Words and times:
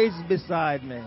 always 0.00 0.28
beside 0.28 0.82
me. 0.82 1.02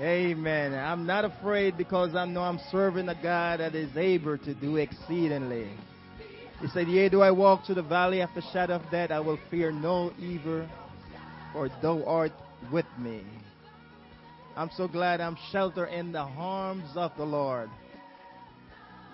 Amen. 0.00 0.74
I'm 0.74 1.06
not 1.06 1.24
afraid 1.24 1.76
because 1.78 2.16
I 2.16 2.24
know 2.24 2.42
I'm 2.42 2.58
serving 2.72 3.08
a 3.08 3.14
God 3.22 3.60
that 3.60 3.76
is 3.76 3.96
able 3.96 4.36
to 4.38 4.54
do 4.54 4.76
exceedingly. 4.78 5.70
He 6.60 6.66
said, 6.68 6.88
Yea, 6.88 7.08
do 7.08 7.20
I 7.20 7.30
walk 7.30 7.64
through 7.64 7.76
the 7.76 7.82
valley 7.82 8.20
of 8.20 8.30
the 8.34 8.42
shadow 8.52 8.76
of 8.76 8.90
death, 8.90 9.12
I 9.12 9.20
will 9.20 9.38
fear 9.48 9.70
no 9.70 10.12
evil, 10.18 10.66
for 11.52 11.68
thou 11.80 12.02
art 12.04 12.32
with 12.72 12.86
me. 12.98 13.22
I'm 14.56 14.70
so 14.76 14.88
glad 14.88 15.20
I'm 15.20 15.38
sheltered 15.52 15.90
in 15.90 16.10
the 16.10 16.18
arms 16.18 16.90
of 16.96 17.12
the 17.16 17.24
Lord. 17.24 17.70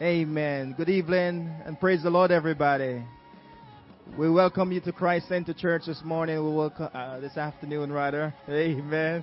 Amen. 0.01 0.75
Good 0.75 0.89
evening 0.89 1.53
and 1.67 1.79
praise 1.79 2.03
the 2.03 2.11
Lord, 2.11 2.31
everybody. 2.31 3.03
We 4.17 4.29
welcome 4.29 4.73
you 4.73 4.81
to 4.81 4.93
Christ 4.93 5.29
Center 5.29 5.53
Church 5.53 5.83
this 5.87 6.03
morning. 6.03 6.43
We 6.45 6.53
welcome 6.53 6.89
uh, 6.93 7.21
this 7.21 7.37
afternoon, 7.37 7.93
rather. 7.93 8.35
Amen. 8.49 9.23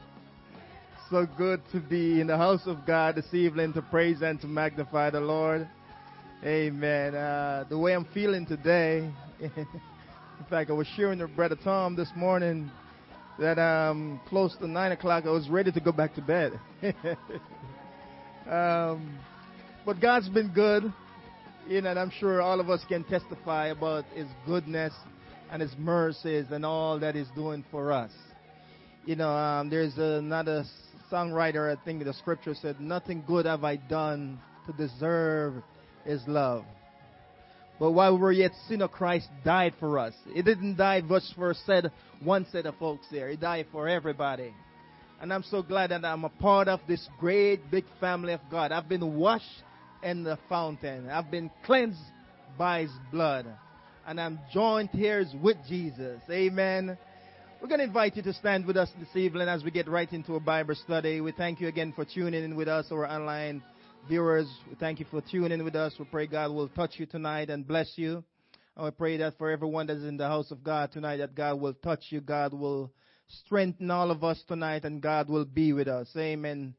So 1.09 1.27
good 1.37 1.61
to 1.73 1.81
be 1.81 2.21
in 2.21 2.27
the 2.27 2.37
house 2.37 2.61
of 2.65 2.85
God 2.85 3.15
this 3.15 3.33
evening 3.33 3.73
to 3.73 3.81
praise 3.81 4.21
and 4.21 4.39
to 4.41 4.47
magnify 4.47 5.09
the 5.09 5.19
Lord. 5.19 5.67
Amen. 6.45 7.13
Uh, 7.13 7.65
the 7.67 7.77
way 7.77 7.93
I'm 7.93 8.05
feeling 8.13 8.45
today, 8.45 9.11
in 9.39 9.67
fact, 10.49 10.69
I 10.69 10.73
was 10.73 10.87
sharing 10.95 11.19
with 11.19 11.35
Brother 11.35 11.57
Tom 11.61 11.95
this 11.95 12.09
morning 12.15 12.71
that 13.37 13.59
um, 13.59 14.21
close 14.29 14.55
to 14.57 14.67
nine 14.67 14.93
o'clock 14.93 15.25
I 15.25 15.31
was 15.31 15.49
ready 15.49 15.71
to 15.73 15.79
go 15.81 15.91
back 15.91 16.15
to 16.15 16.21
bed. 16.21 16.59
um, 18.49 19.17
but 19.85 19.99
God's 19.99 20.29
been 20.29 20.53
good, 20.53 20.93
you 21.67 21.81
know, 21.81 21.89
and 21.89 21.99
I'm 21.99 22.11
sure 22.19 22.41
all 22.41 22.59
of 22.59 22.69
us 22.69 22.81
can 22.87 23.03
testify 23.03 23.67
about 23.67 24.05
His 24.13 24.27
goodness 24.45 24.93
and 25.51 25.61
His 25.61 25.75
mercies 25.77 26.45
and 26.51 26.65
all 26.65 26.99
that 26.99 27.15
He's 27.15 27.29
doing 27.35 27.63
for 27.71 27.91
us. 27.91 28.11
You 29.05 29.15
know, 29.15 29.29
um, 29.29 29.69
there's 29.69 29.97
another 29.97 30.63
songwriter, 31.11 31.75
I 31.75 31.83
think 31.83 32.03
the 32.03 32.13
scripture 32.13 32.55
said, 32.59 32.79
Nothing 32.79 33.23
good 33.25 33.45
have 33.45 33.63
I 33.63 33.75
done 33.75 34.39
to 34.65 34.73
deserve 34.73 35.63
his 36.03 36.21
love. 36.27 36.63
But 37.79 37.91
while 37.91 38.15
we 38.15 38.21
were 38.21 38.31
yet 38.31 38.51
sinner, 38.67 38.87
Christ 38.87 39.27
died 39.43 39.73
for 39.79 39.99
us. 39.99 40.13
He 40.33 40.41
didn't 40.41 40.77
die 40.77 41.01
just 41.01 41.35
for 41.35 41.53
said 41.65 41.91
one 42.23 42.45
set 42.51 42.65
of 42.65 42.75
folks 42.77 43.05
there. 43.11 43.29
He 43.29 43.35
died 43.35 43.67
for 43.71 43.87
everybody. 43.87 44.53
And 45.21 45.33
I'm 45.33 45.43
so 45.43 45.61
glad 45.61 45.91
that 45.91 46.05
I'm 46.05 46.23
a 46.23 46.29
part 46.29 46.67
of 46.67 46.79
this 46.87 47.07
great 47.19 47.69
big 47.69 47.85
family 47.99 48.33
of 48.33 48.41
God. 48.49 48.71
I've 48.71 48.87
been 48.87 49.15
washed 49.17 49.63
in 50.05 50.23
the 50.23 50.37
fountain. 50.47 51.09
I've 51.09 51.31
been 51.31 51.49
cleansed 51.65 51.99
by 52.57 52.81
his 52.81 52.91
blood. 53.11 53.47
And 54.07 54.21
I'm 54.21 54.39
joined 54.53 54.91
here 54.91 55.25
with 55.41 55.57
Jesus. 55.67 56.21
Amen. 56.29 56.95
We're 57.59 57.67
going 57.67 57.79
to 57.79 57.85
invite 57.85 58.15
you 58.15 58.21
to 58.21 58.33
stand 58.33 58.67
with 58.67 58.77
us 58.77 58.89
this 58.99 59.15
evening 59.15 59.47
as 59.47 59.63
we 59.63 59.71
get 59.71 59.87
right 59.87 60.11
into 60.13 60.35
a 60.35 60.39
Bible 60.39 60.75
study. 60.75 61.21
We 61.21 61.31
thank 61.31 61.59
you 61.59 61.67
again 61.67 61.91
for 61.95 62.05
tuning 62.05 62.43
in 62.43 62.55
with 62.55 62.67
us, 62.67 62.85
our 62.91 63.07
online 63.07 63.63
viewers. 64.07 64.47
We 64.69 64.75
thank 64.75 64.99
you 64.99 65.07
for 65.09 65.21
tuning 65.21 65.51
in 65.51 65.63
with 65.63 65.75
us. 65.75 65.95
We 65.97 66.05
pray 66.05 66.27
God 66.27 66.51
will 66.51 66.69
touch 66.69 66.91
you 66.97 67.07
tonight 67.07 67.49
and 67.49 67.67
bless 67.67 67.91
you. 67.95 68.23
And 68.77 68.85
we 68.85 68.91
pray 68.91 69.17
that 69.17 69.39
for 69.39 69.49
everyone 69.49 69.87
that's 69.87 70.01
in 70.01 70.17
the 70.17 70.27
house 70.27 70.51
of 70.51 70.63
God 70.63 70.91
tonight, 70.91 71.17
that 71.17 71.33
God 71.33 71.59
will 71.59 71.73
touch 71.73 72.03
you. 72.09 72.21
God 72.21 72.53
will 72.53 72.91
strengthen 73.43 73.89
all 73.89 74.11
of 74.11 74.23
us 74.23 74.39
tonight, 74.47 74.85
and 74.85 75.01
God 75.01 75.29
will 75.29 75.45
be 75.45 75.73
with 75.73 75.87
us. 75.87 76.09
Amen. 76.15 76.75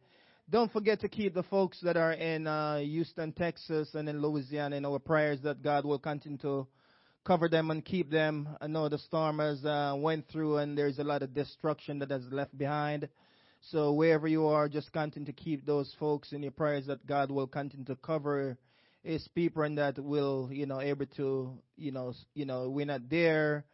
Don't 0.48 0.72
forget 0.72 1.00
to 1.00 1.08
keep 1.08 1.34
the 1.34 1.43
folks 1.43 1.81
that 1.82 1.96
are 1.96 2.12
in 2.12 2.46
uh, 2.46 2.78
Houston, 2.78 3.32
Texas, 3.32 3.93
and 3.94 4.08
in 4.08 4.22
Louisiana 4.22 4.76
in 4.76 4.84
our 4.84 5.00
prayers 5.00 5.40
that 5.43 5.60
God 5.60 5.84
will 5.84 5.98
continue 5.98 6.38
to 6.38 6.69
cover 7.25 7.48
them 7.48 7.72
and 7.72 7.84
keep 7.84 8.12
them. 8.12 8.48
I 8.60 8.69
know 8.69 8.88
the 8.88 8.98
storm 8.98 9.40
has 9.40 9.64
uh, 9.64 9.96
went 9.98 10.28
through 10.28 10.58
and 10.58 10.78
there's 10.78 11.00
a 11.00 11.04
lot 11.04 11.25
of 11.25 11.34
destruction 11.34 11.98
that 11.98 12.12
has 12.12 12.22
left 12.31 12.56
behind. 12.56 13.08
So 13.60 13.93
wherever 13.93 14.28
you 14.28 14.46
are, 14.46 14.69
just 14.69 14.93
continue 14.93 15.26
to 15.26 15.32
keep 15.32 15.66
those 15.66 15.93
folks 15.98 16.31
in 16.32 16.44
your 16.44 16.52
prayers 16.52 16.87
that 16.87 17.04
God 17.04 17.32
will 17.32 17.49
continue 17.49 17.87
to 17.87 17.96
cover 17.96 18.56
His 19.02 19.26
people 19.34 19.64
and 19.64 19.76
that 19.78 19.99
will, 19.99 20.49
you 20.52 20.66
know, 20.66 20.81
able 20.81 21.06
to, 21.16 21.58
you 21.76 21.90
know, 21.90 22.14
you 22.34 22.46
know, 22.46 22.70
we're 22.70 22.87
not 22.87 23.08
there, 23.10 23.64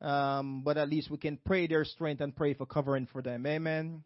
um, 0.00 0.62
but 0.64 0.78
at 0.78 0.88
least 0.88 1.12
we 1.12 1.18
can 1.18 1.38
pray 1.44 1.68
their 1.68 1.84
strength 1.84 2.20
and 2.20 2.34
pray 2.34 2.54
for 2.54 2.66
covering 2.66 3.06
for 3.06 3.22
them. 3.22 3.46
Amen. 3.46 4.02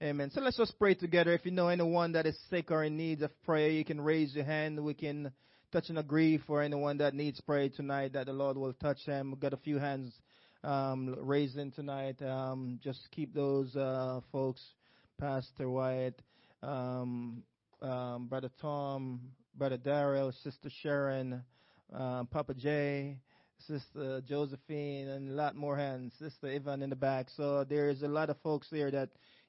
Amen. 0.00 0.30
So 0.30 0.40
let's 0.40 0.56
just 0.56 0.78
pray 0.78 0.94
together. 0.94 1.32
If 1.32 1.44
you 1.44 1.50
know 1.50 1.66
anyone 1.66 2.12
that 2.12 2.24
is 2.24 2.38
sick 2.50 2.70
or 2.70 2.84
in 2.84 2.96
need 2.96 3.20
of 3.22 3.32
prayer, 3.42 3.68
you 3.68 3.84
can 3.84 4.00
raise 4.00 4.32
your 4.32 4.44
hand. 4.44 4.78
We 4.84 4.94
can 4.94 5.32
touch 5.72 5.88
and 5.88 5.98
agree 5.98 6.38
for 6.38 6.62
anyone 6.62 6.98
that 6.98 7.14
needs 7.14 7.40
prayer 7.40 7.68
tonight 7.68 8.12
that 8.12 8.26
the 8.26 8.32
Lord 8.32 8.56
will 8.56 8.74
touch 8.74 8.98
them. 9.06 9.32
We've 9.32 9.40
got 9.40 9.54
a 9.54 9.56
few 9.56 9.78
hands 9.78 10.12
um, 10.62 11.16
raising 11.18 11.72
tonight. 11.72 12.22
Um, 12.22 12.78
just 12.80 13.08
keep 13.10 13.34
those 13.34 13.74
uh, 13.74 14.20
folks, 14.30 14.62
Pastor 15.18 15.68
Wyatt, 15.68 16.22
um, 16.62 17.42
um, 17.82 18.28
Brother 18.28 18.50
Tom, 18.60 19.20
Brother 19.56 19.78
Daryl, 19.78 20.32
Sister 20.44 20.70
Sharon, 20.80 21.42
um, 21.92 22.28
Papa 22.28 22.54
Jay, 22.54 23.16
Sister 23.66 24.22
Josephine, 24.28 25.08
and 25.08 25.30
a 25.30 25.34
lot 25.34 25.56
more 25.56 25.76
hands. 25.76 26.12
Sister 26.20 26.46
Ivan 26.46 26.82
in 26.82 26.90
the 26.90 26.96
back. 26.96 27.26
So 27.36 27.64
there's 27.64 28.02
a 28.02 28.08
lot 28.08 28.30
of 28.30 28.36
folks 28.42 28.68
there 28.70 28.92
that 28.92 29.08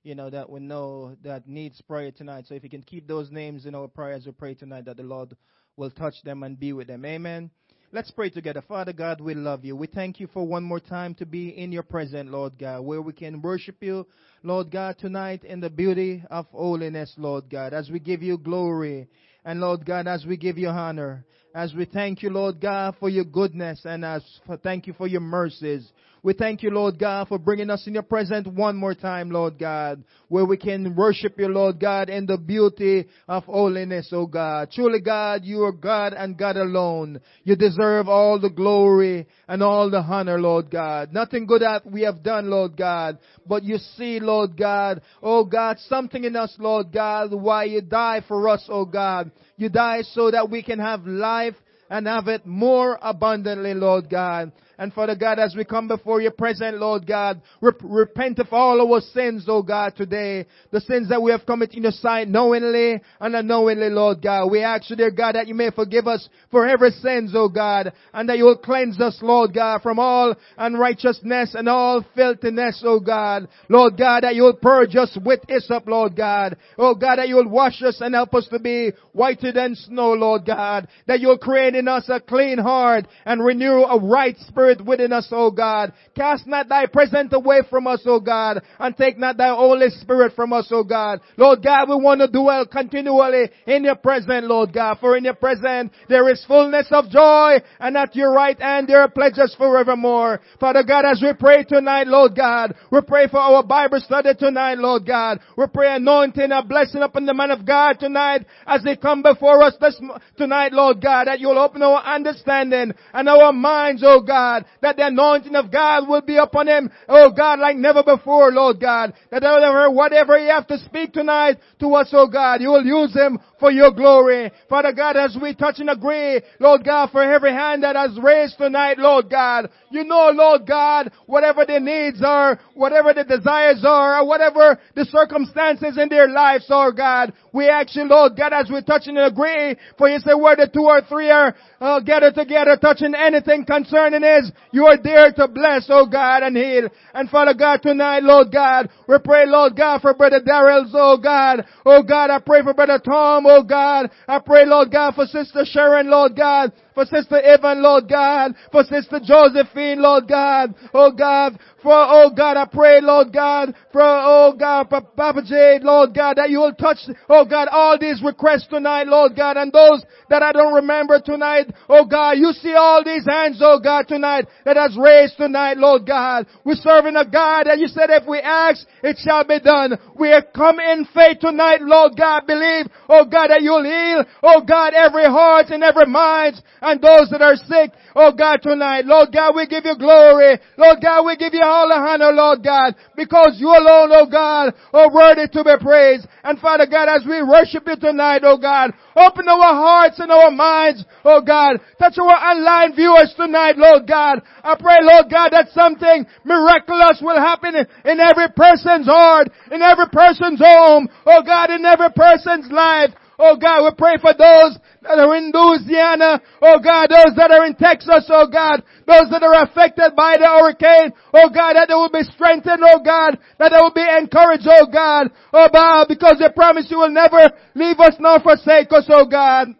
you 0.09 0.15
know 0.15 0.31
that 0.31 0.49
we 0.49 0.59
know 0.59 1.15
that 1.23 1.47
needs 1.47 1.79
prayer 1.81 2.11
tonight. 2.11 2.45
So 2.47 2.55
if 2.55 2.63
you 2.63 2.69
can 2.69 2.81
keep 2.81 3.07
those 3.07 3.29
names 3.29 3.67
in 3.67 3.75
our 3.75 3.87
prayers, 3.87 4.25
we 4.25 4.31
pray 4.31 4.55
tonight 4.55 4.85
that 4.85 4.97
the 4.97 5.03
Lord 5.03 5.37
will 5.77 5.91
touch 5.91 6.15
them 6.23 6.41
and 6.41 6.59
be 6.59 6.73
with 6.73 6.87
them. 6.87 7.05
Amen. 7.05 7.51
Let's 7.91 8.09
pray 8.09 8.31
together. 8.31 8.63
Father 8.67 8.91
God, 8.91 9.21
we 9.21 9.35
love 9.35 9.63
you. 9.63 9.75
We 9.75 9.85
thank 9.85 10.19
you 10.19 10.25
for 10.25 10.47
one 10.47 10.63
more 10.63 10.79
time 10.79 11.13
to 11.15 11.27
be 11.27 11.49
in 11.49 11.71
your 11.71 11.83
presence, 11.83 12.27
Lord 12.31 12.57
God, 12.57 12.81
where 12.81 13.03
we 13.03 13.13
can 13.13 13.43
worship 13.43 13.83
you, 13.83 14.07
Lord 14.41 14.71
God, 14.71 14.97
tonight 14.97 15.43
in 15.43 15.59
the 15.59 15.69
beauty 15.69 16.23
of 16.31 16.47
holiness, 16.47 17.13
Lord 17.15 17.47
God, 17.47 17.75
as 17.75 17.91
we 17.91 17.99
give 17.99 18.23
you 18.23 18.39
glory. 18.39 19.07
And 19.45 19.61
Lord 19.61 19.85
God, 19.85 20.07
as 20.07 20.25
we 20.25 20.37
give 20.37 20.57
you 20.57 20.69
honor, 20.69 21.23
as 21.55 21.73
we 21.73 21.85
thank 21.85 22.21
you, 22.21 22.29
Lord 22.29 22.61
God, 22.61 22.95
for 22.99 23.09
your 23.09 23.25
goodness 23.25 23.81
and 23.83 24.05
as 24.05 24.23
for, 24.45 24.57
thank 24.57 24.85
you 24.87 24.93
for 24.93 25.07
your 25.07 25.21
mercies. 25.21 25.89
We 26.21 26.33
thank 26.33 26.63
you, 26.63 26.69
Lord 26.69 26.99
God, 26.99 27.29
for 27.29 27.39
bringing 27.39 27.69
us 27.69 27.87
in 27.87 27.93
your 27.93 28.03
presence 28.03 28.45
one 28.45 28.75
more 28.75 28.93
time, 28.93 29.31
Lord 29.31 29.57
God, 29.57 30.03
where 30.27 30.43
we 30.43 30.57
can 30.57 30.93
worship 30.93 31.39
you, 31.39 31.47
Lord 31.47 31.79
God, 31.79 32.09
in 32.09 32.25
the 32.25 32.37
beauty 32.37 33.07
of 33.27 33.45
holiness, 33.45 34.09
oh 34.11 34.25
God. 34.25 34.69
Truly, 34.71 34.99
God, 34.99 35.45
you 35.45 35.63
are 35.63 35.71
God 35.71 36.11
and 36.11 36.37
God 36.37 36.57
alone. 36.57 37.21
You 37.45 37.55
deserve 37.55 38.09
all 38.09 38.37
the 38.37 38.49
glory 38.49 39.27
and 39.47 39.63
all 39.63 39.89
the 39.89 40.01
honor, 40.01 40.39
Lord 40.39 40.69
God. 40.69 41.13
Nothing 41.13 41.45
good 41.45 41.61
that 41.61 41.89
we 41.89 42.01
have 42.01 42.21
done, 42.21 42.49
Lord 42.49 42.75
God, 42.75 43.17
but 43.47 43.63
you 43.63 43.77
see, 43.95 44.19
Lord 44.19 44.57
God, 44.57 45.01
oh 45.23 45.45
God, 45.45 45.77
something 45.87 46.25
in 46.25 46.35
us, 46.35 46.53
Lord 46.59 46.91
God, 46.91 47.33
why 47.33 47.63
you 47.63 47.79
die 47.81 48.23
for 48.27 48.49
us, 48.49 48.65
oh 48.67 48.85
God. 48.85 49.31
You 49.59 49.67
die 49.67 50.03
so 50.13 50.31
that 50.31 50.49
we 50.49 50.63
can 50.63 50.79
have 50.79 51.05
life 51.05 51.55
and 51.89 52.07
have 52.07 52.29
it 52.29 52.45
more 52.45 52.97
abundantly, 53.01 53.73
Lord 53.73 54.09
God. 54.09 54.53
And 54.79 54.93
Father 54.93 55.15
God, 55.15 55.39
as 55.39 55.55
we 55.57 55.65
come 55.65 55.89
before 55.89 56.21
your 56.21 56.31
present, 56.31 56.77
Lord 56.77 57.05
God, 57.05 57.41
rep- 57.59 57.81
repent 57.83 58.39
of 58.39 58.47
all 58.51 58.81
our 58.81 59.01
sins, 59.01 59.43
oh 59.49 59.61
God, 59.61 59.93
today. 59.97 60.45
The 60.71 60.79
sins 60.79 61.09
that 61.09 61.21
we 61.21 61.31
have 61.31 61.45
committed 61.45 61.75
in 61.75 61.83
your 61.83 61.91
sight 61.91 62.29
knowingly 62.29 63.01
and 63.19 63.35
unknowingly, 63.35 63.89
Lord 63.89 64.21
God. 64.21 64.49
We 64.49 64.63
ask 64.63 64.89
you, 64.89 64.95
dear 64.95 65.11
God, 65.11 65.35
that 65.35 65.49
you 65.49 65.53
may 65.53 65.69
forgive 65.69 66.07
us 66.07 66.29
for 66.49 66.65
every 66.65 66.91
sins, 66.91 67.33
oh 67.35 67.49
God, 67.49 67.91
and 68.13 68.29
that 68.29 68.37
you 68.37 68.45
will 68.45 68.57
cleanse 68.57 69.01
us, 69.01 69.19
Lord 69.21 69.53
God, 69.53 69.81
from 69.81 69.99
all 69.99 70.33
unrighteousness 70.57 71.55
and 71.55 71.67
all 71.67 72.05
filthiness, 72.15 72.81
oh 72.85 73.01
God. 73.01 73.49
Lord 73.67 73.97
God, 73.97 74.23
that 74.23 74.35
you 74.35 74.43
will 74.43 74.55
purge 74.55 74.95
us 74.95 75.17
with 75.25 75.41
hyssop, 75.49 75.87
Lord 75.87 76.15
God. 76.15 76.55
Oh 76.77 76.95
God, 76.95 77.17
that 77.17 77.27
you 77.27 77.35
will 77.35 77.49
wash 77.49 77.81
us 77.81 77.99
and 77.99 78.15
help 78.15 78.33
us 78.33 78.47
to 78.49 78.59
be 78.59 78.93
whiter 79.11 79.51
than 79.51 79.75
snow, 79.75 80.13
Lord 80.13 80.45
God. 80.45 80.87
That 81.05 81.19
you 81.19 81.27
will 81.27 81.37
create 81.37 81.75
in 81.75 81.89
us 81.89 82.05
a 82.07 82.21
clean 82.21 82.59
heart 82.59 83.09
and 83.25 83.43
renew 83.43 83.83
a 83.83 83.99
right 83.99 84.37
spirit 84.47 84.68
Spirit 84.69 84.85
within 84.85 85.13
us, 85.13 85.27
O 85.31 85.51
God. 85.51 85.93
Cast 86.15 86.47
not 86.47 86.69
thy 86.69 86.85
presence 86.85 87.33
away 87.33 87.61
from 87.69 87.87
us, 87.87 88.01
O 88.05 88.19
God, 88.19 88.61
and 88.79 88.95
take 88.95 89.17
not 89.17 89.37
thy 89.37 89.49
Holy 89.49 89.89
Spirit 89.89 90.33
from 90.35 90.53
us, 90.53 90.67
O 90.71 90.83
God. 90.83 91.21
Lord 91.37 91.63
God, 91.63 91.89
we 91.89 91.95
want 91.95 92.21
to 92.21 92.27
dwell 92.27 92.65
continually 92.65 93.49
in 93.65 93.83
your 93.83 93.95
presence, 93.95 94.45
Lord 94.47 94.73
God, 94.73 94.97
for 94.99 95.17
in 95.17 95.23
your 95.23 95.33
presence 95.33 95.91
there 96.07 96.29
is 96.29 96.43
fullness 96.47 96.87
of 96.91 97.09
joy, 97.09 97.57
and 97.79 97.97
at 97.97 98.15
your 98.15 98.31
right 98.31 98.59
hand 98.59 98.87
there 98.87 99.01
are 99.01 99.09
pleasures 99.09 99.55
forevermore. 99.57 100.39
Father 100.59 100.83
God, 100.83 101.05
as 101.05 101.21
we 101.21 101.33
pray 101.33 101.63
tonight, 101.63 102.07
Lord 102.07 102.35
God, 102.35 102.75
we 102.91 103.01
pray 103.01 103.27
for 103.27 103.39
our 103.39 103.63
Bible 103.63 103.99
study 103.99 104.29
tonight, 104.37 104.77
Lord 104.77 105.05
God. 105.05 105.39
We 105.57 105.65
pray 105.73 105.95
anointing, 105.95 106.51
a 106.51 106.63
blessing 106.63 107.01
upon 107.01 107.25
the 107.25 107.33
man 107.33 107.51
of 107.51 107.65
God 107.65 107.99
tonight 107.99 108.45
as 108.65 108.83
they 108.83 108.95
come 108.95 109.21
before 109.21 109.63
us 109.63 109.75
this 109.79 109.99
tonight, 110.37 110.73
Lord 110.73 111.01
God, 111.01 111.27
that 111.27 111.39
you'll 111.39 111.57
open 111.57 111.81
our 111.81 112.03
understanding 112.03 112.93
and 113.13 113.29
our 113.29 113.51
minds, 113.53 114.03
oh 114.05 114.21
God, 114.21 114.58
God, 114.59 114.69
that 114.81 114.97
the 114.97 115.07
anointing 115.07 115.55
of 115.55 115.71
God 115.71 116.07
will 116.07 116.21
be 116.21 116.37
upon 116.37 116.67
him, 116.67 116.91
oh 117.07 117.31
God, 117.31 117.59
like 117.59 117.77
never 117.77 118.03
before, 118.03 118.51
Lord 118.51 118.79
God. 118.79 119.13
That 119.31 119.43
whatever, 119.43 119.91
whatever 119.91 120.37
you 120.37 120.49
have 120.49 120.67
to 120.67 120.77
speak 120.79 121.13
tonight 121.13 121.57
to 121.79 121.93
us, 121.95 122.09
oh 122.13 122.27
God, 122.27 122.61
you 122.61 122.69
will 122.69 122.85
use 122.85 123.13
him 123.13 123.39
for 123.59 123.71
your 123.71 123.91
glory. 123.91 124.51
Father 124.69 124.93
God, 124.93 125.17
as 125.17 125.37
we 125.41 125.55
touch 125.55 125.79
and 125.79 125.89
agree, 125.89 126.41
Lord 126.59 126.83
God, 126.83 127.11
for 127.11 127.21
every 127.21 127.51
hand 127.51 127.83
that 127.83 127.95
has 127.95 128.17
raised 128.21 128.57
tonight, 128.57 128.97
Lord 128.97 129.29
God, 129.29 129.69
you 129.89 130.03
know, 130.03 130.31
Lord 130.33 130.65
God, 130.67 131.11
whatever 131.25 131.65
their 131.65 131.79
needs 131.79 132.21
are, 132.23 132.59
whatever 132.73 133.13
the 133.13 133.23
desires 133.23 133.83
are, 133.85 134.21
or 134.21 134.27
whatever 134.27 134.79
the 134.95 135.05
circumstances 135.05 135.97
in 135.97 136.09
their 136.09 136.27
lives, 136.27 136.65
Lord 136.69 136.97
God, 136.97 137.33
we 137.53 137.69
you, 137.93 138.03
Lord 138.03 138.35
God, 138.35 138.53
as 138.53 138.69
we 138.69 138.81
touch 138.81 139.03
and 139.07 139.17
agree, 139.17 139.75
for 139.97 140.09
you 140.09 140.19
say 140.19 140.33
where 140.33 140.55
the 140.55 140.69
two 140.71 140.83
or 140.83 141.01
three 141.01 141.29
are 141.29 141.55
uh, 141.79 141.99
gathered 141.99 142.35
together, 142.35 142.77
touching 142.77 143.15
anything 143.15 143.65
concerning 143.65 144.23
is, 144.23 144.51
you 144.71 144.85
are 144.85 145.01
there 145.01 145.31
to 145.31 145.47
bless, 145.47 145.85
oh 145.89 146.05
God, 146.05 146.43
and 146.43 146.55
heal. 146.55 146.89
And 147.13 147.29
Father 147.29 147.53
God, 147.53 147.81
tonight, 147.81 148.23
Lord 148.23 148.51
God, 148.51 148.89
we 149.07 149.17
pray, 149.23 149.45
Lord 149.45 149.75
God, 149.75 150.01
for 150.01 150.13
Brother 150.13 150.41
Darrell's, 150.43 150.91
oh 150.93 151.17
God. 151.21 151.65
Oh 151.85 152.03
God, 152.03 152.29
I 152.29 152.39
pray 152.39 152.61
for 152.63 152.73
Brother 152.73 152.99
Tom, 152.99 153.45
oh 153.49 153.63
God. 153.63 154.11
I 154.27 154.39
pray, 154.39 154.65
Lord 154.65 154.91
God, 154.91 155.15
for 155.15 155.25
Sister 155.25 155.65
Sharon, 155.65 156.09
Lord 156.09 156.35
God 156.35 156.71
for 156.93 157.05
Sister 157.05 157.39
Evan, 157.39 157.81
Lord 157.81 158.09
God, 158.09 158.53
for 158.71 158.83
Sister 158.83 159.19
Josephine, 159.23 160.01
Lord 160.01 160.27
God, 160.27 160.73
oh 160.93 161.11
God, 161.11 161.57
for, 161.81 161.93
oh 161.93 162.31
God, 162.35 162.57
I 162.57 162.65
pray, 162.65 162.99
Lord 163.01 163.31
God, 163.31 163.73
for, 163.91 164.01
oh 164.01 164.53
God, 164.57 164.87
for 164.89 165.01
Papa 165.01 165.41
Jade, 165.45 165.83
Lord 165.83 166.13
God, 166.13 166.37
that 166.37 166.49
you 166.49 166.59
will 166.59 166.73
touch, 166.73 166.97
oh 167.29 167.45
God, 167.45 167.67
all 167.71 167.97
these 167.99 168.21
requests 168.23 168.67
tonight, 168.67 169.07
Lord 169.07 169.35
God, 169.35 169.57
and 169.57 169.71
those 169.71 170.03
that 170.29 170.43
I 170.43 170.51
don't 170.51 170.73
remember 170.73 171.19
tonight, 171.19 171.73
oh 171.87 172.05
God, 172.05 172.37
you 172.37 172.51
see 172.51 172.73
all 172.73 173.03
these 173.03 173.25
hands, 173.25 173.59
oh 173.61 173.79
God, 173.81 174.07
tonight, 174.07 174.45
that 174.65 174.77
has 174.77 174.97
raised 174.99 175.37
tonight, 175.37 175.77
Lord 175.77 176.05
God. 176.05 176.47
We're 176.63 176.75
serving 176.75 177.15
a 177.15 177.25
God 177.25 177.65
that 177.65 177.79
you 177.79 177.87
said 177.87 178.09
if 178.09 178.27
we 178.27 178.39
ask, 178.39 178.85
it 179.03 179.17
shall 179.23 179.45
be 179.45 179.59
done. 179.59 179.97
We 180.17 180.29
have 180.29 180.47
come 180.53 180.79
in 180.79 181.05
faith 181.13 181.39
tonight, 181.39 181.81
Lord 181.81 182.13
God, 182.17 182.45
believe, 182.45 182.87
oh 183.07 183.25
God, 183.25 183.49
that 183.49 183.61
you'll 183.61 183.83
heal, 183.83 184.25
oh 184.43 184.61
God, 184.67 184.93
every 184.93 185.25
heart 185.25 185.67
and 185.69 185.83
every 185.83 186.05
mind, 186.05 186.61
and 186.89 187.01
those 187.01 187.29
that 187.29 187.41
are 187.41 187.55
sick, 187.55 187.93
oh 188.15 188.33
God, 188.33 188.61
tonight. 188.61 189.05
Lord 189.05 189.29
God, 189.31 189.55
we 189.55 189.67
give 189.67 189.85
you 189.85 189.95
glory. 189.95 190.57
Lord 190.77 190.97
God, 191.01 191.25
we 191.25 191.37
give 191.37 191.53
you 191.53 191.61
all 191.61 191.87
the 191.87 191.95
honor, 191.95 192.33
Lord 192.33 192.63
God, 192.63 192.95
because 193.15 193.57
you 193.61 193.69
alone, 193.69 194.09
oh 194.09 194.25
God, 194.25 194.73
are 194.93 195.13
worthy 195.13 195.47
to 195.47 195.63
be 195.63 195.75
praised. 195.79 196.27
And 196.43 196.57
Father 196.59 196.87
God, 196.89 197.07
as 197.07 197.25
we 197.25 197.43
worship 197.43 197.85
you 197.85 197.95
tonight, 197.95 198.41
oh 198.43 198.57
God, 198.57 198.91
open 199.15 199.47
our 199.47 199.73
hearts 199.77 200.19
and 200.19 200.31
our 200.31 200.49
minds, 200.49 201.05
oh 201.23 201.41
God. 201.41 201.77
Touch 201.99 202.17
our 202.17 202.33
online 202.33 202.95
viewers 202.95 203.33
tonight, 203.37 203.77
Lord 203.77 204.07
God. 204.07 204.41
I 204.63 204.75
pray, 204.79 204.97
Lord 205.01 205.29
God, 205.29 205.49
that 205.53 205.69
something 205.73 206.25
miraculous 206.43 207.21
will 207.21 207.37
happen 207.37 207.75
in 207.75 208.19
every 208.19 208.49
person's 208.55 209.05
heart, 209.05 209.49
in 209.71 209.81
every 209.81 210.09
person's 210.11 210.59
home, 210.59 211.07
oh 211.25 211.43
God, 211.45 211.69
in 211.69 211.85
every 211.85 212.11
person's 212.15 212.71
life. 212.71 213.11
Oh 213.39 213.55
God, 213.55 213.87
we 213.87 213.91
pray 213.95 214.19
for 214.19 214.35
those 214.35 214.75
that 214.99 215.15
are 215.15 215.35
in 215.39 215.55
Louisiana. 215.55 216.43
Oh 216.61 216.75
God, 216.83 217.07
those 217.07 217.31
that 217.39 217.55
are 217.55 217.63
in 217.65 217.73
Texas. 217.73 218.27
Oh 218.27 218.51
God, 218.51 218.83
those 219.07 219.31
that 219.31 219.39
are 219.41 219.63
affected 219.63 220.11
by 220.11 220.35
the 220.35 220.43
hurricane. 220.43 221.15
Oh 221.31 221.47
God, 221.47 221.79
that 221.79 221.87
they 221.87 221.95
will 221.95 222.11
be 222.11 222.27
strengthened. 222.35 222.83
Oh 222.83 222.99
God, 222.99 223.39
that 223.57 223.71
they 223.71 223.79
will 223.79 223.95
be 223.95 224.03
encouraged. 224.03 224.67
Oh 224.67 224.91
God, 224.91 225.31
oh 225.55 225.69
God, 225.71 226.11
because 226.11 226.35
they 226.35 226.51
promise 226.51 226.91
you 226.91 226.99
will 226.99 227.15
never 227.15 227.47
leave 227.79 227.97
us 228.03 228.19
nor 228.19 228.43
forsake 228.43 228.91
us. 228.91 229.07
Oh 229.07 229.25
God. 229.25 229.71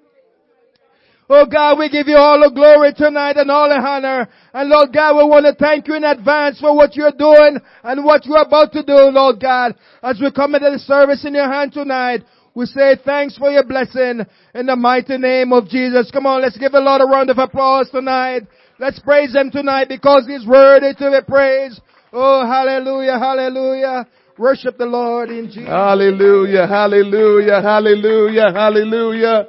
Oh 1.29 1.45
God, 1.45 1.77
we 1.77 1.89
give 1.89 2.07
you 2.07 2.17
all 2.17 2.39
the 2.41 2.49
glory 2.49 2.91
tonight 2.95 3.37
and 3.37 3.51
all 3.51 3.69
the 3.69 3.75
honor. 3.75 4.27
And 4.51 4.67
Lord 4.67 4.91
God, 4.91 5.13
we 5.15 5.29
want 5.29 5.45
to 5.45 5.53
thank 5.53 5.87
you 5.87 5.93
in 5.93 6.03
advance 6.03 6.59
for 6.59 6.75
what 6.75 6.95
you're 6.95 7.13
doing 7.13 7.59
and 7.83 8.03
what 8.03 8.25
you're 8.25 8.41
about 8.41 8.71
to 8.71 8.81
do, 8.81 8.97
Lord 9.13 9.39
God. 9.39 9.75
As 10.01 10.17
we 10.19 10.31
come 10.31 10.55
into 10.55 10.71
the 10.71 10.79
service 10.79 11.23
in 11.25 11.35
your 11.35 11.51
hand 11.51 11.73
tonight, 11.73 12.23
we 12.59 12.65
say 12.65 12.97
thanks 13.05 13.37
for 13.37 13.49
your 13.49 13.63
blessing 13.63 14.25
in 14.53 14.65
the 14.65 14.75
mighty 14.75 15.17
name 15.17 15.53
of 15.53 15.69
Jesus. 15.69 16.11
Come 16.11 16.25
on, 16.25 16.41
let's 16.41 16.57
give 16.57 16.73
a 16.73 16.79
lot 16.81 16.99
of 16.99 17.07
round 17.07 17.29
of 17.29 17.37
applause 17.37 17.89
tonight. 17.89 18.41
Let's 18.77 18.99
praise 18.99 19.33
him 19.33 19.49
tonight 19.49 19.87
because 19.87 20.27
he's 20.27 20.45
worthy 20.45 20.93
to 20.93 21.09
be 21.09 21.25
praised. 21.25 21.79
Oh, 22.11 22.45
hallelujah, 22.45 23.17
hallelujah. 23.17 24.05
Worship 24.37 24.77
the 24.77 24.87
Lord 24.87 25.29
in 25.29 25.45
Jesus. 25.45 25.69
Hallelujah, 25.69 26.67
hallelujah, 26.67 27.61
hallelujah, 27.61 28.51
hallelujah. 28.51 29.47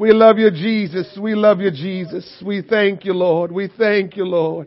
We 0.00 0.10
love 0.10 0.38
you, 0.38 0.50
Jesus. 0.50 1.16
We 1.16 1.36
love 1.36 1.60
you, 1.60 1.70
Jesus. 1.70 2.42
We 2.44 2.62
thank 2.62 3.04
you, 3.04 3.12
Lord. 3.12 3.52
We 3.52 3.70
thank 3.78 4.16
you, 4.16 4.24
Lord. 4.24 4.66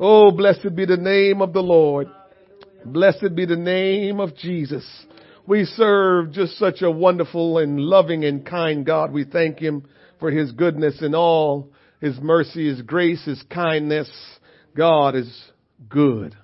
Oh, 0.00 0.30
blessed 0.30 0.74
be 0.74 0.86
the 0.86 0.96
name 0.96 1.42
of 1.42 1.52
the 1.52 1.62
Lord. 1.62 2.08
Blessed 2.86 3.34
be 3.34 3.44
the 3.44 3.56
name 3.56 4.20
of 4.20 4.34
Jesus. 4.34 4.86
We 5.48 5.64
serve 5.64 6.32
just 6.32 6.58
such 6.58 6.82
a 6.82 6.90
wonderful 6.90 7.58
and 7.58 7.78
loving 7.78 8.24
and 8.24 8.44
kind 8.44 8.84
God. 8.84 9.12
We 9.12 9.24
thank 9.24 9.60
Him 9.60 9.86
for 10.18 10.30
His 10.30 10.50
goodness 10.50 11.00
and 11.02 11.14
all 11.14 11.70
His 12.00 12.18
mercy, 12.20 12.68
His 12.68 12.82
grace, 12.82 13.24
His 13.24 13.42
kindness. 13.48 14.10
God 14.76 15.14
is 15.14 15.32
good. 15.88 16.36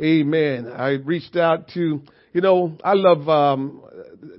Amen. 0.00 0.68
I 0.68 0.90
reached 0.90 1.36
out 1.36 1.68
to, 1.74 2.02
you 2.32 2.40
know, 2.40 2.76
I 2.84 2.94
love 2.94 3.28
um, 3.28 3.82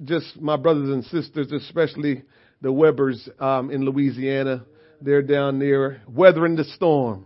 just 0.06 0.40
my 0.40 0.56
brothers 0.56 0.90
and 0.90 1.04
sisters, 1.06 1.52
especially 1.52 2.24
the 2.62 2.70
Webbers 2.70 3.28
um, 3.42 3.72
in 3.72 3.84
Louisiana. 3.84 4.66
They're 5.02 5.22
down 5.22 5.60
there 5.60 6.02
weathering 6.08 6.56
the 6.56 6.64
storm. 6.64 7.26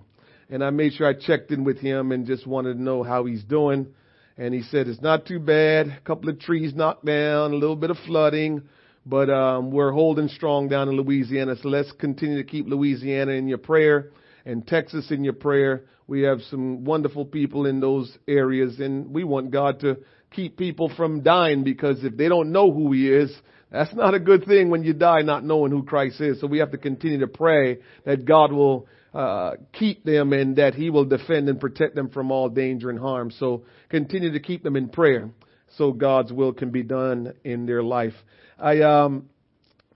And 0.50 0.64
I 0.64 0.72
made 0.72 0.94
sure 0.94 1.08
I 1.08 1.14
checked 1.14 1.52
in 1.52 1.64
with 1.64 1.78
him 1.78 2.12
and 2.12 2.26
just 2.26 2.48
wanted 2.48 2.74
to 2.74 2.82
know 2.82 3.04
how 3.04 3.26
he's 3.26 3.44
doing. 3.44 3.94
And 4.40 4.54
he 4.54 4.62
said, 4.62 4.88
it's 4.88 5.02
not 5.02 5.26
too 5.26 5.38
bad. 5.38 5.88
A 5.88 6.00
couple 6.06 6.30
of 6.30 6.40
trees 6.40 6.74
knocked 6.74 7.04
down, 7.04 7.52
a 7.52 7.56
little 7.56 7.76
bit 7.76 7.92
of 7.92 7.98
flooding, 8.08 8.62
but 9.06 9.30
um, 9.30 9.70
we're 9.70 9.92
holding 9.92 10.30
strong 10.30 10.70
down 10.70 10.88
in 10.88 10.96
Louisiana. 10.96 11.58
So 11.62 11.68
let's 11.68 11.92
continue 11.92 12.38
to 12.38 12.46
keep 12.46 12.66
Louisiana 12.66 13.34
in 13.34 13.50
your 13.50 13.58
prayer 13.58 14.12
and 14.46 14.66
Texas 14.66 15.12
in 15.12 15.26
your 15.26 15.34
prayer. 15.34 15.84
We 16.08 16.22
have 16.22 16.40
some 16.50 16.86
wonderful 16.86 17.26
people 17.26 17.66
in 17.66 17.82
those 17.82 18.18
areas, 18.30 18.80
and 18.80 19.14
we 19.14 19.26
want 19.26 19.52
God 19.52 19.82
to 19.82 19.98
keep 20.32 20.56
people 20.56 20.90
from 20.96 21.22
dying 21.22 21.66
because 21.66 22.02
if 22.06 22.16
they 22.16 22.30
don't 22.30 22.54
know 22.54 22.72
who 22.72 22.94
He 22.94 23.10
is, 23.10 23.36
that's 23.70 23.94
not 23.94 24.14
a 24.14 24.20
good 24.20 24.46
thing 24.46 24.70
when 24.70 24.84
you 24.84 24.94
die 24.94 25.22
not 25.22 25.44
knowing 25.44 25.74
who 25.74 25.84
Christ 25.84 26.22
is. 26.22 26.40
So 26.40 26.48
we 26.48 26.60
have 26.60 26.72
to 26.72 26.78
continue 26.78 27.20
to 27.20 27.28
pray 27.28 27.80
that 28.06 28.24
God 28.24 28.54
will 28.54 28.88
uh, 29.14 29.52
keep 29.74 30.04
them 30.04 30.34
and 30.34 30.56
that 30.58 30.76
He 30.76 30.90
will 30.90 31.06
defend 31.06 31.50
and 31.50 31.60
protect 31.60 31.96
them 31.96 32.10
from 32.10 32.32
all 32.32 32.50
danger 32.50 32.90
and 32.90 33.00
harm. 33.00 33.32
So 33.32 33.64
continue 33.90 34.32
to 34.32 34.40
keep 34.40 34.64
them 34.64 34.76
in 34.76 34.90
prayer 34.90 35.30
so 35.78 35.92
God's 35.92 36.32
will 36.32 36.54
can 36.54 36.72
be 36.72 36.84
done 36.84 37.34
in 37.44 37.66
their 37.66 37.84
life. 37.84 38.14
I, 38.58 38.82
um, 38.82 39.30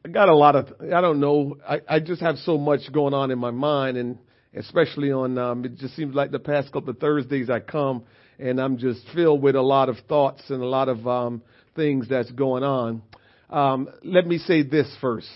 I 0.06 0.10
got 0.10 0.30
a 0.30 0.36
lot 0.36 0.56
of, 0.56 0.74
I 0.82 1.02
don't 1.02 1.20
know, 1.20 1.58
I, 1.68 1.82
I 1.88 2.00
just 2.00 2.22
have 2.22 2.38
so 2.40 2.58
much 2.58 2.82
going 2.92 3.14
on 3.14 3.32
in 3.32 3.40
my 3.40 3.52
mind 3.52 3.98
and 3.98 4.18
especially 4.56 5.12
on, 5.12 5.38
um, 5.38 5.66
it 5.66 5.78
just 5.78 5.96
seems 5.96 6.14
like 6.14 6.32
the 6.32 6.40
past 6.40 6.72
couple 6.72 6.90
of 6.90 7.00
Thursdays 7.00 7.50
I 7.50 7.60
come 7.60 8.04
and 8.40 8.60
I'm 8.60 8.78
just 8.78 9.02
filled 9.14 9.42
with 9.42 9.56
a 9.56 9.62
lot 9.62 9.90
of 9.90 9.98
thoughts 10.08 10.42
and 10.50 10.62
a 10.62 10.66
lot 10.66 10.90
of, 10.90 11.08
um, 11.08 11.42
things 11.76 12.08
that's 12.08 12.32
going 12.32 12.64
on. 12.64 13.02
Um, 13.50 13.90
let 14.04 14.28
me 14.28 14.38
say 14.38 14.64
this 14.64 14.96
first 15.02 15.28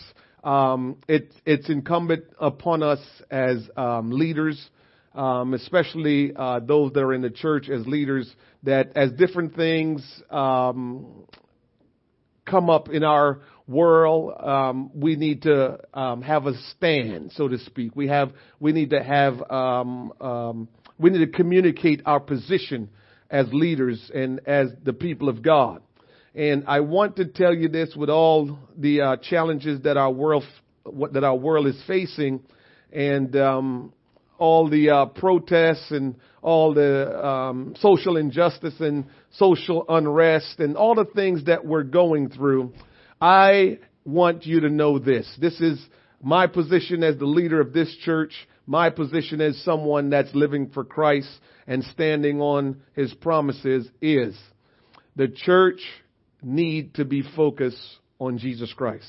um, 0.48 0.96
it, 1.10 1.34
it's 1.46 1.70
incumbent 1.70 2.24
upon 2.40 2.82
us 2.82 3.00
as 3.30 3.70
um, 3.76 4.12
leaders, 4.12 4.70
um, 5.14 5.54
especially 5.54 6.32
uh, 6.34 6.62
those 6.62 6.94
that 6.94 7.02
are 7.02 7.14
in 7.14 7.22
the 7.22 7.30
church 7.30 7.70
as 7.70 7.86
leaders, 7.86 8.34
that 8.64 8.96
as 8.96 9.12
different 9.12 9.56
things 9.58 10.02
um, 10.30 11.26
come 12.46 12.70
up 12.70 12.88
in 12.88 13.04
our 13.04 13.42
world, 13.68 14.34
um, 14.40 14.90
we 14.96 15.18
need 15.18 15.42
to 15.42 15.80
um, 15.94 16.22
have 16.22 16.46
a 16.46 16.54
stand, 16.72 17.34
so 17.34 17.50
to 17.50 17.58
speak. 17.60 17.94
We 17.94 18.08
have 18.08 18.32
we 18.62 18.72
need 18.72 18.92
to 18.92 19.04
have 19.04 19.52
um, 19.52 20.14
um, 20.22 20.70
we 20.98 21.10
need 21.10 21.30
to 21.30 21.38
communicate 21.38 22.04
our 22.06 22.22
position 22.22 22.90
as 23.30 23.48
leaders 23.52 24.10
and 24.16 24.40
as 24.48 24.70
the 24.82 24.94
people 24.94 25.28
of 25.28 25.42
God. 25.42 25.82
And 26.38 26.66
I 26.68 26.82
want 26.82 27.16
to 27.16 27.26
tell 27.26 27.52
you 27.52 27.68
this 27.68 27.96
with 27.96 28.12
all 28.12 28.60
the 28.78 29.02
uh, 29.02 29.18
challenges 29.18 29.82
that 29.82 29.98
our 29.98 30.12
world 30.12 30.44
that 31.12 31.24
our 31.24 31.36
world 31.36 31.66
is 31.66 31.82
facing, 31.88 32.44
and 32.94 33.36
um, 33.36 33.92
all 34.38 34.70
the 34.70 34.92
uh, 34.92 35.06
protests 35.08 35.90
and 35.90 36.16
all 36.44 36.76
the 36.76 37.26
um, 37.28 37.76
social 37.80 38.18
injustice 38.18 38.76
and 38.80 39.06
social 39.32 39.84
unrest 39.90 40.60
and 40.60 40.78
all 40.78 40.94
the 40.94 41.06
things 41.06 41.46
that 41.46 41.66
we're 41.66 41.82
going 41.82 42.30
through. 42.30 42.72
I 43.20 43.80
want 44.06 44.46
you 44.46 44.60
to 44.60 44.70
know 44.70 45.00
this. 45.00 45.28
This 45.42 45.60
is 45.60 45.84
my 46.22 46.46
position 46.46 47.04
as 47.04 47.18
the 47.18 47.26
leader 47.26 47.60
of 47.60 47.74
this 47.74 47.94
church, 48.06 48.34
my 48.68 48.92
position 48.92 49.42
as 49.42 49.60
someone 49.64 50.12
that's 50.12 50.34
living 50.36 50.70
for 50.70 50.84
Christ 50.84 51.30
and 51.66 51.84
standing 51.84 52.42
on 52.42 52.84
his 52.94 53.12
promises 53.16 53.90
is 54.04 54.38
the 55.16 55.28
church 55.28 55.82
need 56.48 56.96
to 56.96 57.06
be 57.06 57.24
focused 57.36 57.78
on 58.20 58.38
Jesus 58.38 58.72
Christ. 58.74 59.06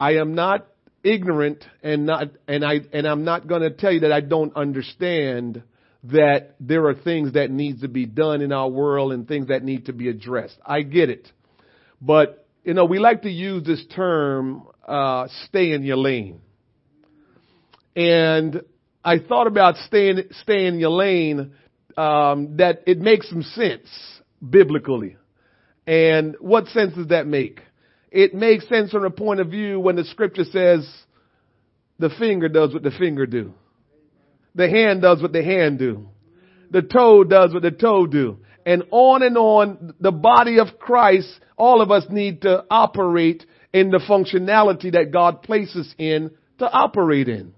I 0.00 0.16
am 0.16 0.34
not 0.34 0.66
ignorant 1.04 1.64
and 1.82 2.06
not, 2.06 2.28
and 2.48 2.64
I, 2.64 2.80
and 2.92 3.06
I'm 3.06 3.24
not 3.24 3.46
going 3.46 3.62
to 3.62 3.70
tell 3.70 3.92
you 3.92 4.00
that 4.00 4.12
I 4.12 4.20
don't 4.20 4.56
understand 4.56 5.62
that 6.04 6.56
there 6.60 6.86
are 6.86 6.94
things 6.94 7.34
that 7.34 7.50
needs 7.50 7.82
to 7.82 7.88
be 7.88 8.06
done 8.06 8.40
in 8.40 8.52
our 8.52 8.68
world 8.68 9.12
and 9.12 9.26
things 9.26 9.48
that 9.48 9.62
need 9.62 9.86
to 9.86 9.92
be 9.92 10.08
addressed. 10.08 10.56
I 10.64 10.82
get 10.82 11.10
it. 11.10 11.30
But, 12.00 12.46
you 12.64 12.74
know, 12.74 12.84
we 12.84 12.98
like 12.98 13.22
to 13.22 13.30
use 13.30 13.64
this 13.64 13.84
term, 13.94 14.66
uh, 14.86 15.28
stay 15.46 15.72
in 15.72 15.82
your 15.82 15.96
lane. 15.96 16.40
And 17.94 18.62
I 19.04 19.18
thought 19.18 19.46
about 19.46 19.76
staying, 19.76 20.24
stay 20.42 20.66
in 20.66 20.78
your 20.78 20.90
lane, 20.90 21.52
um, 21.96 22.56
that 22.58 22.82
it 22.86 22.98
makes 22.98 23.28
some 23.30 23.42
sense 23.42 23.88
biblically. 24.48 25.16
And 25.86 26.36
what 26.40 26.66
sense 26.68 26.94
does 26.94 27.08
that 27.08 27.26
make? 27.26 27.60
It 28.10 28.34
makes 28.34 28.68
sense 28.68 28.90
from 28.90 29.02
the 29.02 29.10
point 29.10 29.40
of 29.40 29.48
view 29.48 29.78
when 29.78 29.96
the 29.96 30.04
scripture 30.04 30.44
says 30.44 30.88
the 31.98 32.10
finger 32.10 32.48
does 32.48 32.72
what 32.72 32.82
the 32.82 32.90
finger 32.90 33.26
do. 33.26 33.54
The 34.54 34.68
hand 34.68 35.02
does 35.02 35.20
what 35.22 35.32
the 35.32 35.44
hand 35.44 35.78
do. 35.78 36.08
The 36.70 36.82
toe 36.82 37.24
does 37.24 37.52
what 37.52 37.62
the 37.62 37.70
toe 37.70 38.06
do. 38.06 38.38
And 38.64 38.84
on 38.90 39.22
and 39.22 39.36
on, 39.38 39.94
the 40.00 40.10
body 40.10 40.58
of 40.58 40.78
Christ, 40.78 41.28
all 41.56 41.80
of 41.80 41.90
us 41.90 42.04
need 42.10 42.42
to 42.42 42.64
operate 42.70 43.44
in 43.72 43.90
the 43.90 43.98
functionality 43.98 44.92
that 44.92 45.12
God 45.12 45.42
places 45.42 45.94
in 45.98 46.30
to 46.58 46.68
operate 46.70 47.28
in. 47.28 47.52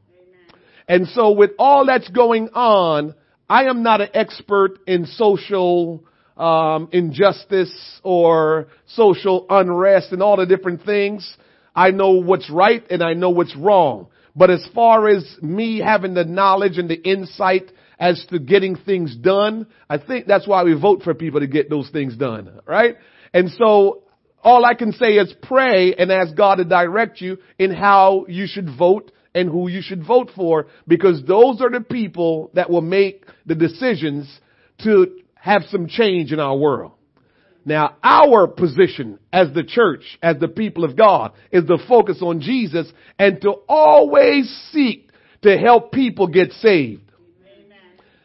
And 0.86 1.08
so 1.08 1.32
with 1.32 1.52
all 1.58 1.86
that's 1.86 2.08
going 2.08 2.50
on, 2.50 3.14
I 3.48 3.64
am 3.64 3.82
not 3.82 4.00
an 4.00 4.08
expert 4.12 4.80
in 4.86 5.06
social 5.06 6.04
um, 6.38 6.88
injustice 6.92 8.00
or 8.02 8.68
social 8.86 9.46
unrest 9.50 10.12
and 10.12 10.22
all 10.22 10.36
the 10.36 10.46
different 10.46 10.84
things. 10.84 11.36
I 11.74 11.90
know 11.90 12.12
what's 12.12 12.48
right 12.50 12.84
and 12.90 13.02
I 13.02 13.14
know 13.14 13.30
what's 13.30 13.56
wrong. 13.56 14.08
But 14.34 14.50
as 14.50 14.66
far 14.74 15.08
as 15.08 15.24
me 15.42 15.80
having 15.80 16.14
the 16.14 16.24
knowledge 16.24 16.78
and 16.78 16.88
the 16.88 17.00
insight 17.00 17.72
as 17.98 18.24
to 18.30 18.38
getting 18.38 18.76
things 18.76 19.16
done, 19.16 19.66
I 19.90 19.98
think 19.98 20.26
that's 20.26 20.46
why 20.46 20.62
we 20.62 20.74
vote 20.74 21.02
for 21.02 21.12
people 21.14 21.40
to 21.40 21.48
get 21.48 21.68
those 21.68 21.90
things 21.90 22.16
done, 22.16 22.60
right? 22.64 22.96
And 23.34 23.50
so 23.50 24.04
all 24.42 24.64
I 24.64 24.74
can 24.74 24.92
say 24.92 25.14
is 25.14 25.34
pray 25.42 25.94
and 25.94 26.12
ask 26.12 26.36
God 26.36 26.56
to 26.56 26.64
direct 26.64 27.20
you 27.20 27.38
in 27.58 27.72
how 27.72 28.26
you 28.28 28.46
should 28.46 28.68
vote 28.78 29.10
and 29.34 29.50
who 29.50 29.68
you 29.68 29.82
should 29.82 30.06
vote 30.06 30.30
for 30.34 30.66
because 30.86 31.24
those 31.26 31.60
are 31.60 31.70
the 31.70 31.80
people 31.80 32.50
that 32.54 32.70
will 32.70 32.80
make 32.80 33.24
the 33.46 33.54
decisions 33.54 34.28
to 34.84 35.18
have 35.40 35.62
some 35.70 35.86
change 35.86 36.32
in 36.32 36.40
our 36.40 36.56
world. 36.56 36.92
Now, 37.64 37.96
our 38.02 38.46
position 38.46 39.18
as 39.32 39.52
the 39.52 39.62
church, 39.62 40.18
as 40.22 40.36
the 40.38 40.48
people 40.48 40.84
of 40.84 40.96
God, 40.96 41.32
is 41.52 41.64
to 41.66 41.76
focus 41.86 42.18
on 42.22 42.40
Jesus 42.40 42.90
and 43.18 43.40
to 43.42 43.50
always 43.68 44.48
seek 44.72 45.10
to 45.42 45.56
help 45.56 45.92
people 45.92 46.28
get 46.28 46.52
saved. 46.52 47.12
Amen. 47.42 47.78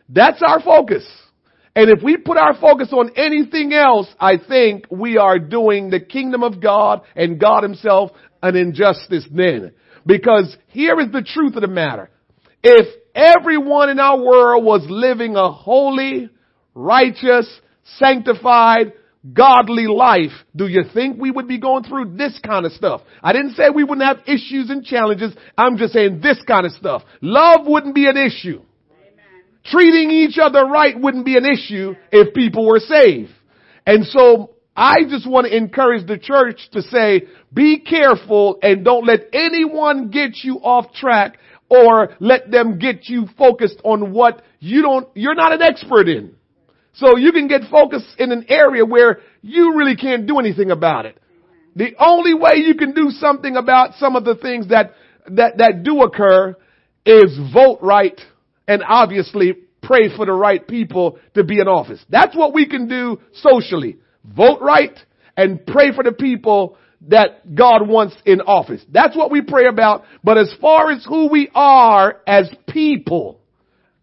That's 0.08 0.42
our 0.42 0.62
focus. 0.62 1.06
And 1.76 1.90
if 1.90 2.04
we 2.04 2.18
put 2.18 2.38
our 2.38 2.56
focus 2.56 2.94
on 2.94 3.12
anything 3.16 3.74
else, 3.74 4.08
I 4.20 4.38
think 4.38 4.86
we 4.90 5.18
are 5.18 5.40
doing 5.40 5.90
the 5.90 6.00
kingdom 6.00 6.44
of 6.44 6.62
God 6.62 7.02
and 7.16 7.40
God 7.40 7.64
himself 7.64 8.12
an 8.42 8.56
injustice 8.56 9.26
then. 9.32 9.74
Because 10.06 10.56
here 10.68 11.00
is 11.00 11.12
the 11.12 11.24
truth 11.24 11.56
of 11.56 11.62
the 11.62 11.68
matter. 11.68 12.10
If 12.64 12.88
everyone 13.16 13.90
in 13.90 14.00
our 14.00 14.18
world 14.18 14.64
was 14.64 14.86
living 14.88 15.36
a 15.36 15.52
holy, 15.52 16.30
righteous, 16.76 17.50
sanctified, 17.98 18.94
godly 19.32 19.88
life, 19.88 20.32
do 20.56 20.68
you 20.68 20.84
think 20.94 21.20
we 21.20 21.32
would 21.32 21.48
be 21.48 21.58
going 21.58 21.84
through 21.84 22.16
this 22.18 22.40
kind 22.46 22.66
of 22.66 22.74
stuff? 22.74 23.02
I 23.22 23.32
didn't 23.32 23.56
say 23.56 23.70
we 23.74 23.84
wouldn't 23.84 24.06
have 24.06 24.20
issues 24.28 24.70
and 24.70 24.84
challenges. 24.84 25.34
I'm 25.58 25.78
just 25.78 25.94
saying 25.94 26.20
this 26.22 26.42
kind 26.46 26.66
of 26.66 26.74
stuff. 26.74 27.04
Love 27.22 27.66
wouldn't 27.66 27.96
be 27.96 28.08
an 28.08 28.18
issue. 28.18 28.62
Amen. 28.92 29.44
Treating 29.66 30.12
each 30.12 30.38
other 30.42 30.66
right 30.66 31.00
wouldn't 31.00 31.26
be 31.26 31.38
an 31.38 31.46
issue 31.46 31.96
if 32.12 32.34
people 32.34 32.68
were 32.68 32.80
saved. 32.80 33.32
And 33.86 34.06
so 34.06 34.52
I 34.76 35.04
just 35.10 35.30
want 35.30 35.48
to 35.48 35.56
encourage 35.56 36.06
the 36.08 36.18
church 36.18 36.70
to 36.72 36.82
say, 36.82 37.24
be 37.54 37.80
careful 37.80 38.58
and 38.62 38.84
don't 38.84 39.06
let 39.06 39.22
anyone 39.32 40.10
get 40.10 40.44
you 40.44 40.56
off 40.58 40.94
track 40.94 41.38
or 41.70 42.16
let 42.20 42.52
them 42.52 42.78
get 42.78 43.08
you 43.08 43.28
focused 43.38 43.80
on 43.84 44.12
what 44.12 44.42
you 44.60 44.82
don't, 44.82 45.08
you're 45.16 45.36
not 45.36 45.54
an 45.54 45.62
expert 45.62 46.10
in. 46.10 46.36
So 46.94 47.18
you 47.18 47.32
can 47.32 47.48
get 47.48 47.62
focused 47.72 48.16
in 48.20 48.32
an 48.32 48.46
area 48.50 48.86
where 48.86 49.20
you 49.42 49.76
really 49.76 49.96
can't 49.96 50.28
do 50.28 50.40
anything 50.40 50.72
about 50.72 51.06
it. 51.06 51.18
The 51.76 51.96
only 52.00 52.34
way 52.36 52.58
you 52.58 52.76
can 52.76 52.94
do 52.94 53.10
something 53.10 53.56
about 53.56 53.96
some 53.96 54.16
of 54.16 54.26
the 54.26 54.36
things 54.36 54.70
that, 54.70 54.92
that, 55.28 55.58
that 55.58 55.84
do 55.84 56.02
occur 56.04 56.56
is 57.06 57.38
vote 57.52 57.80
right 57.82 58.20
and 58.68 58.84
obviously 58.88 59.54
pray 59.82 60.16
for 60.16 60.26
the 60.26 60.34
right 60.34 60.66
people 60.68 61.20
to 61.34 61.44
be 61.44 61.60
in 61.60 61.68
office. 61.68 62.04
That's 62.10 62.36
what 62.36 62.54
we 62.54 62.68
can 62.68 62.88
do 62.88 63.20
socially. 63.34 63.98
Vote 64.24 64.60
right 64.62 64.98
and 65.36 65.66
pray 65.66 65.94
for 65.94 66.04
the 66.04 66.12
people 66.12 66.78
that 67.10 67.56
God 67.56 67.88
wants 67.88 68.16
in 68.26 68.42
office. 68.42 68.82
That's 68.90 69.18
what 69.18 69.32
we 69.32 69.42
pray 69.42 69.68
about. 69.68 70.04
But 70.24 70.38
as 70.38 70.54
far 70.62 70.92
as 70.92 71.04
who 71.04 71.30
we 71.30 71.50
are 71.54 72.22
as 72.26 72.50
people, 72.68 73.42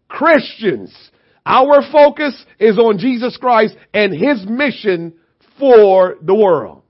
Christians, 0.07 0.93
our 1.45 1.81
focus 1.91 2.33
is 2.59 2.77
on 2.77 2.97
Jesus 2.97 3.37
Christ 3.37 3.75
and 3.93 4.13
His 4.13 4.45
mission 4.47 5.13
for 5.59 6.17
the 6.21 6.35
world. 6.35 6.83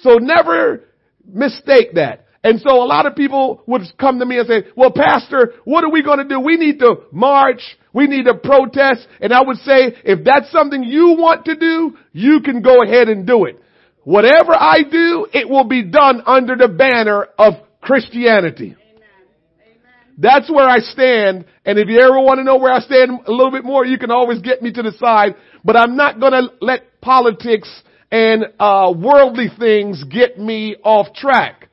So 0.00 0.16
never 0.16 0.84
mistake 1.26 1.94
that. 1.94 2.26
And 2.42 2.60
so 2.60 2.82
a 2.82 2.84
lot 2.84 3.06
of 3.06 3.16
people 3.16 3.62
would 3.66 3.82
come 3.98 4.18
to 4.18 4.26
me 4.26 4.38
and 4.38 4.46
say, 4.46 4.64
well, 4.76 4.92
pastor, 4.94 5.54
what 5.64 5.82
are 5.82 5.90
we 5.90 6.02
going 6.02 6.18
to 6.18 6.28
do? 6.28 6.38
We 6.38 6.56
need 6.56 6.78
to 6.80 6.96
march. 7.10 7.62
We 7.94 8.06
need 8.06 8.26
to 8.26 8.34
protest. 8.34 9.08
And 9.20 9.32
I 9.32 9.40
would 9.42 9.56
say, 9.58 9.96
if 10.04 10.24
that's 10.24 10.52
something 10.52 10.82
you 10.82 11.16
want 11.18 11.46
to 11.46 11.56
do, 11.56 11.96
you 12.12 12.40
can 12.44 12.60
go 12.60 12.82
ahead 12.82 13.08
and 13.08 13.26
do 13.26 13.46
it. 13.46 13.58
Whatever 14.02 14.52
I 14.52 14.82
do, 14.82 15.26
it 15.32 15.48
will 15.48 15.64
be 15.64 15.84
done 15.84 16.22
under 16.26 16.54
the 16.54 16.68
banner 16.68 17.26
of 17.38 17.54
Christianity. 17.80 18.76
That's 20.16 20.50
where 20.50 20.68
I 20.68 20.78
stand. 20.78 21.44
And 21.64 21.78
if 21.78 21.88
you 21.88 22.00
ever 22.00 22.20
want 22.20 22.38
to 22.38 22.44
know 22.44 22.56
where 22.56 22.72
I 22.72 22.80
stand 22.80 23.20
a 23.26 23.30
little 23.30 23.50
bit 23.50 23.64
more, 23.64 23.84
you 23.84 23.98
can 23.98 24.10
always 24.10 24.40
get 24.40 24.62
me 24.62 24.72
to 24.72 24.82
the 24.82 24.92
side. 24.92 25.34
But 25.64 25.76
I'm 25.76 25.96
not 25.96 26.20
going 26.20 26.32
to 26.32 26.50
let 26.60 27.00
politics 27.00 27.68
and 28.10 28.44
uh, 28.60 28.92
worldly 28.96 29.48
things 29.58 30.04
get 30.04 30.38
me 30.38 30.76
off 30.84 31.14
track 31.14 31.68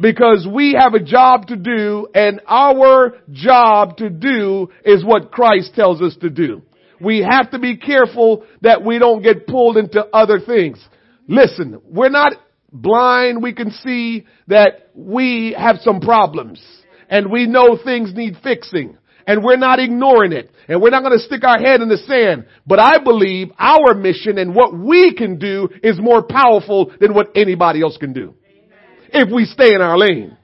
because 0.00 0.46
we 0.50 0.76
have 0.78 0.94
a 0.94 1.02
job 1.02 1.46
to 1.46 1.56
do 1.56 2.08
and 2.14 2.40
our 2.46 3.18
job 3.30 3.96
to 3.98 4.10
do 4.10 4.70
is 4.84 5.04
what 5.04 5.30
Christ 5.30 5.74
tells 5.74 6.02
us 6.02 6.16
to 6.20 6.30
do. 6.30 6.62
We 7.00 7.20
have 7.28 7.50
to 7.50 7.58
be 7.58 7.76
careful 7.76 8.44
that 8.62 8.82
we 8.84 8.98
don't 8.98 9.22
get 9.22 9.46
pulled 9.46 9.76
into 9.76 10.04
other 10.06 10.40
things. 10.40 10.82
Listen, 11.28 11.80
we're 11.84 12.08
not 12.08 12.32
blind. 12.72 13.42
We 13.42 13.52
can 13.52 13.70
see 13.70 14.26
that 14.48 14.90
we 14.94 15.54
have 15.56 15.76
some 15.82 16.00
problems 16.00 16.60
and 17.08 17.30
we 17.30 17.46
know 17.46 17.78
things 17.82 18.14
need 18.14 18.36
fixing 18.42 18.96
and 19.26 19.42
we're 19.42 19.56
not 19.56 19.78
ignoring 19.78 20.32
it 20.32 20.50
and 20.68 20.80
we're 20.80 20.90
not 20.90 21.02
going 21.02 21.18
to 21.18 21.24
stick 21.24 21.44
our 21.44 21.58
head 21.58 21.80
in 21.80 21.88
the 21.88 21.98
sand. 21.98 22.46
But 22.66 22.78
I 22.78 23.02
believe 23.02 23.50
our 23.58 23.94
mission 23.94 24.38
and 24.38 24.54
what 24.54 24.76
we 24.76 25.14
can 25.14 25.38
do 25.38 25.68
is 25.82 25.98
more 25.98 26.22
powerful 26.22 26.92
than 27.00 27.14
what 27.14 27.28
anybody 27.34 27.82
else 27.82 27.96
can 27.96 28.12
do. 28.12 28.34
If 29.12 29.32
we 29.32 29.44
stay 29.44 29.74
in 29.74 29.80
our 29.80 29.98
lane. 29.98 30.36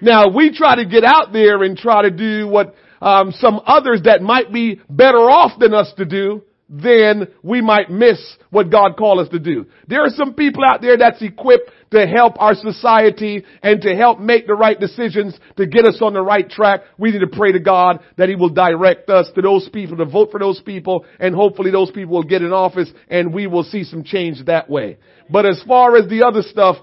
Now 0.00 0.28
we 0.28 0.56
try 0.56 0.76
to 0.76 0.86
get 0.86 1.04
out 1.04 1.32
there 1.32 1.62
and 1.62 1.76
try 1.76 2.02
to 2.02 2.10
do 2.10 2.48
what 2.48 2.74
um, 3.02 3.32
some 3.32 3.60
others 3.66 4.02
that 4.04 4.22
might 4.22 4.52
be 4.52 4.80
better 4.88 5.18
off 5.18 5.58
than 5.58 5.74
us 5.74 5.92
to 5.96 6.04
do 6.04 6.42
then 6.70 7.26
we 7.42 7.60
might 7.60 7.90
miss 7.90 8.20
what 8.50 8.70
God 8.70 8.96
called 8.96 9.18
us 9.18 9.28
to 9.30 9.40
do. 9.40 9.66
There 9.88 10.02
are 10.02 10.10
some 10.10 10.34
people 10.34 10.62
out 10.64 10.80
there 10.80 10.96
that's 10.96 11.20
equipped 11.20 11.68
to 11.90 12.06
help 12.06 12.40
our 12.40 12.54
society 12.54 13.44
and 13.62 13.82
to 13.82 13.94
help 13.96 14.20
make 14.20 14.46
the 14.46 14.54
right 14.54 14.78
decisions 14.78 15.38
to 15.56 15.66
get 15.66 15.84
us 15.84 15.98
on 16.00 16.14
the 16.14 16.22
right 16.22 16.48
track. 16.48 16.82
We 16.98 17.10
need 17.10 17.20
to 17.20 17.26
pray 17.26 17.52
to 17.52 17.60
God 17.60 18.00
that 18.16 18.28
He 18.28 18.36
will 18.36 18.50
direct 18.50 19.10
us 19.10 19.28
to 19.34 19.42
those 19.42 19.68
people, 19.72 19.96
to 19.96 20.04
vote 20.04 20.30
for 20.30 20.38
those 20.38 20.60
people, 20.60 21.04
and 21.18 21.34
hopefully 21.34 21.70
those 21.70 21.90
people 21.90 22.14
will 22.14 22.22
get 22.22 22.42
in 22.42 22.52
office 22.52 22.90
and 23.08 23.34
we 23.34 23.46
will 23.46 23.64
see 23.64 23.84
some 23.84 24.04
change 24.04 24.44
that 24.46 24.70
way. 24.70 24.98
But 25.28 25.46
as 25.46 25.62
far 25.66 25.96
as 25.96 26.08
the 26.08 26.24
other 26.24 26.42
stuff, 26.42 26.76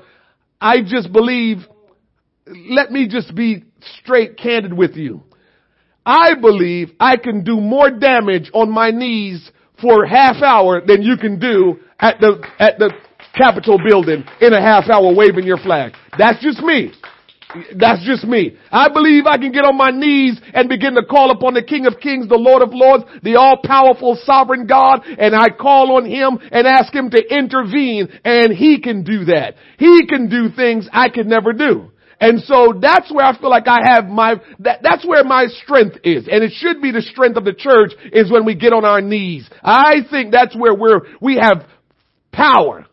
I 0.60 0.82
just 0.82 1.12
believe, 1.12 1.60
let 2.48 2.92
me 2.92 3.08
just 3.08 3.34
be 3.34 3.64
straight 4.00 4.38
candid 4.38 4.74
with 4.74 4.96
you. 4.96 5.24
I 6.06 6.36
believe 6.36 6.92
I 7.00 7.18
can 7.18 7.44
do 7.44 7.60
more 7.60 7.92
damage 7.92 8.50
on 8.54 8.72
my 8.72 8.92
knees 8.92 9.52
for 9.82 10.06
half 10.06 10.42
hour 10.42 10.82
than 10.86 11.02
you 11.02 11.18
can 11.18 11.40
do 11.40 11.80
at 12.00 12.20
the, 12.20 12.42
at 12.60 12.80
the 12.80 12.92
Capitol 13.38 13.78
building 13.78 14.24
in 14.42 14.54
a 14.54 14.62
half 14.62 14.90
hour 14.90 15.14
waving 15.14 15.46
your 15.46 15.58
flag. 15.58 15.94
That's 16.18 16.42
just 16.42 16.60
me. 16.60 16.92
That's 17.76 18.06
just 18.06 18.26
me. 18.26 18.58
I 18.72 18.90
believe 18.90 19.26
I 19.26 19.38
can 19.38 19.52
get 19.52 19.64
on 19.64 19.78
my 19.78 19.90
knees 19.90 20.40
and 20.54 20.68
begin 20.68 20.96
to 20.96 21.06
call 21.06 21.32
upon 21.32 21.54
the 21.54 21.64
King 21.64 21.86
of 21.86 22.00
Kings, 22.02 22.28
the 22.28 22.36
Lord 22.36 22.62
of 22.62 22.70
Lords, 22.74 23.06
the 23.24 23.36
all-powerful 23.36 24.20
sovereign 24.24 24.68
God, 24.68 25.06
and 25.06 25.34
I 25.34 25.48
call 25.50 25.96
on 25.96 26.06
Him 26.06 26.40
and 26.52 26.68
ask 26.68 26.94
Him 26.94 27.10
to 27.12 27.24
intervene, 27.24 28.10
and 28.26 28.52
He 28.52 28.82
can 28.82 29.04
do 29.04 29.26
that. 29.26 29.56
He 29.80 30.06
can 30.08 30.30
do 30.30 30.50
things 30.54 30.90
I 30.92 31.10
could 31.10 31.28
never 31.28 31.54
do. 31.54 31.92
And 32.20 32.42
so 32.42 32.74
that's 32.82 33.12
where 33.14 33.26
I 33.26 33.40
feel 33.40 33.50
like 33.50 33.68
I 33.68 33.80
have 33.84 34.06
my, 34.06 34.36
that, 34.60 34.80
that's 34.82 35.06
where 35.06 35.24
my 35.24 35.46
strength 35.64 35.98
is. 36.04 36.28
And 36.30 36.44
it 36.44 36.52
should 36.56 36.82
be 36.82 36.92
the 36.92 37.02
strength 37.02 37.38
of 37.38 37.46
the 37.46 37.54
church 37.54 37.92
is 38.12 38.32
when 38.32 38.44
we 38.44 38.56
get 38.56 38.74
on 38.74 38.84
our 38.84 39.02
knees. 39.02 39.48
I 39.64 39.98
think 40.10 40.32
that's 40.32 40.56
where 40.56 40.74
we're, 40.74 41.02
we 41.22 41.36
have 41.36 41.66
power. 42.34 42.87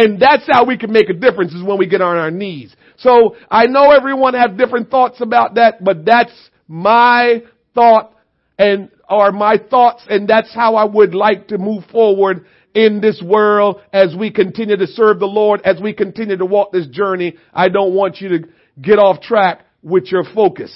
And 0.00 0.18
that's 0.18 0.44
how 0.50 0.64
we 0.64 0.78
can 0.78 0.92
make 0.92 1.10
a 1.10 1.12
difference 1.12 1.52
is 1.52 1.62
when 1.62 1.76
we 1.76 1.86
get 1.86 2.00
on 2.00 2.16
our 2.16 2.30
knees. 2.30 2.74
So 3.00 3.36
I 3.50 3.66
know 3.66 3.90
everyone 3.90 4.32
have 4.32 4.56
different 4.56 4.90
thoughts 4.90 5.20
about 5.20 5.56
that, 5.56 5.84
but 5.84 6.06
that's 6.06 6.32
my 6.66 7.42
thought 7.74 8.14
and, 8.58 8.88
are 9.10 9.30
my 9.30 9.58
thoughts 9.58 10.02
and 10.08 10.26
that's 10.26 10.54
how 10.54 10.76
I 10.76 10.84
would 10.84 11.14
like 11.14 11.48
to 11.48 11.58
move 11.58 11.84
forward 11.92 12.46
in 12.74 13.02
this 13.02 13.20
world 13.22 13.82
as 13.92 14.16
we 14.18 14.30
continue 14.30 14.78
to 14.78 14.86
serve 14.86 15.18
the 15.18 15.26
Lord, 15.26 15.60
as 15.66 15.78
we 15.82 15.92
continue 15.92 16.38
to 16.38 16.46
walk 16.46 16.72
this 16.72 16.86
journey. 16.86 17.36
I 17.52 17.68
don't 17.68 17.92
want 17.92 18.22
you 18.22 18.28
to 18.30 18.48
get 18.80 18.98
off 18.98 19.20
track 19.20 19.66
with 19.82 20.06
your 20.06 20.24
focus. 20.34 20.74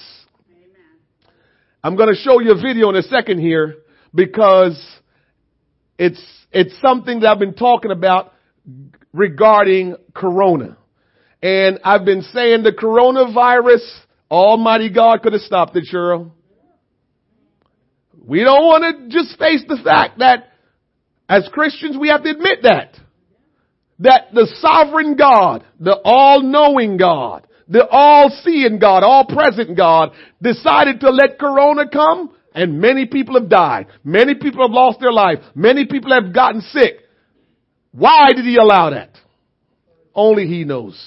I'm 1.83 1.97
going 1.97 2.15
to 2.15 2.21
show 2.21 2.41
you 2.41 2.53
a 2.53 2.61
video 2.61 2.91
in 2.91 2.97
a 2.97 3.03
second 3.03 3.39
here 3.39 3.77
because 4.15 4.79
it's, 5.99 6.23
it's 6.53 6.79
something 6.83 7.21
that 7.21 7.31
I've 7.31 7.39
been 7.39 7.55
talking 7.55 7.91
about 7.91 8.35
regarding 9.15 9.97
Corona. 10.13 10.77
And 11.43 11.79
I've 11.85 12.05
been 12.05 12.23
saying 12.23 12.65
the 12.65 12.73
coronavirus, 12.73 13.81
Almighty 14.31 14.91
God 14.91 15.23
could 15.23 15.33
have 15.33 15.43
stopped 15.43 15.77
it, 15.77 15.85
Cheryl. 15.91 16.33
We 18.27 18.41
don't 18.41 18.65
want 18.65 19.11
to 19.11 19.17
just 19.17 19.39
face 19.39 19.63
the 19.69 19.79
fact 19.83 20.19
that 20.19 20.51
as 21.29 21.49
Christians 21.53 21.97
we 21.99 22.09
have 22.09 22.25
to 22.25 22.31
admit 22.31 22.61
that. 22.63 22.97
That 24.01 24.35
the 24.35 24.53
sovereign 24.61 25.17
God, 25.17 25.65
the 25.79 25.97
all-knowing 26.05 26.97
God, 26.97 27.47
the 27.69 27.87
all-seeing 27.87 28.79
God, 28.79 29.05
all-present 29.05 29.77
God 29.77 30.13
decided 30.43 31.01
to 31.01 31.11
let 31.11 31.39
Corona 31.39 31.89
come 31.89 32.35
and 32.55 32.81
many 32.81 33.07
people 33.07 33.39
have 33.39 33.49
died. 33.49 33.87
Many 34.03 34.35
people 34.35 34.67
have 34.67 34.73
lost 34.73 35.01
their 35.01 35.13
life. 35.13 35.39
Many 35.55 35.87
people 35.87 36.13
have 36.13 36.35
gotten 36.35 36.61
sick. 36.63 37.04
Why 37.97 38.33
did 38.35 38.45
he 38.45 38.57
allow 38.57 38.91
that? 38.91 39.11
Only 40.15 40.47
he 40.47 40.65
knows. 40.65 40.99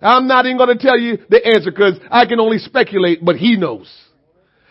I'm 0.00 0.26
not 0.26 0.46
even 0.46 0.56
going 0.56 0.76
to 0.76 0.82
tell 0.82 0.98
you 0.98 1.18
the 1.28 1.44
answer 1.44 1.70
because 1.70 1.98
I 2.10 2.26
can 2.26 2.40
only 2.40 2.58
speculate, 2.58 3.24
but 3.24 3.36
he 3.36 3.56
knows. 3.56 3.92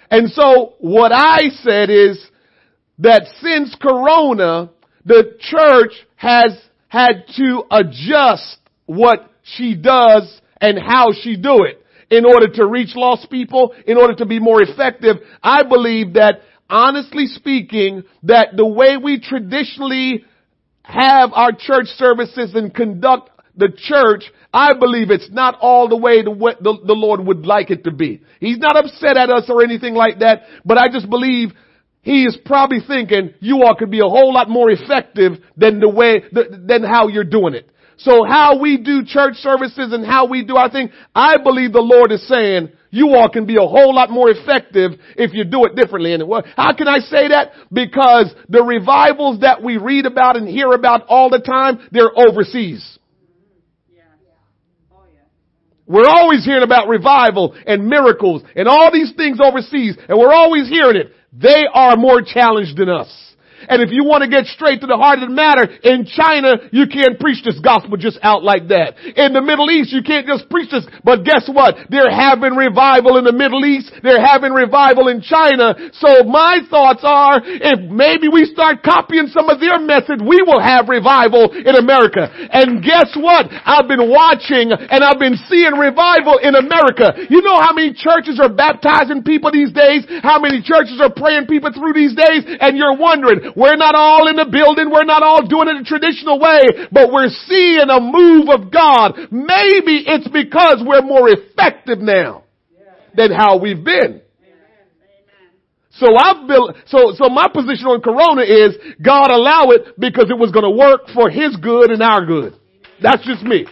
And 0.10 0.30
so 0.32 0.74
what 0.80 1.12
I 1.12 1.50
said 1.62 1.90
is 1.90 2.26
that 3.00 3.28
since 3.42 3.76
Corona, 3.80 4.72
the 5.06 5.38
church 5.40 5.94
has 6.16 6.58
had 6.88 7.26
to 7.36 7.64
adjust 7.70 8.58
what 8.86 9.30
she 9.44 9.76
does 9.76 10.42
and 10.60 10.80
how 10.80 11.12
she 11.22 11.36
do 11.36 11.66
it 11.66 11.84
in 12.10 12.26
order 12.26 12.48
to 12.48 12.66
reach 12.66 12.96
lost 12.96 13.30
people, 13.30 13.76
in 13.86 13.98
order 13.98 14.16
to 14.16 14.26
be 14.26 14.40
more 14.40 14.64
effective. 14.64 15.18
I 15.44 15.64
believe 15.64 16.14
that 16.14 16.42
honestly 16.70 17.28
speaking, 17.28 18.04
that 18.24 18.56
the 18.56 18.66
way 18.66 18.98
we 18.98 19.20
traditionally 19.20 20.26
have 20.88 21.32
our 21.34 21.52
church 21.52 21.88
services 21.98 22.56
and 22.56 22.74
conduct 22.74 23.30
the 23.58 23.70
church, 23.76 24.24
I 24.54 24.74
believe 24.80 25.12
it's 25.12 25.30
not 25.32 25.58
all 25.60 25.90
the 25.90 25.98
way 25.98 26.22
the, 26.24 26.32
the 26.62 26.94
Lord 26.94 27.20
would 27.26 27.46
like 27.46 27.72
it 27.72 27.84
to 27.84 27.92
be. 27.92 28.22
He's 28.40 28.58
not 28.58 28.78
upset 28.78 29.18
at 29.18 29.30
us 29.30 29.46
or 29.50 29.64
anything 29.64 29.96
like 29.96 30.20
that, 30.20 30.44
but 30.64 30.78
I 30.78 30.88
just 30.90 31.10
believe 31.10 31.50
he 32.04 32.24
is 32.24 32.38
probably 32.46 32.80
thinking 32.88 33.34
you 33.42 33.64
all 33.64 33.76
could 33.76 33.92
be 33.92 34.00
a 34.00 34.08
whole 34.08 34.34
lot 34.34 34.50
more 34.50 34.70
effective 34.72 35.34
than 35.58 35.82
the 35.82 35.90
way, 35.90 36.24
than 36.32 36.84
how 36.84 37.10
you're 37.10 37.26
doing 37.26 37.54
it. 37.54 37.70
So 37.98 38.24
how 38.24 38.60
we 38.60 38.78
do 38.78 39.04
church 39.04 39.36
services 39.38 39.92
and 39.92 40.06
how 40.06 40.28
we 40.28 40.46
do 40.46 40.56
our 40.56 40.70
thing, 40.70 40.92
I 41.14 41.38
believe 41.38 41.74
the 41.74 41.82
Lord 41.82 42.12
is 42.14 42.26
saying 42.28 42.70
you 42.90 43.16
all 43.16 43.30
can 43.30 43.46
be 43.46 43.56
a 43.56 43.68
whole 43.68 43.94
lot 43.94 44.10
more 44.10 44.30
effective 44.30 44.92
if 45.16 45.34
you 45.34 45.44
do 45.44 45.66
it 45.66 45.76
differently. 45.76 46.14
And 46.14 46.24
how 46.56 46.74
can 46.76 46.88
I 46.88 47.00
say 47.00 47.30
that? 47.30 47.52
Because 47.72 48.34
the 48.50 48.64
revivals 48.64 49.42
that 49.42 49.62
we 49.64 49.78
read 49.78 50.06
about 50.06 50.38
and 50.38 50.48
hear 50.48 50.72
about 50.72 51.06
all 51.08 51.30
the 51.30 51.40
time, 51.40 51.88
they're 51.92 52.12
overseas. 52.16 52.98
We're 55.88 56.10
always 56.10 56.44
hearing 56.44 56.64
about 56.64 56.90
revival 56.90 57.56
and 57.66 57.88
miracles 57.88 58.44
and 58.56 58.68
all 58.68 58.92
these 58.92 59.14
things 59.16 59.40
overseas 59.42 59.98
and 60.10 60.20
we're 60.20 60.34
always 60.34 60.68
hearing 60.68 60.98
it. 60.98 61.14
They 61.32 61.64
are 61.74 61.96
more 61.96 62.22
challenged 62.22 62.78
than 62.78 62.90
us. 62.90 63.27
And 63.68 63.84
if 63.84 63.92
you 63.92 64.04
want 64.04 64.24
to 64.24 64.30
get 64.30 64.48
straight 64.48 64.82
to 64.82 64.88
the 64.88 64.98
heart 64.98 65.20
of 65.20 65.30
the 65.30 65.36
matter, 65.36 65.68
in 65.84 66.08
China, 66.08 66.58
you 66.72 66.88
can't 66.88 67.20
preach 67.20 67.44
this 67.44 67.60
gospel 67.60 67.98
just 67.98 68.20
out 68.24 68.44
like 68.44 68.72
that. 68.72 68.96
In 68.98 69.34
the 69.36 69.44
Middle 69.44 69.70
East, 69.70 69.92
you 69.92 70.02
can't 70.02 70.26
just 70.26 70.50
preach 70.50 70.72
this, 70.72 70.88
but 71.04 71.24
guess 71.28 71.48
what? 71.52 71.76
They're 71.90 72.12
having 72.12 72.56
revival 72.56 73.20
in 73.20 73.26
the 73.28 73.36
Middle 73.36 73.66
East. 73.66 73.92
They're 74.04 74.24
having 74.24 74.52
revival 74.56 75.08
in 75.08 75.20
China. 75.20 75.76
So 76.00 76.24
my 76.24 76.64
thoughts 76.70 77.04
are, 77.04 77.44
if 77.44 77.80
maybe 77.92 78.32
we 78.32 78.48
start 78.48 78.84
copying 78.84 79.28
some 79.28 79.52
of 79.52 79.60
their 79.60 79.80
methods, 79.80 80.24
we 80.24 80.40
will 80.44 80.62
have 80.64 80.88
revival 80.88 81.52
in 81.52 81.76
America. 81.76 82.32
And 82.32 82.80
guess 82.80 83.12
what? 83.20 83.52
I've 83.52 83.88
been 83.88 84.08
watching 84.08 84.72
and 84.72 85.04
I've 85.04 85.20
been 85.20 85.36
seeing 85.52 85.76
revival 85.76 86.40
in 86.40 86.56
America. 86.56 87.28
You 87.30 87.44
know 87.44 87.60
how 87.60 87.74
many 87.74 87.92
churches 87.92 88.40
are 88.40 88.52
baptizing 88.52 89.24
people 89.24 89.52
these 89.52 89.74
days? 89.74 90.08
How 90.24 90.40
many 90.40 90.64
churches 90.64 91.00
are 91.04 91.12
praying 91.12 91.48
people 91.48 91.74
through 91.74 91.94
these 91.94 92.16
days? 92.16 92.48
And 92.48 92.78
you're 92.78 92.96
wondering, 92.96 93.57
we're 93.58 93.76
not 93.76 93.96
all 93.96 94.28
in 94.28 94.36
the 94.36 94.46
building. 94.46 94.92
We're 94.92 95.10
not 95.10 95.24
all 95.24 95.42
doing 95.42 95.68
it 95.68 95.82
a 95.82 95.84
traditional 95.84 96.38
way, 96.38 96.86
but 96.92 97.12
we're 97.12 97.34
seeing 97.50 97.90
a 97.90 97.98
move 98.00 98.54
of 98.54 98.70
God. 98.70 99.18
Maybe 99.34 100.06
it's 100.06 100.30
because 100.30 100.86
we're 100.86 101.02
more 101.02 101.26
effective 101.28 101.98
now 101.98 102.44
than 103.16 103.32
how 103.32 103.58
we've 103.58 103.84
been. 103.84 104.22
So 105.90 106.06
I've 106.16 106.48
built, 106.48 106.76
so, 106.86 107.18
so 107.18 107.30
my 107.30 107.48
position 107.52 107.88
on 107.88 108.02
Corona 108.02 108.44
is 108.44 108.78
God 109.02 109.32
allow 109.32 109.72
it 109.72 109.98
because 109.98 110.30
it 110.30 110.38
was 110.38 110.52
going 110.52 110.70
to 110.70 110.78
work 110.78 111.10
for 111.16 111.28
His 111.28 111.58
good 111.58 111.90
and 111.90 112.04
our 112.04 112.24
good. 112.28 112.54
That's 113.02 113.26
just 113.26 113.42
me. 113.42 113.66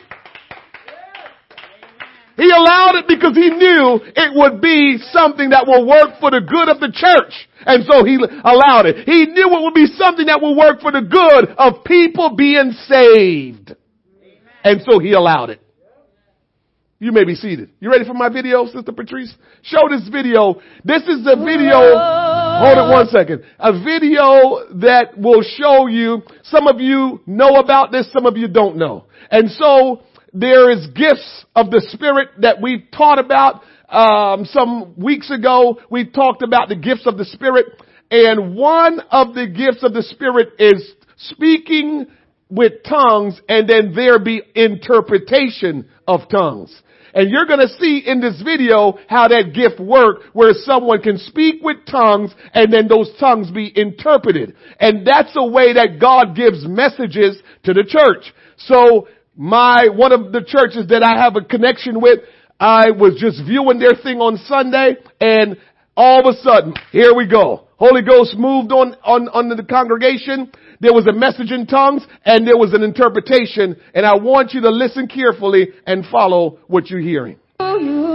He 2.38 2.50
allowed 2.50 2.96
it 2.96 3.08
because 3.08 3.36
he 3.36 3.50
knew 3.50 4.02
it 4.04 4.32
would 4.36 4.60
be 4.60 4.98
something 5.14 5.52
that 5.52 5.68
will 5.68 5.88
work 5.88 6.20
for 6.20 6.32
the 6.32 6.42
good 6.42 6.68
of 6.68 6.82
the 6.82 6.92
church. 6.92 7.32
And 7.66 7.84
so 7.86 8.04
he 8.06 8.16
allowed 8.16 8.86
it. 8.86 9.08
He 9.08 9.26
knew 9.26 9.48
it 9.48 9.62
would 9.64 9.74
be 9.74 9.88
something 9.88 10.28
that 10.28 10.42
would 10.42 10.56
work 10.56 10.82
for 10.82 10.92
the 10.92 11.02
good 11.02 11.56
of 11.58 11.84
people 11.84 12.36
being 12.36 12.72
saved. 12.88 13.76
And 14.64 14.82
so 14.90 15.00
he 15.00 15.14
allowed 15.14 15.50
it. 15.50 15.62
You 17.00 17.12
may 17.12 17.26
be 17.26 17.36
seated. 17.36 17.72
You 17.80 17.92
ready 17.92 18.06
for 18.06 18.14
my 18.14 18.30
video, 18.30 18.66
Sister 18.66 18.92
Patrice? 18.92 19.36
Show 19.64 19.82
this 19.90 20.08
video. 20.08 20.62
This 20.86 21.04
is 21.04 21.28
a 21.28 21.36
video, 21.36 21.78
hold 21.78 22.78
it 22.78 22.92
one 22.92 23.08
second. 23.10 23.44
A 23.60 23.74
video 23.74 24.80
that 24.80 25.18
will 25.18 25.42
show 25.44 25.88
you, 25.88 26.24
some 26.44 26.68
of 26.68 26.80
you 26.80 27.22
know 27.28 27.56
about 27.58 27.92
this, 27.92 28.12
some 28.14 28.26
of 28.26 28.38
you 28.38 28.48
don't 28.48 28.78
know. 28.78 29.06
And 29.30 29.52
so, 29.52 30.04
there 30.34 30.70
is 30.72 30.88
gifts 30.88 31.46
of 31.56 31.70
the 31.70 31.86
Spirit 31.90 32.30
that 32.40 32.62
we've 32.62 32.84
taught 32.92 33.20
about 33.20 33.62
um, 33.90 34.46
some 34.46 34.96
weeks 34.98 35.32
ago. 35.32 35.80
We 35.90 36.10
talked 36.10 36.42
about 36.42 36.70
the 36.70 36.76
gifts 36.76 37.06
of 37.06 37.18
the 37.18 37.26
Spirit, 37.26 37.66
and 38.12 38.56
one 38.56 39.00
of 39.12 39.34
the 39.34 39.48
gifts 39.48 39.84
of 39.84 39.94
the 39.94 40.04
Spirit 40.04 40.50
is 40.60 40.94
speaking 41.18 42.08
with 42.50 42.84
tongues, 42.88 43.40
and 43.50 43.68
then 43.68 43.94
there 43.96 44.20
be 44.20 44.42
interpretation 44.56 45.90
of 46.08 46.22
tongues. 46.30 46.82
And 47.16 47.32
you're 47.32 47.46
gonna 47.46 47.70
see 47.80 48.04
in 48.06 48.20
this 48.20 48.42
video 48.42 49.00
how 49.08 49.30
that 49.30 49.54
gift 49.54 49.80
works 49.80 50.26
where 50.34 50.54
someone 50.54 51.02
can 51.02 51.18
speak 51.18 51.64
with 51.64 51.78
tongues 51.90 52.36
and 52.54 52.72
then 52.72 52.90
those 52.90 53.10
tongues 53.18 53.50
be 53.50 53.72
interpreted. 53.74 54.54
And 54.82 55.08
that's 55.08 55.32
a 55.38 55.48
way 55.48 55.74
that 55.74 55.98
God 55.98 56.36
gives 56.36 56.68
messages 56.68 57.42
to 57.64 57.74
the 57.74 57.86
church. 57.88 58.34
So 58.58 59.08
my, 59.38 59.88
one 59.94 60.12
of 60.12 60.34
the 60.34 60.44
churches 60.46 60.88
that 60.90 61.04
I 61.04 61.22
have 61.22 61.38
a 61.38 61.42
connection 61.42 62.02
with, 62.02 62.20
I 62.60 62.92
was 62.92 63.18
just 63.20 63.44
viewing 63.46 63.80
their 63.80 63.96
thing 64.02 64.20
on 64.20 64.38
Sunday 64.38 64.96
and 65.20 65.58
all 65.98 66.28
of 66.28 66.36
a 66.36 66.38
sudden, 66.42 66.74
here 66.92 67.14
we 67.14 67.28
go. 67.28 67.68
Holy 67.78 68.02
Ghost 68.02 68.36
moved 68.38 68.72
on, 68.72 68.96
on, 69.04 69.28
on 69.30 69.50
the 69.50 69.64
congregation. 69.64 70.52
There 70.80 70.94
was 70.94 71.08
a 71.08 71.14
message 71.14 71.52
in 71.52 71.68
tongues 71.68 72.06
and 72.24 72.48
there 72.48 72.58
was 72.58 72.74
an 72.74 72.84
interpretation 72.84 73.76
and 73.94 74.06
I 74.06 74.16
want 74.16 74.54
you 74.54 74.62
to 74.62 74.70
listen 74.70 75.08
carefully 75.08 75.70
and 75.86 76.06
follow 76.06 76.60
what 76.68 76.90
you're 76.90 77.02
hearing. 77.02 77.38
Oh, 77.60 78.15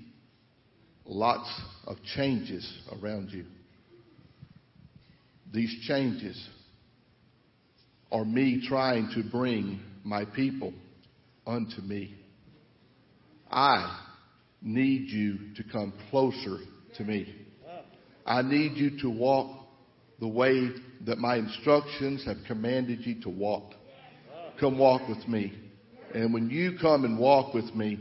lots 1.11 1.49
of 1.85 1.97
changes 2.15 2.65
around 3.01 3.31
you. 3.31 3.45
These 5.53 5.85
changes 5.85 6.41
are 8.11 8.23
me 8.23 8.65
trying 8.65 9.11
to 9.15 9.29
bring 9.29 9.81
my 10.05 10.23
people 10.23 10.73
unto 11.45 11.81
me. 11.81 12.15
I 13.51 13.99
need 14.61 15.09
you 15.09 15.53
to 15.57 15.63
come 15.69 15.93
closer 16.09 16.59
to 16.95 17.03
me. 17.03 17.35
I 18.25 18.41
need 18.41 18.77
you 18.77 18.97
to 19.01 19.09
walk 19.09 19.65
the 20.21 20.27
way 20.29 20.69
that 21.05 21.17
my 21.17 21.35
instructions 21.35 22.23
have 22.25 22.37
commanded 22.47 23.05
you 23.05 23.21
to 23.23 23.29
walk. 23.29 23.73
Come 24.61 24.77
walk 24.77 25.09
with 25.09 25.27
me. 25.27 25.53
And 26.13 26.33
when 26.33 26.49
you 26.49 26.77
come 26.79 27.03
and 27.03 27.19
walk 27.19 27.53
with 27.53 27.75
me, 27.75 27.99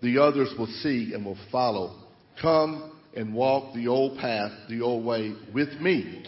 the 0.00 0.22
others 0.22 0.54
will 0.58 0.72
see 0.82 1.12
and 1.12 1.24
will 1.24 1.38
follow. 1.52 2.05
Come 2.40 2.92
and 3.14 3.32
walk 3.34 3.74
the 3.74 3.88
old 3.88 4.18
path, 4.18 4.52
the 4.68 4.82
old 4.82 5.04
way 5.04 5.34
with 5.54 5.72
me. 5.80 6.24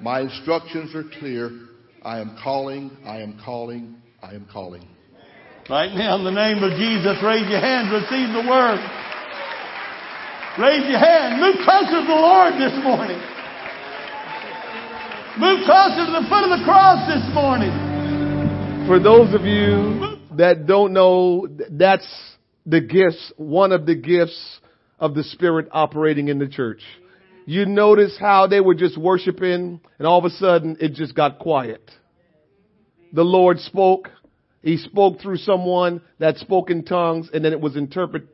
My 0.00 0.20
instructions 0.20 0.94
are 0.94 1.04
clear. 1.18 1.50
I 2.02 2.20
am 2.20 2.36
calling, 2.42 2.90
I 3.04 3.20
am 3.20 3.38
calling, 3.44 3.96
I 4.22 4.34
am 4.34 4.46
calling. 4.50 4.88
Right 5.68 5.94
now, 5.94 6.16
in 6.16 6.24
the 6.24 6.32
name 6.32 6.62
of 6.64 6.72
Jesus, 6.72 7.22
raise 7.22 7.48
your 7.48 7.60
hand, 7.60 7.92
receive 7.92 8.32
the 8.34 8.48
word. 8.48 8.80
Raise 10.58 10.88
your 10.88 10.98
hand. 10.98 11.40
Move 11.40 11.56
closer 11.64 12.00
to 12.00 12.06
the 12.06 12.12
Lord 12.12 12.54
this 12.54 12.74
morning. 12.82 13.20
Move 15.38 15.64
closer 15.64 16.06
to 16.06 16.12
the 16.12 16.26
foot 16.28 16.44
of 16.44 16.58
the 16.58 16.64
cross 16.64 17.06
this 17.08 17.24
morning. 17.32 17.70
For 18.86 18.98
those 18.98 19.32
of 19.34 19.46
you 19.46 20.18
that 20.36 20.66
don't 20.66 20.92
know, 20.92 21.46
that's 21.70 22.08
the 22.66 22.80
gifts, 22.80 23.32
one 23.36 23.72
of 23.72 23.86
the 23.86 23.94
gifts 23.94 24.60
of 25.02 25.14
the 25.14 25.24
Spirit 25.24 25.66
operating 25.72 26.28
in 26.28 26.38
the 26.38 26.46
church. 26.46 26.80
You 27.44 27.66
notice 27.66 28.16
how 28.18 28.46
they 28.46 28.60
were 28.60 28.76
just 28.76 28.96
worshiping 28.96 29.80
and 29.98 30.06
all 30.06 30.20
of 30.20 30.24
a 30.24 30.30
sudden 30.30 30.76
it 30.80 30.92
just 30.94 31.16
got 31.16 31.40
quiet. 31.40 31.90
The 33.12 33.24
Lord 33.24 33.58
spoke. 33.58 34.10
He 34.62 34.76
spoke 34.76 35.20
through 35.20 35.38
someone 35.38 36.02
that 36.20 36.36
spoke 36.36 36.70
in 36.70 36.84
tongues 36.84 37.28
and 37.34 37.44
then 37.44 37.52
it 37.52 37.60
was 37.60 37.76
interpret, 37.76 38.28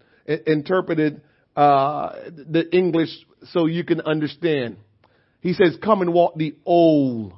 interpreted, 0.46 1.22
uh, 1.56 2.12
the 2.26 2.68
English 2.70 3.08
so 3.52 3.64
you 3.64 3.82
can 3.82 4.02
understand. 4.02 4.76
He 5.40 5.54
says, 5.54 5.78
come 5.82 6.02
and 6.02 6.12
walk 6.12 6.34
the 6.36 6.54
old. 6.66 7.32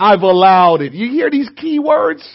I've 0.00 0.22
allowed 0.22 0.80
it. 0.80 0.94
You 0.94 1.10
hear 1.10 1.30
these 1.30 1.50
key 1.54 1.78
words? 1.78 2.26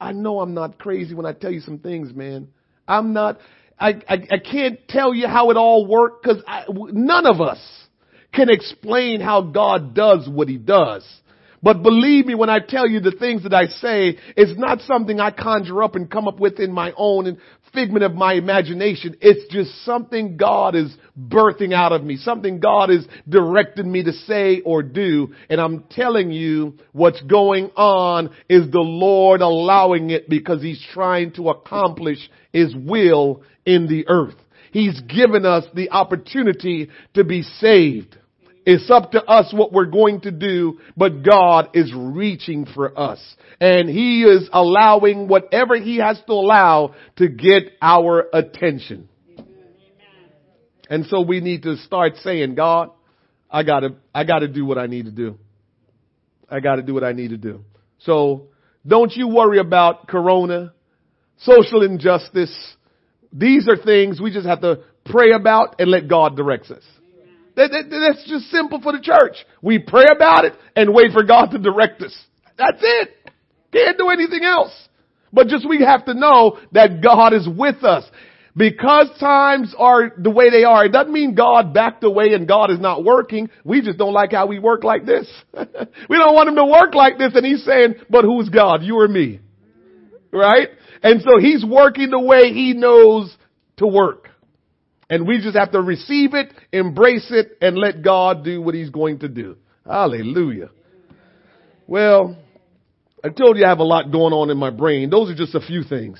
I 0.00 0.12
know 0.12 0.40
I'm 0.40 0.54
not 0.54 0.78
crazy 0.78 1.14
when 1.14 1.26
I 1.26 1.32
tell 1.32 1.50
you 1.50 1.60
some 1.60 1.78
things, 1.78 2.14
man. 2.14 2.48
I'm 2.86 3.12
not, 3.12 3.38
I, 3.78 4.00
I, 4.08 4.26
I 4.30 4.38
can't 4.38 4.78
tell 4.88 5.14
you 5.14 5.26
how 5.26 5.50
it 5.50 5.56
all 5.56 5.86
worked 5.86 6.22
because 6.22 6.42
none 6.68 7.26
of 7.26 7.40
us 7.40 7.58
can 8.32 8.48
explain 8.50 9.20
how 9.20 9.42
God 9.42 9.94
does 9.94 10.28
what 10.28 10.48
he 10.48 10.56
does. 10.56 11.06
But 11.62 11.82
believe 11.82 12.26
me 12.26 12.34
when 12.34 12.50
I 12.50 12.60
tell 12.60 12.86
you 12.86 13.00
the 13.00 13.10
things 13.10 13.42
that 13.42 13.52
I 13.52 13.66
say, 13.66 14.18
it's 14.36 14.58
not 14.58 14.80
something 14.82 15.18
I 15.18 15.32
conjure 15.32 15.82
up 15.82 15.96
and 15.96 16.08
come 16.08 16.28
up 16.28 16.38
with 16.38 16.60
in 16.60 16.72
my 16.72 16.92
own 16.96 17.38
figment 17.72 18.04
of 18.04 18.14
my 18.14 18.34
imagination. 18.34 19.16
It's 19.20 19.52
just 19.52 19.84
something 19.84 20.36
God 20.36 20.74
is 20.74 20.94
birthing 21.18 21.72
out 21.72 21.92
of 21.92 22.02
me, 22.04 22.16
something 22.16 22.60
God 22.60 22.90
is 22.90 23.06
directing 23.28 23.90
me 23.90 24.04
to 24.04 24.12
say 24.12 24.60
or 24.60 24.82
do. 24.82 25.34
And 25.48 25.60
I'm 25.60 25.84
telling 25.90 26.30
you 26.30 26.74
what's 26.92 27.22
going 27.22 27.70
on 27.76 28.30
is 28.48 28.70
the 28.70 28.80
Lord 28.80 29.40
allowing 29.40 30.10
it 30.10 30.28
because 30.28 30.62
he's 30.62 30.84
trying 30.92 31.32
to 31.32 31.50
accomplish 31.50 32.30
his 32.52 32.74
will 32.74 33.42
in 33.64 33.86
the 33.86 34.06
earth. 34.08 34.36
He's 34.72 35.00
given 35.02 35.46
us 35.46 35.64
the 35.74 35.90
opportunity 35.90 36.90
to 37.14 37.24
be 37.24 37.42
saved. 37.42 38.16
It's 38.70 38.90
up 38.90 39.12
to 39.12 39.24
us 39.24 39.50
what 39.50 39.72
we're 39.72 39.86
going 39.86 40.20
to 40.20 40.30
do, 40.30 40.78
but 40.94 41.22
God 41.22 41.70
is 41.72 41.90
reaching 41.96 42.66
for 42.66 43.00
us. 43.00 43.18
And 43.62 43.88
He 43.88 44.24
is 44.24 44.46
allowing 44.52 45.26
whatever 45.26 45.74
He 45.76 45.96
has 46.00 46.20
to 46.26 46.32
allow 46.34 46.94
to 47.16 47.28
get 47.28 47.72
our 47.80 48.26
attention. 48.30 49.08
And 50.90 51.06
so 51.06 51.22
we 51.22 51.40
need 51.40 51.62
to 51.62 51.78
start 51.78 52.16
saying, 52.16 52.56
God, 52.56 52.90
I 53.50 53.62
gotta, 53.62 53.94
I 54.14 54.24
gotta 54.24 54.48
do 54.48 54.66
what 54.66 54.76
I 54.76 54.86
need 54.86 55.06
to 55.06 55.12
do. 55.12 55.38
I 56.50 56.60
gotta 56.60 56.82
do 56.82 56.92
what 56.92 57.04
I 57.04 57.12
need 57.12 57.30
to 57.30 57.38
do. 57.38 57.64
So 58.00 58.48
don't 58.86 59.16
you 59.16 59.28
worry 59.28 59.60
about 59.60 60.08
Corona, 60.08 60.74
social 61.38 61.82
injustice. 61.82 62.54
These 63.32 63.66
are 63.66 63.78
things 63.78 64.20
we 64.20 64.30
just 64.30 64.46
have 64.46 64.60
to 64.60 64.80
pray 65.06 65.32
about 65.32 65.76
and 65.78 65.90
let 65.90 66.06
God 66.06 66.36
direct 66.36 66.70
us. 66.70 66.84
That, 67.58 67.72
that, 67.72 67.90
that's 67.90 68.28
just 68.28 68.52
simple 68.52 68.80
for 68.80 68.92
the 68.92 69.00
church. 69.00 69.36
We 69.60 69.80
pray 69.80 70.04
about 70.14 70.44
it 70.44 70.52
and 70.76 70.94
wait 70.94 71.10
for 71.12 71.24
God 71.24 71.46
to 71.50 71.58
direct 71.58 72.00
us. 72.02 72.16
That's 72.56 72.78
it. 72.80 73.10
Can't 73.72 73.98
do 73.98 74.10
anything 74.10 74.44
else. 74.44 74.72
But 75.32 75.48
just 75.48 75.68
we 75.68 75.82
have 75.82 76.04
to 76.04 76.14
know 76.14 76.60
that 76.70 77.02
God 77.02 77.34
is 77.34 77.48
with 77.48 77.82
us. 77.82 78.04
Because 78.56 79.08
times 79.18 79.74
are 79.76 80.12
the 80.16 80.30
way 80.30 80.50
they 80.50 80.62
are, 80.62 80.84
it 80.84 80.92
doesn't 80.92 81.12
mean 81.12 81.34
God 81.34 81.74
backed 81.74 82.04
away 82.04 82.32
and 82.32 82.46
God 82.46 82.70
is 82.70 82.78
not 82.78 83.04
working. 83.04 83.50
We 83.64 83.82
just 83.82 83.98
don't 83.98 84.12
like 84.12 84.30
how 84.30 84.46
we 84.46 84.60
work 84.60 84.84
like 84.84 85.04
this. 85.04 85.28
we 85.52 86.16
don't 86.16 86.34
want 86.34 86.48
him 86.48 86.56
to 86.56 86.64
work 86.64 86.94
like 86.94 87.18
this 87.18 87.32
and 87.34 87.44
he's 87.44 87.64
saying, 87.64 87.96
but 88.08 88.24
who's 88.24 88.48
God? 88.50 88.84
You 88.84 89.00
or 89.00 89.08
me? 89.08 89.40
Right? 90.32 90.68
And 91.02 91.22
so 91.22 91.40
he's 91.40 91.64
working 91.64 92.10
the 92.10 92.20
way 92.20 92.52
he 92.52 92.72
knows 92.74 93.36
to 93.78 93.86
work. 93.86 94.27
And 95.10 95.26
we 95.26 95.40
just 95.40 95.56
have 95.56 95.72
to 95.72 95.80
receive 95.80 96.34
it, 96.34 96.52
embrace 96.72 97.28
it, 97.30 97.56
and 97.62 97.76
let 97.78 98.02
God 98.02 98.44
do 98.44 98.60
what 98.60 98.74
He's 98.74 98.90
going 98.90 99.20
to 99.20 99.28
do. 99.28 99.56
Hallelujah. 99.86 100.70
Well, 101.86 102.36
I 103.24 103.30
told 103.30 103.56
you 103.56 103.64
I 103.64 103.68
have 103.70 103.78
a 103.78 103.84
lot 103.84 104.12
going 104.12 104.34
on 104.34 104.50
in 104.50 104.58
my 104.58 104.70
brain. 104.70 105.08
Those 105.08 105.30
are 105.30 105.34
just 105.34 105.54
a 105.54 105.60
few 105.60 105.82
things. 105.82 106.18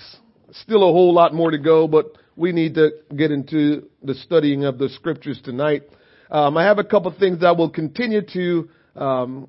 Still 0.52 0.88
a 0.88 0.92
whole 0.92 1.12
lot 1.12 1.34
more 1.34 1.50
to 1.50 1.58
go, 1.58 1.86
but 1.86 2.16
we 2.34 2.52
need 2.52 2.74
to 2.74 2.90
get 3.14 3.30
into 3.30 3.88
the 4.02 4.14
studying 4.14 4.64
of 4.64 4.78
the 4.78 4.88
scriptures 4.88 5.40
tonight. 5.44 5.82
Um, 6.30 6.56
I 6.56 6.64
have 6.64 6.78
a 6.78 6.84
couple 6.84 7.14
things 7.18 7.40
that 7.40 7.46
I 7.46 7.52
will 7.52 7.70
continue 7.70 8.22
to 8.32 8.68
um, 8.96 9.48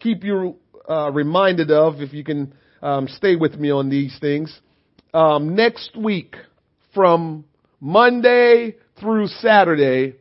keep 0.00 0.24
you 0.24 0.56
uh, 0.88 1.10
reminded 1.12 1.70
of 1.70 2.00
if 2.00 2.12
you 2.12 2.24
can 2.24 2.54
um, 2.82 3.08
stay 3.08 3.36
with 3.36 3.54
me 3.54 3.70
on 3.70 3.88
these 3.88 4.16
things. 4.20 4.58
Um, 5.14 5.54
next 5.54 5.96
week, 5.96 6.36
from 6.94 7.44
Monday 7.80 8.76
through 9.00 9.26
Saturday, 9.28 10.14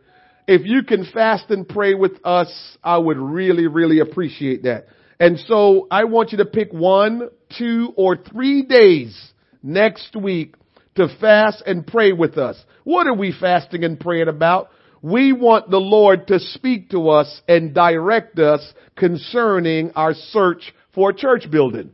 if 0.48 0.66
you 0.66 0.84
can 0.84 1.06
fast 1.14 1.50
and 1.50 1.68
pray 1.68 1.94
with 1.94 2.14
us, 2.24 2.78
I 2.84 2.98
would 2.98 3.18
really, 3.18 3.68
really 3.68 4.00
appreciate 4.00 4.64
that. 4.64 4.88
And 5.20 5.40
so 5.40 5.88
I 5.90 6.04
want 6.04 6.32
you 6.32 6.40
to 6.40 6.46
pick 6.46 6.72
one, 6.74 7.30
two, 7.58 7.94
or 7.96 8.18
three 8.18 8.64
days 8.64 9.32
next 9.64 10.16
week 10.16 10.56
to 10.96 11.08
fast 11.20 11.64
and 11.66 11.88
pray 11.88 12.12
with 12.12 12.38
us. 12.38 12.58
What 12.84 13.08
are 13.08 13.16
we 13.16 13.34
fasting 13.38 13.84
and 13.84 14.00
praying 14.00 14.28
about? 14.28 14.70
We 15.02 15.34
want 15.34 15.70
the 15.70 15.78
Lord 15.78 16.28
to 16.28 16.40
speak 16.40 16.90
to 16.90 17.10
us 17.10 17.42
and 17.48 17.74
direct 17.74 18.40
us 18.40 18.62
concerning 18.96 19.92
our 19.96 20.14
search 20.14 20.74
for 20.94 21.12
a 21.12 21.16
church 21.16 21.50
building. 21.50 21.92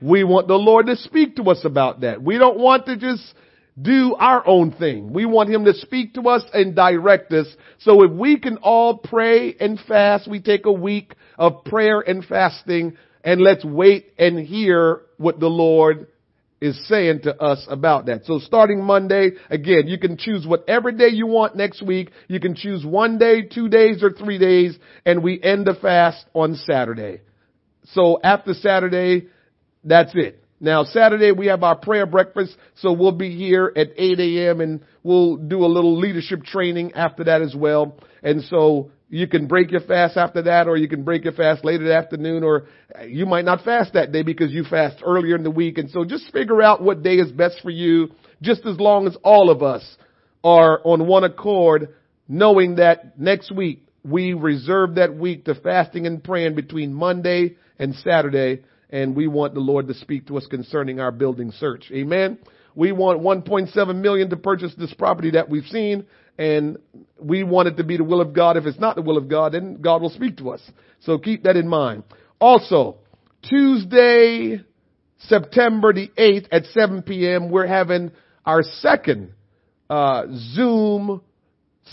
We 0.00 0.24
want 0.24 0.48
the 0.48 0.54
Lord 0.54 0.86
to 0.86 0.96
speak 0.96 1.36
to 1.36 1.44
us 1.44 1.64
about 1.64 2.00
that. 2.00 2.22
We 2.22 2.38
don't 2.38 2.58
want 2.58 2.86
to 2.86 2.96
just 2.96 3.22
do 3.80 4.14
our 4.18 4.46
own 4.46 4.72
thing. 4.72 5.12
We 5.12 5.24
want 5.24 5.50
him 5.50 5.64
to 5.64 5.74
speak 5.74 6.14
to 6.14 6.22
us 6.22 6.42
and 6.52 6.76
direct 6.76 7.32
us. 7.32 7.46
So 7.80 8.04
if 8.04 8.10
we 8.10 8.38
can 8.38 8.58
all 8.58 8.98
pray 8.98 9.54
and 9.58 9.80
fast, 9.88 10.28
we 10.28 10.40
take 10.40 10.66
a 10.66 10.72
week 10.72 11.14
of 11.38 11.64
prayer 11.64 12.00
and 12.00 12.24
fasting 12.24 12.96
and 13.24 13.40
let's 13.40 13.64
wait 13.64 14.12
and 14.18 14.38
hear 14.38 15.02
what 15.16 15.40
the 15.40 15.48
Lord 15.48 16.08
is 16.60 16.86
saying 16.86 17.22
to 17.22 17.36
us 17.42 17.66
about 17.68 18.06
that. 18.06 18.24
So 18.24 18.38
starting 18.38 18.84
Monday, 18.84 19.32
again, 19.50 19.88
you 19.88 19.98
can 19.98 20.16
choose 20.16 20.46
whatever 20.46 20.92
day 20.92 21.08
you 21.08 21.26
want 21.26 21.56
next 21.56 21.82
week. 21.82 22.10
You 22.28 22.38
can 22.40 22.54
choose 22.54 22.86
one 22.86 23.18
day, 23.18 23.42
two 23.42 23.68
days, 23.68 24.02
or 24.02 24.12
three 24.12 24.38
days, 24.38 24.78
and 25.04 25.24
we 25.24 25.42
end 25.42 25.66
the 25.66 25.74
fast 25.74 26.24
on 26.34 26.54
Saturday. 26.54 27.22
So 27.86 28.20
after 28.22 28.54
Saturday, 28.54 29.28
that's 29.82 30.12
it. 30.14 30.41
Now 30.62 30.84
Saturday 30.84 31.32
we 31.32 31.48
have 31.48 31.64
our 31.64 31.74
prayer 31.74 32.06
breakfast, 32.06 32.56
so 32.76 32.92
we'll 32.92 33.10
be 33.10 33.36
here 33.36 33.72
at 33.74 33.88
8 33.96 34.20
a.m. 34.20 34.60
and 34.60 34.80
we'll 35.02 35.36
do 35.36 35.64
a 35.64 35.66
little 35.66 35.98
leadership 35.98 36.44
training 36.44 36.92
after 36.94 37.24
that 37.24 37.42
as 37.42 37.52
well. 37.52 37.96
And 38.22 38.44
so 38.44 38.92
you 39.08 39.26
can 39.26 39.48
break 39.48 39.72
your 39.72 39.80
fast 39.80 40.16
after 40.16 40.42
that 40.42 40.68
or 40.68 40.76
you 40.76 40.88
can 40.88 41.02
break 41.02 41.24
your 41.24 41.32
fast 41.32 41.64
later 41.64 41.88
that 41.88 42.04
afternoon 42.04 42.44
or 42.44 42.68
uh, 42.96 43.02
you 43.02 43.26
might 43.26 43.44
not 43.44 43.64
fast 43.64 43.94
that 43.94 44.12
day 44.12 44.22
because 44.22 44.52
you 44.52 44.62
fast 44.62 45.02
earlier 45.04 45.34
in 45.34 45.42
the 45.42 45.50
week. 45.50 45.78
And 45.78 45.90
so 45.90 46.04
just 46.04 46.32
figure 46.32 46.62
out 46.62 46.80
what 46.80 47.02
day 47.02 47.16
is 47.16 47.32
best 47.32 47.58
for 47.60 47.70
you 47.70 48.12
just 48.40 48.64
as 48.64 48.78
long 48.78 49.08
as 49.08 49.16
all 49.24 49.50
of 49.50 49.64
us 49.64 49.96
are 50.44 50.80
on 50.84 51.08
one 51.08 51.24
accord 51.24 51.92
knowing 52.28 52.76
that 52.76 53.18
next 53.18 53.50
week 53.50 53.84
we 54.04 54.32
reserve 54.32 54.94
that 54.94 55.12
week 55.16 55.46
to 55.46 55.56
fasting 55.56 56.06
and 56.06 56.22
praying 56.22 56.54
between 56.54 56.94
Monday 56.94 57.56
and 57.80 57.96
Saturday 57.96 58.62
and 58.92 59.16
we 59.16 59.26
want 59.26 59.54
the 59.54 59.60
Lord 59.60 59.88
to 59.88 59.94
speak 59.94 60.26
to 60.28 60.36
us 60.36 60.46
concerning 60.46 61.00
our 61.00 61.10
building 61.10 61.50
search. 61.50 61.90
Amen. 61.92 62.38
We 62.74 62.92
want 62.92 63.20
1.7 63.20 63.96
million 63.96 64.30
to 64.30 64.36
purchase 64.36 64.74
this 64.76 64.94
property 64.94 65.32
that 65.32 65.48
we've 65.48 65.64
seen 65.64 66.06
and 66.38 66.78
we 67.18 67.42
want 67.42 67.68
it 67.68 67.76
to 67.78 67.84
be 67.84 67.96
the 67.96 68.04
will 68.04 68.20
of 68.20 68.32
God. 68.32 68.56
If 68.56 68.66
it's 68.66 68.78
not 68.78 68.96
the 68.96 69.02
will 69.02 69.18
of 69.18 69.28
God, 69.28 69.52
then 69.52 69.80
God 69.80 70.02
will 70.02 70.10
speak 70.10 70.38
to 70.38 70.50
us. 70.50 70.60
So 71.00 71.18
keep 71.18 71.42
that 71.44 71.56
in 71.56 71.68
mind. 71.68 72.04
Also, 72.40 72.98
Tuesday, 73.42 74.60
September 75.18 75.92
the 75.92 76.08
8th 76.16 76.48
at 76.50 76.66
7 76.66 77.02
p.m., 77.02 77.50
we're 77.50 77.66
having 77.66 78.12
our 78.44 78.62
second 78.62 79.32
uh, 79.90 80.24
Zoom 80.54 81.20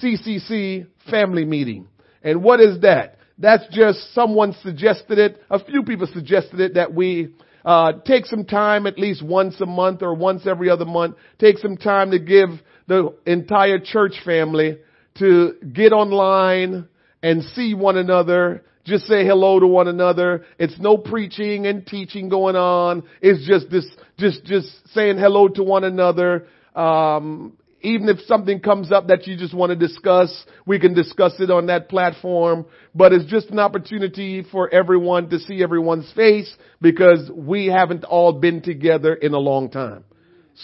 CCC 0.01 0.87
family 1.09 1.45
meeting. 1.45 1.87
And 2.23 2.43
what 2.43 2.59
is 2.59 2.81
that? 2.81 3.18
That's 3.39 3.63
just 3.71 4.13
someone 4.13 4.53
suggested 4.61 5.17
it. 5.17 5.41
A 5.49 5.63
few 5.63 5.83
people 5.83 6.07
suggested 6.13 6.59
it 6.59 6.73
that 6.73 6.93
we 6.93 7.33
uh, 7.63 7.93
take 8.05 8.25
some 8.25 8.45
time 8.45 8.85
at 8.85 8.99
least 8.99 9.23
once 9.23 9.59
a 9.61 9.65
month 9.65 10.01
or 10.01 10.13
once 10.13 10.45
every 10.45 10.69
other 10.69 10.85
month. 10.85 11.15
Take 11.39 11.57
some 11.57 11.77
time 11.77 12.11
to 12.11 12.19
give 12.19 12.49
the 12.87 13.13
entire 13.25 13.79
church 13.79 14.15
family 14.25 14.77
to 15.19 15.53
get 15.73 15.93
online 15.93 16.87
and 17.23 17.43
see 17.43 17.73
one 17.73 17.97
another. 17.97 18.63
Just 18.83 19.05
say 19.05 19.25
hello 19.25 19.59
to 19.59 19.67
one 19.67 19.87
another. 19.87 20.45
It's 20.57 20.77
no 20.79 20.97
preaching 20.97 21.65
and 21.65 21.85
teaching 21.85 22.27
going 22.27 22.55
on. 22.55 23.03
It's 23.21 23.47
just 23.47 23.69
this, 23.69 23.85
just, 24.17 24.43
just 24.45 24.67
saying 24.93 25.17
hello 25.17 25.47
to 25.47 25.63
one 25.63 25.83
another. 25.83 26.47
Um, 26.75 27.57
even 27.81 28.09
if 28.09 28.19
something 28.21 28.59
comes 28.59 28.91
up 28.91 29.07
that 29.07 29.25
you 29.27 29.37
just 29.37 29.53
want 29.53 29.69
to 29.71 29.75
discuss, 29.75 30.45
we 30.65 30.79
can 30.79 30.93
discuss 30.93 31.33
it 31.39 31.49
on 31.49 31.67
that 31.67 31.89
platform. 31.89 32.65
But 32.93 33.13
it's 33.13 33.25
just 33.25 33.49
an 33.49 33.59
opportunity 33.59 34.43
for 34.51 34.73
everyone 34.73 35.29
to 35.29 35.39
see 35.39 35.63
everyone's 35.63 36.11
face 36.13 36.53
because 36.81 37.29
we 37.33 37.67
haven't 37.67 38.03
all 38.03 38.33
been 38.33 38.61
together 38.61 39.13
in 39.13 39.33
a 39.33 39.39
long 39.39 39.69
time. 39.69 40.03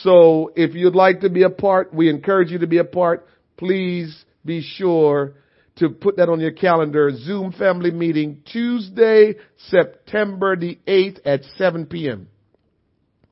So 0.01 0.51
if 0.55 0.75
you'd 0.75 0.95
like 0.95 1.21
to 1.21 1.29
be 1.29 1.43
a 1.43 1.49
part, 1.49 1.93
we 1.93 2.09
encourage 2.09 2.51
you 2.51 2.59
to 2.59 2.67
be 2.67 2.79
a 2.79 2.83
part. 2.83 3.27
Please 3.55 4.25
be 4.43 4.61
sure 4.61 5.35
to 5.77 5.89
put 5.89 6.17
that 6.17 6.29
on 6.29 6.39
your 6.39 6.51
calendar. 6.51 7.11
Zoom 7.15 7.53
family 7.53 7.91
meeting 7.91 8.41
Tuesday, 8.51 9.35
September 9.69 10.55
the 10.55 10.79
8th 10.87 11.19
at 11.25 11.43
7 11.57 11.85
p.m. 11.85 12.27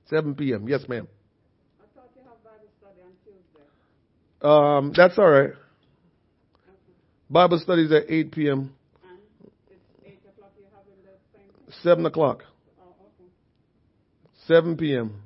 7 0.05 0.35
p.m. 0.35 0.67
Yes, 0.67 0.87
ma'am. 0.87 1.07
Um, 4.43 4.91
that's 4.93 5.17
all 5.17 5.29
right. 5.29 5.53
Bible 7.29 7.59
studies 7.59 7.91
at 7.91 8.03
8 8.09 8.31
p.m. 8.31 8.75
7 11.81 12.05
o'clock. 12.05 12.43
7 14.47 14.75
p.m. 14.75 15.21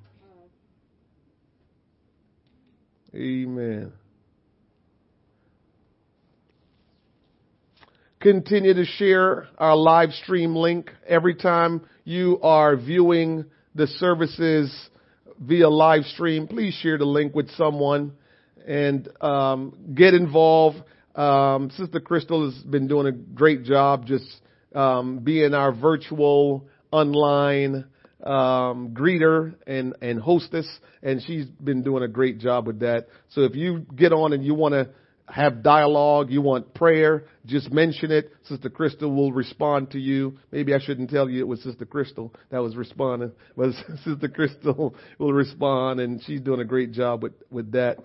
Amen. 3.16 3.92
Continue 8.20 8.74
to 8.76 8.86
share 8.86 9.48
our 9.58 9.76
live 9.76 10.12
stream 10.12 10.56
link 10.56 10.92
every 11.08 11.34
time 11.34 11.82
you 12.04 12.40
are 12.42 12.76
viewing 12.76 13.46
the 13.74 13.88
services 13.88 14.90
via 15.40 15.70
live 15.70 16.04
stream. 16.06 16.48
Please 16.48 16.76
share 16.76 16.98
the 16.98 17.06
link 17.06 17.34
with 17.34 17.50
someone 17.52 18.14
and 18.68 19.10
um, 19.22 19.74
get 19.96 20.14
involved. 20.14 20.78
Um, 21.16 21.72
Sister 21.72 22.00
Crystal 22.00 22.52
has 22.52 22.62
been 22.64 22.88
doing 22.88 23.08
a 23.08 23.12
great 23.12 23.64
job 23.64 24.06
just 24.06 24.26
um, 24.76 25.20
being 25.20 25.54
our 25.54 25.74
virtual 25.74 26.68
online 26.92 27.86
um, 28.24 28.94
greeter 28.94 29.56
and, 29.66 29.96
and 30.02 30.20
hostess, 30.20 30.68
and 31.02 31.22
she's 31.26 31.46
been 31.46 31.82
doing 31.82 32.04
a 32.04 32.08
great 32.08 32.40
job 32.40 32.68
with 32.68 32.82
that. 32.82 33.08
So 33.30 33.42
if 33.42 33.56
you 33.56 33.86
get 33.96 34.12
on 34.12 34.34
and 34.34 34.44
you 34.46 34.54
want 34.54 34.74
to 34.74 34.90
have 35.30 35.62
dialogue, 35.62 36.32
you 36.32 36.42
want 36.42 36.74
prayer, 36.74 37.26
just 37.46 37.72
mention 37.72 38.12
it. 38.12 38.32
Sister 38.44 38.70
Crystal 38.70 39.14
will 39.14 39.32
respond 39.32 39.92
to 39.92 40.00
you. 40.00 40.38
Maybe 40.52 40.74
I 40.74 40.80
shouldn't 40.80 41.10
tell 41.10 41.30
you 41.30 41.42
it 41.42 41.48
was 41.48 41.62
Sister 41.64 41.86
Crystal 41.86 42.34
that 42.50 42.60
was 42.60 42.76
responding, 42.76 43.32
but 43.56 43.72
Sister 44.06 44.30
Crystal 44.30 44.96
will 45.20 45.34
respond, 45.34 46.00
and 46.00 46.22
she's 46.24 46.42
doing 46.42 46.62
a 46.62 46.66
great 46.66 46.92
job 46.92 47.24
with 47.24 47.34
with 47.50 47.72
that. 47.74 47.98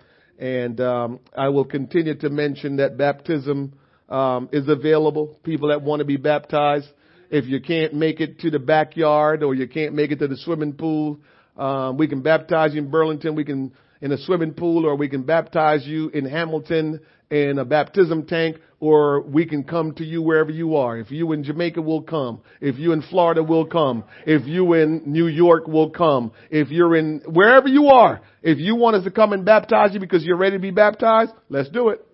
And 0.43 0.81
um, 0.81 1.21
I 1.37 1.51
will 1.51 1.65
continue 1.65 2.17
to 2.17 2.29
mention 2.29 2.79
that 2.79 2.99
baptism 2.99 3.75
um, 4.09 4.49
is 4.51 4.69
available. 4.69 5.39
People 5.45 5.69
that 5.69 5.83
want 5.83 6.01
to 6.01 6.05
be 6.05 6.17
baptized. 6.17 6.89
If 7.31 7.45
you 7.45 7.61
can't 7.61 7.95
make 7.95 8.21
it 8.21 8.41
to 8.41 8.51
the 8.51 8.59
backyard 8.59 9.45
or 9.45 9.55
you 9.55 9.69
can't 9.69 9.95
make 9.95 10.11
it 10.11 10.19
to 10.19 10.27
the 10.27 10.37
swimming 10.37 10.73
pool, 10.73 11.21
um, 11.57 11.97
we 11.97 12.09
can 12.09 12.23
baptize 12.23 12.75
you 12.75 12.81
in 12.83 12.91
Burlington. 12.91 13.37
We 13.37 13.45
can 13.45 13.73
in 14.01 14.11
a 14.11 14.19
swimming 14.19 14.53
pool, 14.53 14.85
or 14.85 14.97
we 14.97 15.09
can 15.09 15.23
baptize 15.23 15.87
you 15.87 16.09
in 16.09 16.25
Hamilton 16.25 16.99
in 17.31 17.61
a 17.61 17.65
baptism 17.65 18.27
tank, 18.27 18.57
or 18.83 19.21
we 19.21 19.47
can 19.47 19.63
come 19.63 19.95
to 19.95 20.05
you 20.05 20.21
wherever 20.21 20.51
you 20.51 20.75
are. 20.75 20.99
If 20.99 21.13
you 21.13 21.31
in 21.31 21.45
Jamaica, 21.45 21.81
we'll 21.81 22.03
come. 22.03 22.41
If 22.61 22.81
you 22.81 22.91
in 22.93 23.01
Florida, 23.03 23.41
we'll 23.41 23.67
come. 23.67 24.03
If 24.27 24.45
you 24.49 24.73
in 24.73 25.05
New 25.07 25.29
York, 25.29 25.69
we'll 25.69 25.91
come. 25.91 26.33
If 26.51 26.69
you're 26.71 26.97
in 26.97 27.23
wherever 27.25 27.69
you 27.69 27.87
are, 27.87 28.21
if 28.43 28.59
you 28.59 28.75
want 28.75 28.97
us 28.97 29.05
to 29.05 29.13
come 29.13 29.33
and 29.33 29.45
baptize 29.45 29.95
you 29.95 30.01
because 30.01 30.25
you're 30.25 30.37
ready 30.37 30.57
to 30.57 30.61
be 30.61 30.73
baptized, 30.73 31.31
let's 31.49 31.69
do 31.69 31.91
it. 31.91 32.05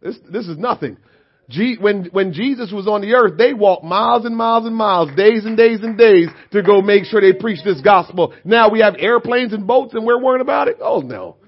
This, 0.00 0.16
this 0.30 0.46
is 0.46 0.58
nothing. 0.58 0.96
when, 1.80 2.04
when 2.12 2.34
Jesus 2.34 2.70
was 2.70 2.86
on 2.86 3.00
the 3.00 3.12
earth, 3.14 3.36
they 3.36 3.52
walked 3.52 3.82
miles 3.82 4.24
and 4.24 4.36
miles 4.36 4.66
and 4.66 4.76
miles, 4.76 5.10
days 5.16 5.44
and 5.44 5.56
days 5.56 5.80
and 5.82 5.98
days 5.98 6.28
to 6.52 6.62
go 6.62 6.82
make 6.82 7.02
sure 7.04 7.20
they 7.20 7.32
preach 7.32 7.64
this 7.64 7.80
gospel. 7.80 8.32
Now 8.44 8.70
we 8.70 8.78
have 8.78 8.94
airplanes 8.96 9.52
and 9.52 9.66
boats 9.66 9.94
and 9.94 10.06
we're 10.06 10.22
worrying 10.22 10.40
about 10.40 10.68
it? 10.68 10.76
Oh 10.80 11.00
no. 11.00 11.38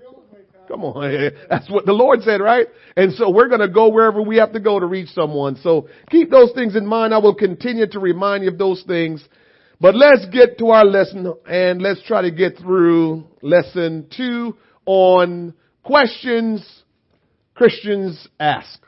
Come 0.73 0.85
on. 0.85 1.31
That's 1.51 1.71
what 1.71 1.85
the 1.85 1.93
Lord 1.93 2.23
said, 2.23 2.41
right? 2.41 2.67
And 2.97 3.13
so 3.13 3.31
we're 3.31 3.49
going 3.49 3.61
to 3.61 3.69
go 3.69 3.91
wherever 3.91 4.23
we 4.23 4.39
have 4.39 4.53
to 4.55 4.61
go 4.61 4.81
to 4.81 4.87
reach 4.87 5.09
someone. 5.11 5.57
So 5.57 5.89
keep 6.11 6.31
those 6.31 6.53
things 6.53 6.77
in 6.77 6.87
mind. 6.87 7.13
I 7.13 7.19
will 7.19 7.35
continue 7.35 7.87
to 7.89 8.01
remind 8.01 8.45
you 8.45 8.51
of 8.51 8.59
those 8.59 8.83
things 8.87 9.27
but 9.83 9.97
let's 9.97 10.25
get 10.27 10.59
to 10.59 10.69
our 10.69 10.85
lesson 10.85 11.35
and 11.45 11.83
let's 11.83 12.01
try 12.05 12.23
to 12.23 12.31
get 12.31 12.57
through 12.57 13.25
lesson 13.43 14.07
two 14.17 14.57
on 14.87 15.55
questions 15.83 16.65
Christians 17.57 18.29
ask. 18.39 18.81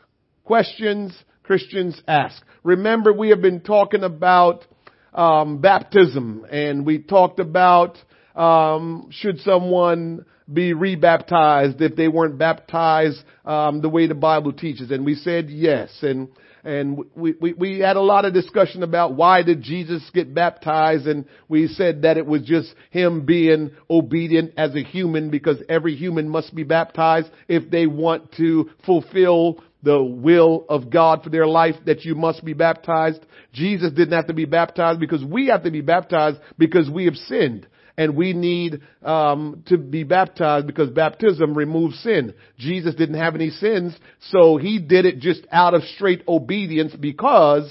Questions 0.45 1.13
Christians 1.43 2.01
ask. 2.07 2.41
Remember 2.63 3.13
we 3.13 3.31
have 3.31 3.43
been 3.43 3.61
talking 3.61 4.05
about 4.05 4.65
um, 5.13 5.61
baptism 5.61 6.47
and 6.49 6.87
we 6.87 7.01
talked 7.01 7.41
about 7.41 7.99
um, 8.37 9.09
should 9.11 9.41
someone 9.41 10.25
be 10.53 10.73
rebaptized 10.73 11.81
if 11.81 11.97
they 11.97 12.09
weren't 12.09 12.39
baptized 12.39 13.23
um, 13.45 13.81
the 13.81 13.89
way 13.89 14.07
the 14.07 14.15
Bible 14.15 14.53
teaches, 14.53 14.91
and 14.91 15.05
we 15.05 15.15
said 15.15 15.49
yes. 15.49 15.91
And 16.03 16.29
and 16.65 17.05
we, 17.15 17.35
we, 17.39 17.53
we 17.53 17.79
had 17.81 17.97
a 17.97 18.01
lot 18.01 18.25
of 18.25 18.33
discussion 18.33 18.83
about 18.83 19.15
why 19.15 19.43
did 19.43 19.61
Jesus 19.61 20.03
get 20.15 20.35
baptized 20.35 21.07
and 21.07 21.27
we 21.47 21.69
said 21.69 22.03
that 22.03 22.17
it 22.17 22.25
was 22.25 22.41
just 22.43 22.75
him 22.91 23.27
being 23.27 23.71
obedient 23.91 24.55
as 24.57 24.75
a 24.75 24.83
human 24.83 25.31
because 25.31 25.59
every 25.69 25.95
human 25.95 26.27
must 26.27 26.55
be 26.55 26.63
baptized 26.65 27.29
if 27.49 27.71
they 27.71 27.87
want 27.87 28.33
to 28.37 28.71
fulfill 28.87 29.63
the 29.83 30.03
will 30.03 30.65
of 30.71 30.89
God 30.89 31.23
for 31.23 31.29
their 31.29 31.47
life 31.47 31.75
that 31.85 32.07
you 32.07 32.15
must 32.15 32.43
be 32.43 32.55
baptized. 32.55 33.21
Jesus 33.53 33.93
didn't 33.93 34.15
have 34.15 34.29
to 34.29 34.33
be 34.33 34.47
baptized 34.47 34.99
because 34.99 35.23
we 35.23 35.49
have 35.49 35.65
to 35.65 35.71
be 35.71 35.83
baptized 35.83 36.39
because 36.57 36.89
we 36.89 37.05
have 37.05 37.17
sinned 37.17 37.67
and 37.97 38.17
we 38.17 38.33
need 38.33 38.81
um, 39.03 39.63
to 39.67 39.79
be 39.79 40.03
baptized 40.03 40.67
because 40.67 40.91
baptism 40.91 41.55
removes 41.57 41.99
sin. 42.01 42.35
Jesus 42.59 42.95
didn't 42.95 43.19
have 43.19 43.35
any 43.35 43.51
sins, 43.51 43.97
so 44.31 44.57
he 44.57 44.79
did 44.79 45.07
it 45.07 45.21
just 45.21 45.47
out 45.53 45.75
of 45.75 45.83
straight 45.95 46.23
obedience 46.27 46.95
because 46.95 47.71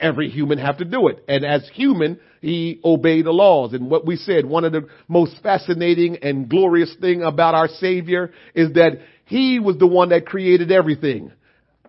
every 0.00 0.28
human 0.28 0.58
have 0.58 0.78
to 0.78 0.84
do 0.84 1.08
it. 1.08 1.24
And 1.28 1.44
as 1.44 1.68
human, 1.74 2.18
he 2.40 2.80
obeyed 2.84 3.26
the 3.26 3.32
laws. 3.32 3.72
And 3.72 3.90
what 3.90 4.06
we 4.06 4.16
said, 4.16 4.46
one 4.46 4.64
of 4.64 4.72
the 4.72 4.86
most 5.08 5.34
fascinating 5.42 6.18
and 6.22 6.48
glorious 6.48 6.94
thing 7.00 7.22
about 7.22 7.54
our 7.54 7.68
Savior 7.68 8.32
is 8.54 8.72
that 8.74 9.00
he 9.26 9.58
was 9.58 9.78
the 9.78 9.86
one 9.86 10.10
that 10.10 10.26
created 10.26 10.72
everything. 10.72 11.32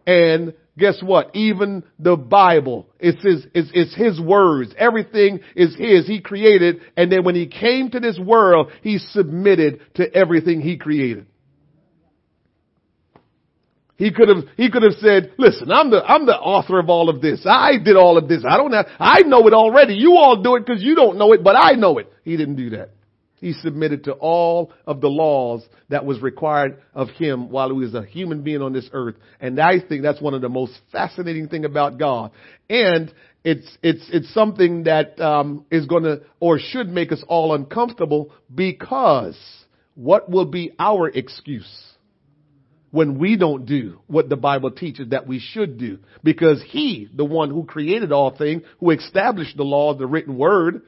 And 0.05 0.53
guess 0.77 1.01
what? 1.03 1.35
Even 1.35 1.83
the 1.99 2.15
Bible, 2.15 2.87
it's 2.99 3.21
his, 3.23 3.45
it's, 3.53 3.69
it's 3.73 3.95
his 3.95 4.19
words. 4.19 4.73
Everything 4.77 5.41
is 5.55 5.75
his. 5.75 6.07
He 6.07 6.21
created. 6.21 6.81
And 6.95 7.11
then 7.11 7.23
when 7.23 7.35
he 7.35 7.47
came 7.47 7.89
to 7.91 7.99
this 7.99 8.17
world, 8.17 8.71
he 8.81 8.97
submitted 8.97 9.81
to 9.95 10.13
everything 10.13 10.61
he 10.61 10.77
created. 10.77 11.27
He 13.97 14.11
could 14.11 14.29
have, 14.29 14.45
he 14.57 14.71
could 14.71 14.81
have 14.81 14.93
said, 14.93 15.33
listen, 15.37 15.71
I'm 15.71 15.91
the, 15.91 16.03
I'm 16.03 16.25
the 16.25 16.35
author 16.35 16.79
of 16.79 16.89
all 16.89 17.07
of 17.07 17.21
this. 17.21 17.45
I 17.45 17.73
did 17.77 17.95
all 17.95 18.17
of 18.17 18.27
this. 18.27 18.43
I 18.49 18.57
don't 18.57 18.71
have, 18.71 18.87
I 18.99 19.21
know 19.21 19.47
it 19.47 19.53
already. 19.53 19.93
You 19.93 20.15
all 20.15 20.41
do 20.41 20.55
it 20.55 20.65
because 20.65 20.81
you 20.81 20.95
don't 20.95 21.19
know 21.19 21.33
it, 21.33 21.43
but 21.43 21.55
I 21.55 21.73
know 21.73 21.99
it. 21.99 22.11
He 22.23 22.35
didn't 22.35 22.55
do 22.55 22.71
that. 22.71 22.89
He 23.41 23.53
submitted 23.53 24.03
to 24.03 24.13
all 24.13 24.71
of 24.85 25.01
the 25.01 25.09
laws 25.09 25.65
that 25.89 26.05
was 26.05 26.21
required 26.21 26.79
of 26.93 27.09
him 27.09 27.49
while 27.49 27.69
he 27.69 27.75
was 27.75 27.95
a 27.95 28.05
human 28.05 28.43
being 28.43 28.61
on 28.61 28.71
this 28.71 28.87
earth. 28.93 29.15
And 29.39 29.59
I 29.59 29.79
think 29.79 30.03
that's 30.03 30.21
one 30.21 30.35
of 30.35 30.41
the 30.41 30.49
most 30.49 30.73
fascinating 30.91 31.47
thing 31.49 31.65
about 31.65 31.97
God. 31.97 32.31
And 32.69 33.11
it's, 33.43 33.65
it's, 33.81 34.07
it's 34.13 34.31
something 34.33 34.83
that, 34.83 35.19
um, 35.19 35.65
is 35.71 35.87
gonna, 35.87 36.19
or 36.39 36.59
should 36.59 36.87
make 36.87 37.11
us 37.11 37.23
all 37.27 37.55
uncomfortable 37.55 38.31
because 38.53 39.37
what 39.95 40.29
will 40.29 40.45
be 40.45 40.73
our 40.77 41.09
excuse? 41.09 41.87
when 42.91 43.17
we 43.17 43.37
don't 43.37 43.65
do 43.65 44.01
what 44.07 44.27
the 44.27 44.35
Bible 44.35 44.69
teaches 44.69 45.11
that 45.11 45.25
we 45.25 45.39
should 45.39 45.77
do. 45.77 45.97
Because 46.25 46.61
He, 46.61 47.07
the 47.15 47.23
one 47.23 47.49
who 47.49 47.63
created 47.63 48.11
all 48.11 48.35
things, 48.35 48.63
who 48.81 48.91
established 48.91 49.55
the 49.55 49.63
law 49.63 49.93
the 49.93 50.05
written 50.05 50.37
word, 50.37 50.81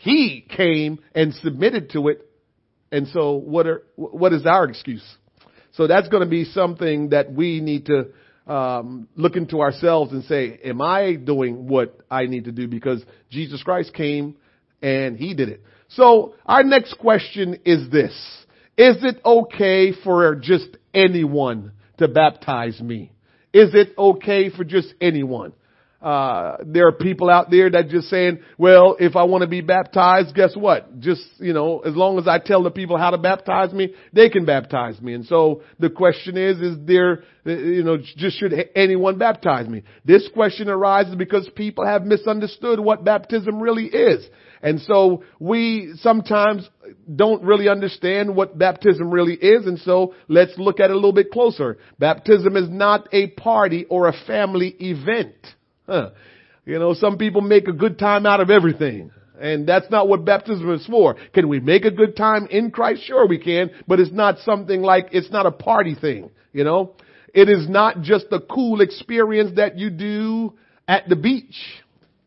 He 0.00 0.46
came 0.48 0.98
and 1.14 1.34
submitted 1.34 1.90
to 1.90 2.08
it. 2.08 2.28
And 2.92 3.08
so 3.08 3.32
what 3.32 3.66
are, 3.66 3.82
what 3.96 4.32
is 4.32 4.46
our 4.46 4.68
excuse? 4.68 5.04
So 5.72 5.86
that's 5.86 6.08
going 6.08 6.22
to 6.22 6.28
be 6.28 6.44
something 6.44 7.10
that 7.10 7.32
we 7.32 7.60
need 7.60 7.86
to 7.86 8.08
um, 8.50 9.08
look 9.16 9.36
into 9.36 9.60
ourselves 9.60 10.12
and 10.12 10.24
say, 10.24 10.58
am 10.64 10.80
I 10.80 11.14
doing 11.14 11.66
what 11.66 11.98
I 12.10 12.26
need 12.26 12.44
to 12.44 12.52
do? 12.52 12.68
Because 12.68 13.04
Jesus 13.30 13.62
Christ 13.62 13.92
came 13.92 14.36
and 14.80 15.16
He 15.16 15.34
did 15.34 15.48
it. 15.48 15.62
So 15.88 16.34
our 16.46 16.62
next 16.62 16.94
question 16.98 17.60
is 17.64 17.90
this. 17.90 18.12
Is 18.78 18.96
it 19.02 19.20
okay 19.24 19.92
for 20.04 20.34
just 20.36 20.76
anyone 20.94 21.72
to 21.98 22.08
baptize 22.08 22.80
me? 22.80 23.12
Is 23.52 23.74
it 23.74 23.94
okay 23.96 24.50
for 24.50 24.64
just 24.64 24.92
anyone? 25.00 25.52
Uh, 26.00 26.58
there 26.64 26.86
are 26.86 26.92
people 26.92 27.30
out 27.30 27.50
there 27.50 27.70
that 27.70 27.88
just 27.88 28.08
saying, 28.08 28.38
well, 28.58 28.96
if 29.00 29.16
I 29.16 29.24
want 29.24 29.42
to 29.42 29.48
be 29.48 29.62
baptized, 29.62 30.34
guess 30.34 30.54
what? 30.54 31.00
Just, 31.00 31.22
you 31.38 31.54
know, 31.54 31.80
as 31.80 31.96
long 31.96 32.18
as 32.18 32.28
I 32.28 32.38
tell 32.38 32.62
the 32.62 32.70
people 32.70 32.98
how 32.98 33.10
to 33.10 33.18
baptize 33.18 33.72
me, 33.72 33.94
they 34.12 34.28
can 34.28 34.44
baptize 34.44 35.00
me. 35.00 35.14
And 35.14 35.24
so 35.24 35.62
the 35.78 35.88
question 35.88 36.36
is, 36.36 36.60
is 36.60 36.76
there, 36.84 37.22
you 37.44 37.82
know, 37.82 37.96
just 37.96 38.38
should 38.38 38.52
anyone 38.74 39.16
baptize 39.16 39.68
me? 39.68 39.84
This 40.04 40.28
question 40.34 40.68
arises 40.68 41.14
because 41.16 41.48
people 41.56 41.86
have 41.86 42.04
misunderstood 42.04 42.78
what 42.78 43.02
baptism 43.02 43.58
really 43.58 43.86
is. 43.86 44.26
And 44.62 44.80
so 44.82 45.22
we 45.38 45.94
sometimes 46.00 46.68
don't 47.14 47.42
really 47.42 47.68
understand 47.68 48.34
what 48.34 48.58
baptism 48.58 49.10
really 49.10 49.34
is. 49.34 49.66
And 49.66 49.78
so 49.78 50.14
let's 50.28 50.52
look 50.58 50.78
at 50.78 50.90
it 50.90 50.92
a 50.92 50.94
little 50.94 51.12
bit 51.12 51.30
closer. 51.30 51.78
Baptism 51.98 52.56
is 52.56 52.68
not 52.68 53.08
a 53.12 53.28
party 53.28 53.86
or 53.88 54.08
a 54.08 54.14
family 54.26 54.68
event. 54.78 55.34
You 56.68 56.80
know, 56.80 56.94
some 56.94 57.16
people 57.16 57.42
make 57.42 57.68
a 57.68 57.72
good 57.72 57.96
time 57.96 58.26
out 58.26 58.40
of 58.40 58.50
everything. 58.50 59.12
And 59.40 59.68
that's 59.68 59.88
not 59.88 60.08
what 60.08 60.24
baptism 60.24 60.68
is 60.72 60.84
for. 60.84 61.14
Can 61.32 61.48
we 61.48 61.60
make 61.60 61.84
a 61.84 61.92
good 61.92 62.16
time 62.16 62.48
in 62.50 62.72
Christ? 62.72 63.04
Sure 63.04 63.24
we 63.24 63.38
can, 63.38 63.70
but 63.86 64.00
it's 64.00 64.10
not 64.10 64.40
something 64.40 64.82
like, 64.82 65.10
it's 65.12 65.30
not 65.30 65.46
a 65.46 65.52
party 65.52 65.94
thing, 65.94 66.28
you 66.52 66.64
know? 66.64 66.94
It 67.32 67.48
is 67.48 67.68
not 67.68 68.00
just 68.00 68.26
a 68.32 68.40
cool 68.40 68.80
experience 68.80 69.52
that 69.54 69.78
you 69.78 69.90
do 69.90 70.54
at 70.88 71.08
the 71.08 71.14
beach. 71.14 71.54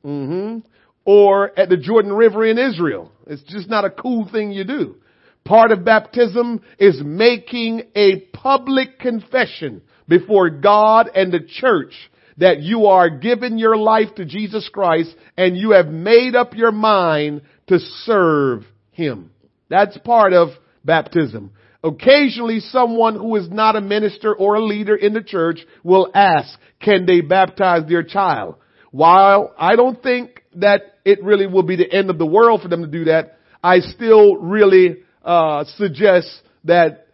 Mm-hmm 0.06 0.60
or 1.06 1.58
at 1.60 1.70
the 1.70 1.78
Jordan 1.78 2.14
River 2.14 2.46
in 2.46 2.60
Israel. 2.60 3.12
It's 3.26 3.42
just 3.42 3.68
not 3.68 3.84
a 3.84 3.90
cool 3.90 4.30
thing 4.32 4.52
you 4.52 4.64
do. 4.64 4.98
Part 5.44 5.72
of 5.72 5.84
baptism 5.84 6.62
is 6.78 7.02
making 7.04 7.82
a 7.96 8.20
public 8.32 9.00
confession 9.00 9.82
before 10.08 10.52
God 10.52 11.10
and 11.16 11.32
the 11.32 11.40
church 11.40 11.94
that 12.40 12.62
you 12.62 12.88
are 12.88 13.10
giving 13.10 13.58
your 13.58 13.78
life 13.78 14.16
to 14.16 14.26
Jesus 14.26 14.70
Christ 14.72 15.14
and 15.38 15.56
you 15.56 15.72
have 15.72 15.88
made 15.88 16.36
up 16.36 16.56
your 16.56 16.72
mind 16.72 17.42
to 17.68 17.80
serve 17.80 18.64
Him. 18.92 19.32
That's 19.70 19.98
part 20.00 20.34
of 20.34 20.50
baptism. 20.84 21.52
Occasionally 21.84 22.60
someone 22.60 23.16
who 23.16 23.36
is 23.36 23.50
not 23.50 23.76
a 23.76 23.82
minister 23.82 24.34
or 24.34 24.56
a 24.56 24.64
leader 24.64 24.96
in 24.96 25.14
the 25.14 25.24
church 25.24 25.60
will 25.84 26.10
ask, 26.14 26.58
can 26.82 27.06
they 27.06 27.22
baptize 27.22 27.88
their 27.88 28.04
child? 28.04 28.56
While 28.92 29.54
I 29.58 29.76
don't 29.76 30.02
think 30.02 30.44
that 30.56 30.82
it 31.06 31.24
really 31.24 31.46
will 31.46 31.64
be 31.64 31.76
the 31.76 31.92
end 31.92 32.10
of 32.10 32.18
the 32.18 32.26
world 32.26 32.62
for 32.62 32.68
them 32.68 32.82
to 32.82 32.88
do 32.88 33.06
that, 33.06 33.38
I 33.64 33.80
still 33.80 34.38
really 34.38 35.04
uh, 35.24 35.66
suggest 35.76 36.28
that 36.64 37.08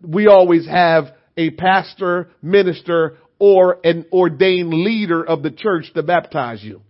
we 0.00 0.26
always 0.26 0.66
have 0.66 1.12
a 1.36 1.50
pastor, 1.50 2.30
minister, 2.42 3.18
or 3.38 3.78
an 3.84 4.06
ordained 4.12 4.72
leader 4.72 5.24
of 5.24 5.42
the 5.42 5.50
church 5.50 5.92
to 5.94 6.02
baptize 6.02 6.62
you. 6.62 6.82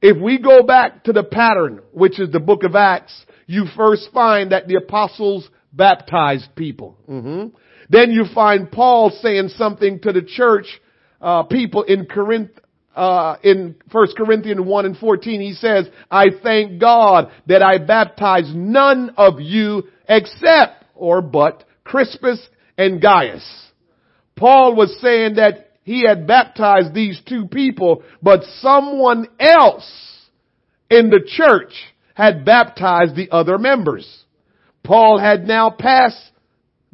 If 0.00 0.20
we 0.22 0.38
go 0.38 0.62
back 0.62 1.04
to 1.04 1.12
the 1.12 1.24
pattern, 1.24 1.80
which 1.92 2.20
is 2.20 2.30
the 2.30 2.40
book 2.40 2.62
of 2.62 2.76
Acts, 2.76 3.24
you 3.46 3.66
first 3.76 4.10
find 4.12 4.52
that 4.52 4.68
the 4.68 4.76
apostles 4.76 5.48
baptized 5.72 6.54
people. 6.54 6.96
Mm-hmm. 7.08 7.56
Then 7.88 8.10
you 8.10 8.24
find 8.34 8.70
Paul 8.70 9.10
saying 9.10 9.50
something 9.56 10.00
to 10.00 10.12
the 10.12 10.22
church 10.22 10.66
uh, 11.20 11.44
people 11.44 11.82
in 11.82 12.06
Corinth, 12.06 12.50
uh, 12.94 13.36
in 13.42 13.76
1 13.90 14.06
Corinthians 14.16 14.60
1 14.60 14.86
and 14.86 14.96
14, 14.96 15.40
he 15.40 15.54
says, 15.54 15.86
I 16.10 16.26
thank 16.42 16.80
God 16.80 17.30
that 17.46 17.62
I 17.62 17.78
baptized 17.78 18.54
none 18.54 19.14
of 19.16 19.40
you 19.40 19.84
except 20.08 20.84
or 20.94 21.20
but 21.22 21.64
Crispus 21.84 22.40
and 22.76 23.00
Gaius. 23.00 23.65
Paul 24.36 24.76
was 24.76 24.96
saying 25.00 25.36
that 25.36 25.70
he 25.82 26.04
had 26.06 26.26
baptized 26.26 26.94
these 26.94 27.20
two 27.26 27.46
people, 27.46 28.02
but 28.22 28.42
someone 28.60 29.28
else 29.40 29.90
in 30.90 31.10
the 31.10 31.26
church 31.26 31.72
had 32.14 32.44
baptized 32.44 33.16
the 33.16 33.30
other 33.30 33.58
members. 33.58 34.24
Paul 34.84 35.18
had 35.18 35.46
now 35.46 35.70
passed 35.70 36.30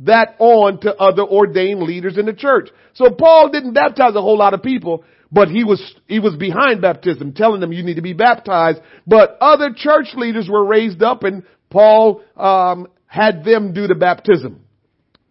that 0.01 0.37
on 0.39 0.81
to 0.81 0.95
other 0.97 1.23
ordained 1.23 1.83
leaders 1.83 2.17
in 2.17 2.27
the 2.27 2.33
church. 2.33 2.71
So 2.95 3.11
Paul 3.11 3.51
didn't 3.51 3.75
baptize 3.75 4.15
a 4.15 4.23
whole 4.23 4.39
lot 4.39 4.55
of 4.55 4.63
people. 4.63 5.05
But 5.33 5.49
he 5.49 5.65
was, 5.65 5.95
he 6.07 6.19
was 6.19 6.37
behind 6.37 6.83
baptism, 6.83 7.33
telling 7.33 7.63
them 7.63 7.73
you 7.73 7.83
need 7.83 7.97
to 7.97 8.03
be 8.03 8.13
baptized. 8.13 8.81
But 9.07 9.39
other 9.41 9.71
church 9.75 10.09
leaders 10.15 10.47
were 10.47 10.65
raised 10.65 11.03
up 11.03 11.25
and 11.25 11.45
Paul, 11.71 12.23
um, 12.37 12.89
had 13.07 13.43
them 13.43 13.73
do 13.73 13.87
the 13.87 13.95
baptism. 13.95 14.61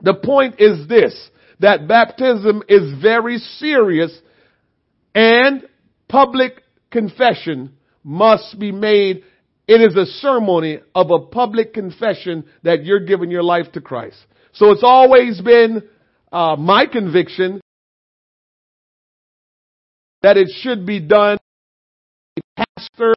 The 0.02 0.16
point 0.16 0.56
is 0.60 0.88
this, 0.88 1.30
that 1.62 1.88
baptism 1.88 2.64
is 2.68 3.02
very 3.02 3.38
serious 3.38 4.12
and 5.14 5.68
public 6.10 6.64
confession 6.90 7.74
must 8.04 8.60
be 8.60 8.72
made. 8.72 9.24
It 9.68 9.82
is 9.82 9.96
a 9.96 10.06
ceremony 10.06 10.80
of 10.94 11.12
a 11.12 11.20
public 11.20 11.74
confession 11.74 12.46
that 12.64 12.84
you're 12.84 13.06
giving 13.06 13.32
your 13.32 13.44
life 13.44 13.72
to 13.74 13.82
Christ. 13.82 14.18
So 14.54 14.72
it's 14.72 14.84
always 14.84 15.40
been 15.40 15.84
uh, 16.32 16.56
my 16.58 16.86
conviction 16.88 17.62
that 20.24 20.38
it 20.38 20.50
should 20.62 20.86
be 20.86 21.00
done 21.00 21.38
a 22.38 22.66
pastor 22.76 23.14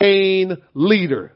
pain 0.00 0.56
leader. 0.74 1.32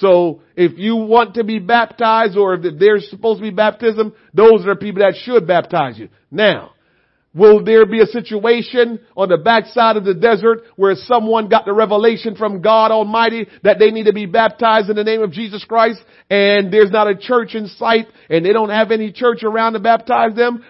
So 0.00 0.42
if 0.56 0.78
you 0.78 0.96
want 0.96 1.34
to 1.34 1.44
be 1.44 1.58
baptized 1.58 2.36
or 2.36 2.54
if 2.54 2.78
there's 2.78 3.08
supposed 3.10 3.40
to 3.40 3.42
be 3.42 3.54
baptism, 3.54 4.14
those 4.34 4.66
are 4.66 4.76
people 4.76 5.02
that 5.02 5.16
should 5.22 5.46
baptize 5.46 5.98
you. 5.98 6.08
Now, 6.30 6.72
will 7.34 7.64
there 7.64 7.86
be 7.86 8.00
a 8.00 8.06
situation 8.06 9.00
on 9.16 9.28
the 9.28 9.36
backside 9.36 9.96
of 9.96 10.04
the 10.04 10.14
desert 10.14 10.60
where 10.76 10.94
someone 10.94 11.48
got 11.48 11.64
the 11.64 11.72
revelation 11.72 12.36
from 12.36 12.62
God 12.62 12.90
Almighty 12.90 13.46
that 13.62 13.78
they 13.78 13.90
need 13.90 14.04
to 14.04 14.12
be 14.12 14.26
baptized 14.26 14.90
in 14.90 14.96
the 14.96 15.04
name 15.04 15.22
of 15.22 15.32
Jesus 15.32 15.64
Christ 15.64 16.00
and 16.30 16.72
there's 16.72 16.90
not 16.90 17.08
a 17.08 17.16
church 17.16 17.54
in 17.54 17.66
sight 17.66 18.06
and 18.30 18.44
they 18.44 18.52
don't 18.52 18.70
have 18.70 18.90
any 18.90 19.12
church 19.12 19.42
around 19.42 19.74
to 19.74 19.80
baptize 19.80 20.34
them? 20.34 20.64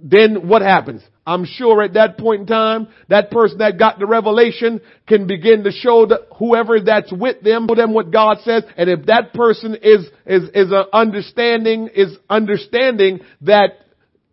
then 0.00 0.48
what 0.48 0.62
happens? 0.62 1.02
I'm 1.26 1.44
sure 1.44 1.82
at 1.82 1.94
that 1.94 2.18
point 2.18 2.42
in 2.42 2.46
time, 2.46 2.88
that 3.08 3.30
person 3.30 3.58
that 3.58 3.78
got 3.78 3.98
the 3.98 4.06
revelation 4.06 4.80
can 5.08 5.26
begin 5.26 5.64
to 5.64 5.72
show 5.72 6.06
the, 6.06 6.26
whoever 6.38 6.80
that's 6.80 7.12
with 7.12 7.42
them, 7.42 7.66
show 7.68 7.74
them 7.74 7.92
what 7.92 8.12
God 8.12 8.38
says. 8.44 8.62
And 8.76 8.88
if 8.88 9.06
that 9.06 9.34
person 9.34 9.76
is, 9.82 10.06
is, 10.24 10.48
is 10.54 10.70
a 10.70 10.84
understanding, 10.94 11.88
is 11.94 12.16
understanding 12.30 13.20
that 13.42 13.70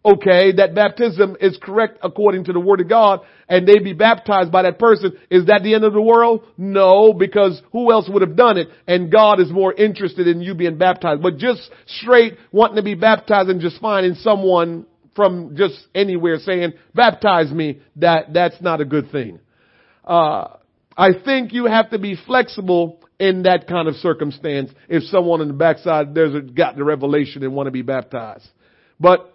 okay, 0.05 0.51
that 0.53 0.75
baptism 0.75 1.37
is 1.39 1.57
correct 1.61 1.97
according 2.03 2.43
to 2.45 2.53
the 2.53 2.59
word 2.59 2.81
of 2.81 2.89
God 2.89 3.21
and 3.47 3.67
they 3.67 3.79
be 3.79 3.93
baptized 3.93 4.51
by 4.51 4.63
that 4.63 4.79
person, 4.79 5.13
is 5.29 5.45
that 5.45 5.61
the 5.63 5.75
end 5.75 5.83
of 5.83 5.93
the 5.93 6.01
world? 6.01 6.43
No, 6.57 7.13
because 7.13 7.61
who 7.71 7.91
else 7.91 8.09
would 8.09 8.21
have 8.21 8.35
done 8.35 8.57
it? 8.57 8.67
And 8.87 9.11
God 9.11 9.39
is 9.39 9.51
more 9.51 9.73
interested 9.73 10.27
in 10.27 10.41
you 10.41 10.55
being 10.55 10.77
baptized. 10.77 11.21
But 11.21 11.37
just 11.37 11.69
straight 11.85 12.37
wanting 12.51 12.75
to 12.77 12.83
be 12.83 12.95
baptized 12.95 13.49
and 13.49 13.61
just 13.61 13.79
finding 13.79 14.15
someone 14.15 14.85
from 15.15 15.55
just 15.55 15.75
anywhere 15.93 16.37
saying, 16.39 16.73
baptize 16.93 17.51
me, 17.51 17.81
that, 17.97 18.33
that's 18.33 18.59
not 18.61 18.81
a 18.81 18.85
good 18.85 19.11
thing. 19.11 19.39
Uh, 20.03 20.57
I 20.97 21.09
think 21.23 21.53
you 21.53 21.65
have 21.65 21.89
to 21.91 21.99
be 21.99 22.17
flexible 22.25 22.99
in 23.19 23.43
that 23.43 23.67
kind 23.67 23.87
of 23.87 23.95
circumstance 23.95 24.71
if 24.89 25.03
someone 25.03 25.41
in 25.41 25.47
the 25.47 25.53
backside 25.53 26.13
there's 26.13 26.35
a, 26.35 26.41
got 26.41 26.75
the 26.75 26.83
revelation 26.83 27.43
and 27.43 27.53
want 27.53 27.67
to 27.67 27.71
be 27.71 27.81
baptized. 27.81 28.47
But 28.99 29.33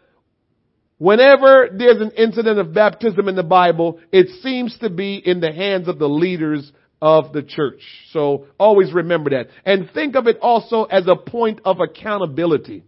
Whenever 0.99 1.69
there's 1.73 2.01
an 2.01 2.11
incident 2.11 2.59
of 2.59 2.75
baptism 2.75 3.29
in 3.29 3.37
the 3.37 3.45
Bible, 3.45 4.01
it 4.11 4.43
seems 4.43 4.77
to 4.79 4.91
be 4.91 5.15
in 5.15 5.41
the 5.41 5.53
hands 5.53 5.87
of 5.87 5.99
the 6.01 6.09
leaders 6.09 6.73
of 7.01 7.33
the 7.33 7.43
church. 7.43 7.81
So 8.11 8.47
always 8.59 8.93
remember 8.93 9.31
that. 9.31 9.47
And 9.65 9.89
think 9.93 10.17
of 10.17 10.27
it 10.27 10.39
also 10.43 10.85
as 10.85 11.07
a 11.07 11.15
point 11.15 11.61
of 11.65 11.79
accountability. 11.79 12.83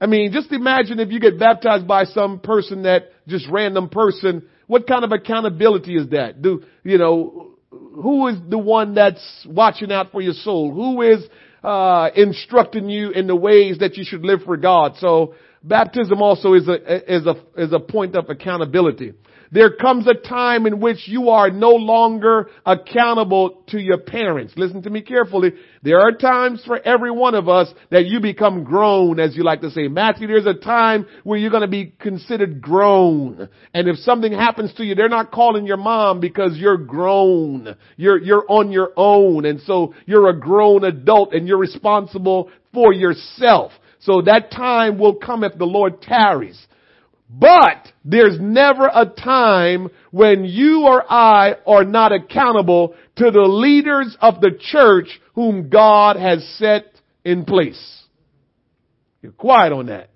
I 0.00 0.06
mean, 0.06 0.32
just 0.32 0.52
imagine 0.52 1.00
if 1.00 1.10
you 1.10 1.20
get 1.20 1.38
baptized 1.38 1.86
by 1.86 2.04
some 2.04 2.38
person 2.38 2.82
that 2.84 3.10
just 3.26 3.46
random 3.50 3.88
person, 3.88 4.44
what 4.66 4.86
kind 4.86 5.04
of 5.04 5.12
accountability 5.12 5.96
is 5.96 6.08
that? 6.10 6.40
Do, 6.40 6.62
you 6.84 6.98
know, 6.98 7.52
who 7.70 8.28
is 8.28 8.36
the 8.48 8.58
one 8.58 8.94
that's 8.94 9.46
watching 9.48 9.90
out 9.90 10.12
for 10.12 10.20
your 10.20 10.34
soul? 10.34 10.72
Who 10.72 11.02
is, 11.02 11.24
uh, 11.64 12.10
instructing 12.14 12.88
you 12.88 13.10
in 13.10 13.26
the 13.26 13.34
ways 13.34 13.78
that 13.78 13.96
you 13.96 14.04
should 14.04 14.22
live 14.22 14.42
for 14.44 14.56
God? 14.56 14.94
So 14.98 15.34
Baptism 15.62 16.22
also 16.22 16.54
is 16.54 16.68
a, 16.68 17.14
is 17.14 17.26
a, 17.26 17.34
is 17.56 17.72
a 17.72 17.80
point 17.80 18.14
of 18.14 18.30
accountability. 18.30 19.14
There 19.50 19.70
comes 19.70 20.06
a 20.06 20.14
time 20.14 20.66
in 20.66 20.80
which 20.80 21.08
you 21.08 21.30
are 21.30 21.50
no 21.50 21.70
longer 21.70 22.50
accountable 22.66 23.62
to 23.68 23.78
your 23.78 23.98
parents. 23.98 24.52
Listen 24.56 24.82
to 24.82 24.90
me 24.90 25.00
carefully. 25.00 25.52
There 25.82 26.00
are 26.00 26.12
times 26.12 26.62
for 26.66 26.78
every 26.78 27.10
one 27.10 27.34
of 27.34 27.48
us 27.48 27.72
that 27.90 28.06
you 28.06 28.20
become 28.20 28.64
grown, 28.64 29.18
as 29.20 29.36
you 29.36 29.44
like 29.44 29.62
to 29.62 29.70
say. 29.70 29.88
Matthew, 29.88 30.26
there's 30.26 30.46
a 30.46 30.54
time 30.54 31.06
where 31.24 31.38
you're 31.38 31.50
going 31.50 31.62
to 31.62 31.68
be 31.68 31.94
considered 31.98 32.60
grown. 32.60 33.48
And 33.72 33.88
if 33.88 33.96
something 33.98 34.32
happens 34.32 34.74
to 34.74 34.84
you, 34.84 34.94
they're 34.94 35.08
not 35.08 35.30
calling 35.30 35.66
your 35.66 35.76
mom 35.76 36.20
because 36.20 36.56
you're 36.56 36.76
grown. 36.76 37.74
You're, 37.96 38.18
you're 38.18 38.44
on 38.48 38.70
your 38.70 38.92
own. 38.96 39.46
And 39.46 39.60
so 39.62 39.94
you're 40.04 40.28
a 40.28 40.38
grown 40.38 40.84
adult 40.84 41.32
and 41.32 41.48
you're 41.48 41.58
responsible 41.58 42.50
for 42.74 42.92
yourself. 42.92 43.72
So 44.00 44.22
that 44.22 44.50
time 44.50 44.98
will 44.98 45.16
come 45.16 45.42
if 45.42 45.56
the 45.56 45.64
Lord 45.64 46.02
tarries. 46.02 46.66
But 47.28 47.92
there's 48.04 48.38
never 48.40 48.86
a 48.86 49.04
time 49.04 49.88
when 50.10 50.44
you 50.44 50.86
or 50.86 51.04
I 51.10 51.56
are 51.66 51.84
not 51.84 52.12
accountable 52.12 52.94
to 53.16 53.30
the 53.30 53.42
leaders 53.42 54.16
of 54.20 54.40
the 54.40 54.58
church 54.58 55.08
whom 55.34 55.68
God 55.68 56.16
has 56.16 56.42
set 56.58 56.86
in 57.24 57.44
place. 57.44 58.02
You're 59.20 59.32
quiet 59.32 59.72
on 59.72 59.86
that. 59.86 60.08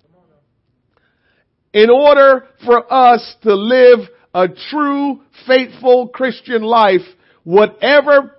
In 1.71 1.89
order 1.89 2.47
for 2.65 2.91
us 2.91 3.35
to 3.43 3.53
live 3.53 3.99
a 4.33 4.47
true, 4.69 5.21
faithful 5.45 6.07
Christian 6.07 6.63
life, 6.63 7.01
whatever 7.43 8.35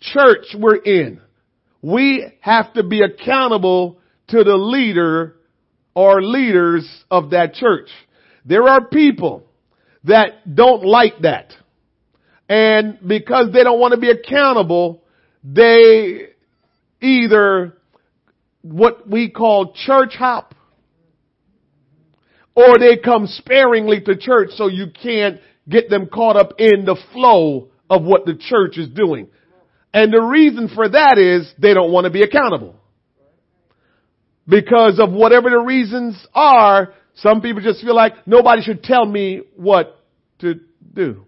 church 0.00 0.54
we're 0.56 0.76
in, 0.76 1.20
we 1.82 2.24
have 2.40 2.72
to 2.74 2.84
be 2.84 3.02
accountable 3.02 3.98
to 4.28 4.44
the 4.44 4.56
leader 4.56 5.36
or 5.94 6.22
leaders 6.22 6.88
of 7.10 7.30
that 7.30 7.54
church. 7.54 7.88
There 8.44 8.68
are 8.68 8.84
people 8.86 9.44
that 10.04 10.54
don't 10.54 10.84
like 10.84 11.20
that. 11.22 11.52
And 12.48 12.98
because 13.06 13.52
they 13.52 13.62
don't 13.62 13.80
want 13.80 13.94
to 13.94 14.00
be 14.00 14.10
accountable, 14.10 15.02
they 15.42 16.28
either 17.00 17.78
what 18.62 19.08
we 19.08 19.30
call 19.30 19.74
church 19.74 20.14
hop 20.14 20.54
or 22.54 22.78
they 22.78 22.96
come 22.96 23.26
sparingly 23.26 24.00
to 24.00 24.16
church 24.16 24.50
so 24.56 24.68
you 24.68 24.86
can't 25.02 25.40
get 25.68 25.88
them 25.88 26.06
caught 26.06 26.36
up 26.36 26.54
in 26.58 26.84
the 26.84 26.96
flow 27.12 27.68
of 27.88 28.04
what 28.04 28.26
the 28.26 28.34
church 28.34 28.78
is 28.78 28.88
doing. 28.88 29.28
And 29.92 30.12
the 30.12 30.20
reason 30.20 30.68
for 30.74 30.88
that 30.88 31.18
is 31.18 31.52
they 31.58 31.74
don't 31.74 31.92
want 31.92 32.04
to 32.04 32.10
be 32.10 32.22
accountable 32.22 32.76
because 34.46 34.98
of 35.00 35.10
whatever 35.12 35.50
the 35.50 35.58
reasons 35.58 36.26
are, 36.34 36.92
some 37.16 37.40
people 37.40 37.62
just 37.62 37.80
feel 37.82 37.94
like 37.94 38.26
nobody 38.26 38.62
should 38.62 38.82
tell 38.82 39.04
me 39.06 39.42
what 39.56 39.98
to 40.40 40.60
do. 40.92 41.24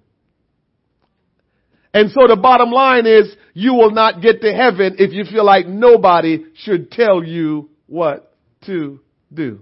And 1.94 2.10
so 2.10 2.26
the 2.26 2.36
bottom 2.36 2.70
line 2.70 3.06
is 3.06 3.34
you 3.54 3.72
will 3.72 3.90
not 3.90 4.20
get 4.20 4.42
to 4.42 4.52
heaven 4.52 4.96
if 4.98 5.12
you 5.12 5.24
feel 5.24 5.46
like 5.46 5.66
nobody 5.66 6.44
should 6.56 6.90
tell 6.90 7.24
you 7.24 7.70
what 7.86 8.36
to 8.66 9.00
do. 9.32 9.60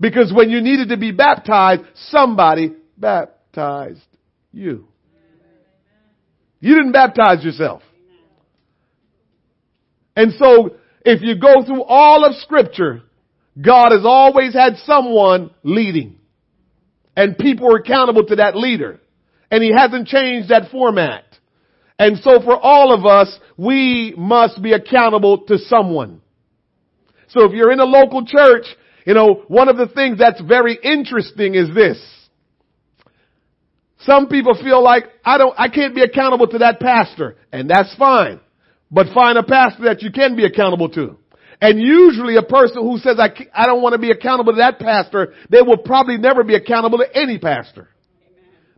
Because 0.00 0.32
when 0.34 0.50
you 0.50 0.60
needed 0.60 0.88
to 0.88 0.96
be 0.96 1.12
baptized, 1.12 1.82
somebody 1.94 2.72
baptized 2.98 4.00
you. 4.52 4.88
You 6.58 6.74
didn't 6.74 6.92
baptize 6.92 7.44
yourself. 7.44 7.82
And 10.16 10.32
so 10.38 10.76
if 11.04 11.22
you 11.22 11.38
go 11.38 11.64
through 11.64 11.82
all 11.84 12.24
of 12.24 12.34
scripture, 12.36 13.02
God 13.60 13.92
has 13.92 14.04
always 14.04 14.54
had 14.54 14.76
someone 14.84 15.50
leading. 15.62 16.18
And 17.16 17.38
people 17.38 17.72
are 17.72 17.78
accountable 17.78 18.24
to 18.26 18.36
that 18.36 18.56
leader. 18.56 19.00
And 19.50 19.62
he 19.62 19.72
hasn't 19.76 20.08
changed 20.08 20.48
that 20.48 20.70
format. 20.72 21.24
And 21.98 22.18
so 22.18 22.40
for 22.42 22.58
all 22.58 22.92
of 22.92 23.06
us, 23.06 23.38
we 23.56 24.14
must 24.16 24.60
be 24.60 24.72
accountable 24.72 25.44
to 25.46 25.58
someone. 25.58 26.22
So 27.28 27.44
if 27.44 27.52
you're 27.52 27.70
in 27.70 27.80
a 27.80 27.84
local 27.84 28.26
church, 28.26 28.64
you 29.06 29.14
know, 29.14 29.44
one 29.46 29.68
of 29.68 29.76
the 29.76 29.86
things 29.86 30.18
that's 30.18 30.40
very 30.40 30.76
interesting 30.82 31.54
is 31.54 31.72
this. 31.72 32.02
Some 34.00 34.28
people 34.28 34.54
feel 34.60 34.82
like 34.82 35.04
I 35.24 35.38
don't, 35.38 35.54
I 35.56 35.68
can't 35.68 35.94
be 35.94 36.02
accountable 36.02 36.48
to 36.48 36.58
that 36.58 36.80
pastor. 36.80 37.36
And 37.52 37.70
that's 37.70 37.94
fine. 37.96 38.40
But 38.94 39.12
find 39.12 39.36
a 39.36 39.42
pastor 39.42 39.84
that 39.84 40.02
you 40.02 40.12
can 40.12 40.36
be 40.36 40.46
accountable 40.46 40.88
to. 40.90 41.16
And 41.60 41.80
usually 41.80 42.36
a 42.36 42.42
person 42.42 42.76
who 42.82 42.98
says, 42.98 43.18
I, 43.18 43.30
I 43.52 43.66
don't 43.66 43.82
want 43.82 43.94
to 43.94 43.98
be 43.98 44.12
accountable 44.12 44.52
to 44.52 44.58
that 44.58 44.78
pastor, 44.78 45.34
they 45.50 45.62
will 45.62 45.78
probably 45.78 46.16
never 46.16 46.44
be 46.44 46.54
accountable 46.54 46.98
to 46.98 47.16
any 47.16 47.38
pastor. 47.38 47.88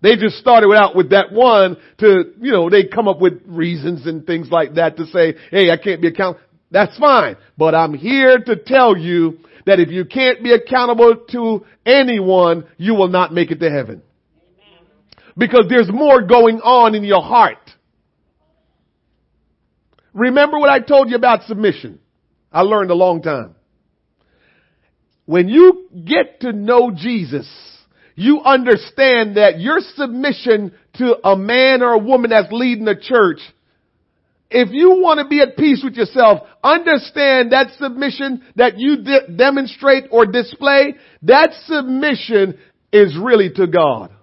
They 0.00 0.16
just 0.16 0.36
started 0.36 0.72
out 0.72 0.96
with 0.96 1.10
that 1.10 1.32
one 1.32 1.76
to, 1.98 2.32
you 2.40 2.52
know, 2.52 2.70
they 2.70 2.84
come 2.86 3.08
up 3.08 3.20
with 3.20 3.42
reasons 3.44 4.06
and 4.06 4.26
things 4.26 4.50
like 4.50 4.74
that 4.76 4.96
to 4.96 5.06
say, 5.06 5.34
hey, 5.50 5.70
I 5.70 5.76
can't 5.76 6.00
be 6.00 6.08
accountable. 6.08 6.40
That's 6.70 6.96
fine. 6.98 7.36
But 7.58 7.74
I'm 7.74 7.92
here 7.92 8.38
to 8.38 8.56
tell 8.56 8.96
you 8.96 9.38
that 9.66 9.80
if 9.80 9.90
you 9.90 10.06
can't 10.06 10.42
be 10.42 10.52
accountable 10.52 11.24
to 11.32 11.66
anyone, 11.84 12.66
you 12.78 12.94
will 12.94 13.08
not 13.08 13.34
make 13.34 13.50
it 13.50 13.60
to 13.60 13.70
heaven. 13.70 14.02
Because 15.36 15.66
there's 15.68 15.90
more 15.90 16.22
going 16.22 16.60
on 16.60 16.94
in 16.94 17.04
your 17.04 17.22
heart. 17.22 17.58
Remember 20.16 20.58
what 20.58 20.70
I 20.70 20.80
told 20.80 21.10
you 21.10 21.16
about 21.16 21.42
submission. 21.42 22.00
I 22.50 22.62
learned 22.62 22.90
a 22.90 22.94
long 22.94 23.20
time. 23.20 23.54
When 25.26 25.48
you 25.48 25.88
get 26.06 26.40
to 26.40 26.52
know 26.54 26.90
Jesus, 26.90 27.46
you 28.14 28.40
understand 28.40 29.36
that 29.36 29.60
your 29.60 29.80
submission 29.94 30.72
to 30.94 31.16
a 31.22 31.36
man 31.36 31.82
or 31.82 31.92
a 31.92 31.98
woman 31.98 32.30
that's 32.30 32.50
leading 32.50 32.88
a 32.88 32.98
church, 32.98 33.40
if 34.50 34.70
you 34.72 35.02
want 35.02 35.20
to 35.20 35.28
be 35.28 35.40
at 35.42 35.58
peace 35.58 35.82
with 35.84 35.96
yourself, 35.96 36.48
understand 36.64 37.52
that 37.52 37.72
submission 37.78 38.42
that 38.54 38.78
you 38.78 39.02
de- 39.02 39.36
demonstrate 39.36 40.04
or 40.10 40.24
display, 40.24 40.94
that 41.24 41.50
submission 41.66 42.58
is 42.90 43.14
really 43.20 43.50
to 43.50 43.66
God. 43.66 44.15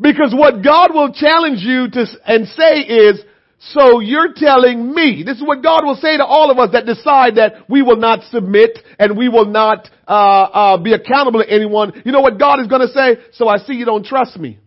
Because 0.00 0.32
what 0.34 0.62
God 0.62 0.94
will 0.94 1.12
challenge 1.12 1.60
you 1.60 1.90
to 1.90 2.06
and 2.26 2.46
say 2.48 2.80
is, 2.80 3.20
so 3.58 3.98
you're 3.98 4.32
telling 4.36 4.94
me, 4.94 5.24
this 5.26 5.38
is 5.38 5.42
what 5.42 5.62
God 5.62 5.84
will 5.84 5.96
say 5.96 6.16
to 6.16 6.24
all 6.24 6.50
of 6.52 6.58
us 6.58 6.70
that 6.72 6.86
decide 6.86 7.36
that 7.36 7.68
we 7.68 7.82
will 7.82 7.96
not 7.96 8.22
submit 8.30 8.78
and 9.00 9.18
we 9.18 9.28
will 9.28 9.46
not 9.46 9.88
uh, 10.06 10.12
uh, 10.12 10.76
be 10.78 10.92
accountable 10.92 11.42
to 11.42 11.50
anyone. 11.50 12.00
You 12.04 12.12
know 12.12 12.20
what 12.20 12.38
God 12.38 12.60
is 12.60 12.68
going 12.68 12.82
to 12.82 12.92
say? 12.92 13.16
So 13.32 13.48
I 13.48 13.58
see 13.58 13.74
you 13.74 13.84
don't 13.84 14.04
trust 14.06 14.36
me. 14.38 14.60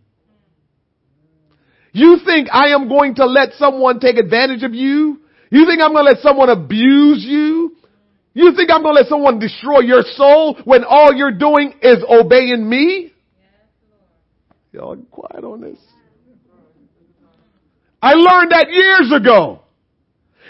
You 1.92 2.18
think 2.24 2.48
I 2.52 2.68
am 2.68 2.88
going 2.88 3.14
to 3.16 3.26
let 3.26 3.54
someone 3.54 4.00
take 4.00 4.16
advantage 4.16 4.62
of 4.62 4.74
you? 4.74 5.20
You 5.50 5.66
think 5.66 5.82
I'm 5.82 5.92
going 5.92 6.04
to 6.04 6.12
let 6.12 6.20
someone 6.20 6.50
abuse 6.50 7.24
you? 7.24 7.76
You 8.34 8.54
think 8.56 8.70
I'm 8.70 8.82
going 8.82 8.94
to 8.94 9.00
let 9.00 9.08
someone 9.08 9.38
destroy 9.38 9.80
your 9.80 10.02
soul 10.02 10.58
when 10.64 10.84
all 10.84 11.14
you're 11.14 11.36
doing 11.36 11.74
is 11.82 11.98
obeying 12.08 12.68
me? 12.68 13.11
Y'all 14.72 14.96
quiet 15.10 15.44
on 15.44 15.60
this. 15.60 15.78
I 18.00 18.14
learned 18.14 18.52
that 18.52 18.68
years 18.70 19.12
ago. 19.14 19.60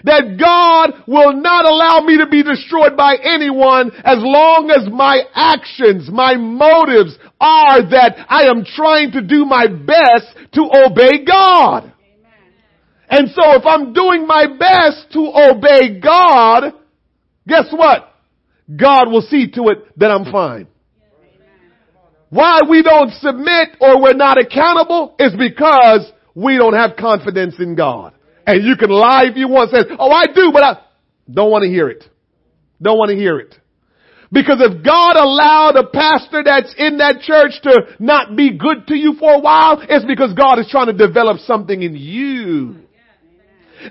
That 0.04 0.36
God 0.40 1.04
will 1.06 1.34
not 1.34 1.64
allow 1.64 2.00
me 2.04 2.18
to 2.18 2.26
be 2.26 2.42
destroyed 2.42 2.96
by 2.96 3.14
anyone 3.22 3.92
as 4.04 4.18
long 4.18 4.70
as 4.70 4.90
my 4.90 5.20
actions, 5.32 6.08
my 6.10 6.34
motives 6.34 7.16
are 7.40 7.88
that 7.90 8.26
I 8.28 8.44
am 8.44 8.64
trying 8.64 9.12
to 9.12 9.22
do 9.22 9.44
my 9.44 9.66
best 9.68 10.26
to 10.54 10.62
obey 10.86 11.24
God. 11.24 11.92
And 13.08 13.28
so 13.28 13.42
if 13.52 13.66
I'm 13.66 13.92
doing 13.92 14.26
my 14.26 14.46
best 14.46 15.12
to 15.12 15.30
obey 15.52 16.00
God, 16.00 16.72
guess 17.46 17.66
what? 17.70 18.12
God 18.74 19.08
will 19.08 19.22
see 19.22 19.50
to 19.52 19.68
it 19.68 19.98
that 19.98 20.10
I'm 20.10 20.32
fine. 20.32 20.66
Why 22.32 22.60
we 22.66 22.82
don't 22.82 23.12
submit 23.20 23.76
or 23.78 24.00
we're 24.00 24.14
not 24.14 24.38
accountable 24.40 25.14
is 25.18 25.34
because 25.38 26.10
we 26.34 26.56
don't 26.56 26.72
have 26.72 26.96
confidence 26.96 27.56
in 27.58 27.74
God. 27.76 28.14
And 28.46 28.64
you 28.64 28.76
can 28.76 28.88
lie 28.88 29.24
if 29.26 29.36
you 29.36 29.48
want, 29.48 29.70
say, 29.70 29.84
oh 29.98 30.10
I 30.10 30.24
do, 30.34 30.48
but 30.50 30.62
I 30.62 30.80
don't 31.30 31.50
want 31.50 31.64
to 31.64 31.68
hear 31.68 31.90
it. 31.90 32.04
Don't 32.80 32.96
want 32.96 33.10
to 33.10 33.16
hear 33.16 33.38
it. 33.38 33.54
Because 34.32 34.62
if 34.62 34.82
God 34.82 35.16
allowed 35.16 35.76
a 35.76 35.86
pastor 35.86 36.42
that's 36.42 36.74
in 36.78 36.96
that 36.98 37.20
church 37.20 37.52
to 37.64 37.96
not 37.98 38.34
be 38.34 38.56
good 38.56 38.86
to 38.86 38.94
you 38.94 39.12
for 39.20 39.34
a 39.34 39.38
while, 39.38 39.82
it's 39.86 40.06
because 40.06 40.32
God 40.32 40.58
is 40.58 40.68
trying 40.70 40.86
to 40.86 40.94
develop 40.94 41.36
something 41.40 41.82
in 41.82 41.94
you. 41.94 42.76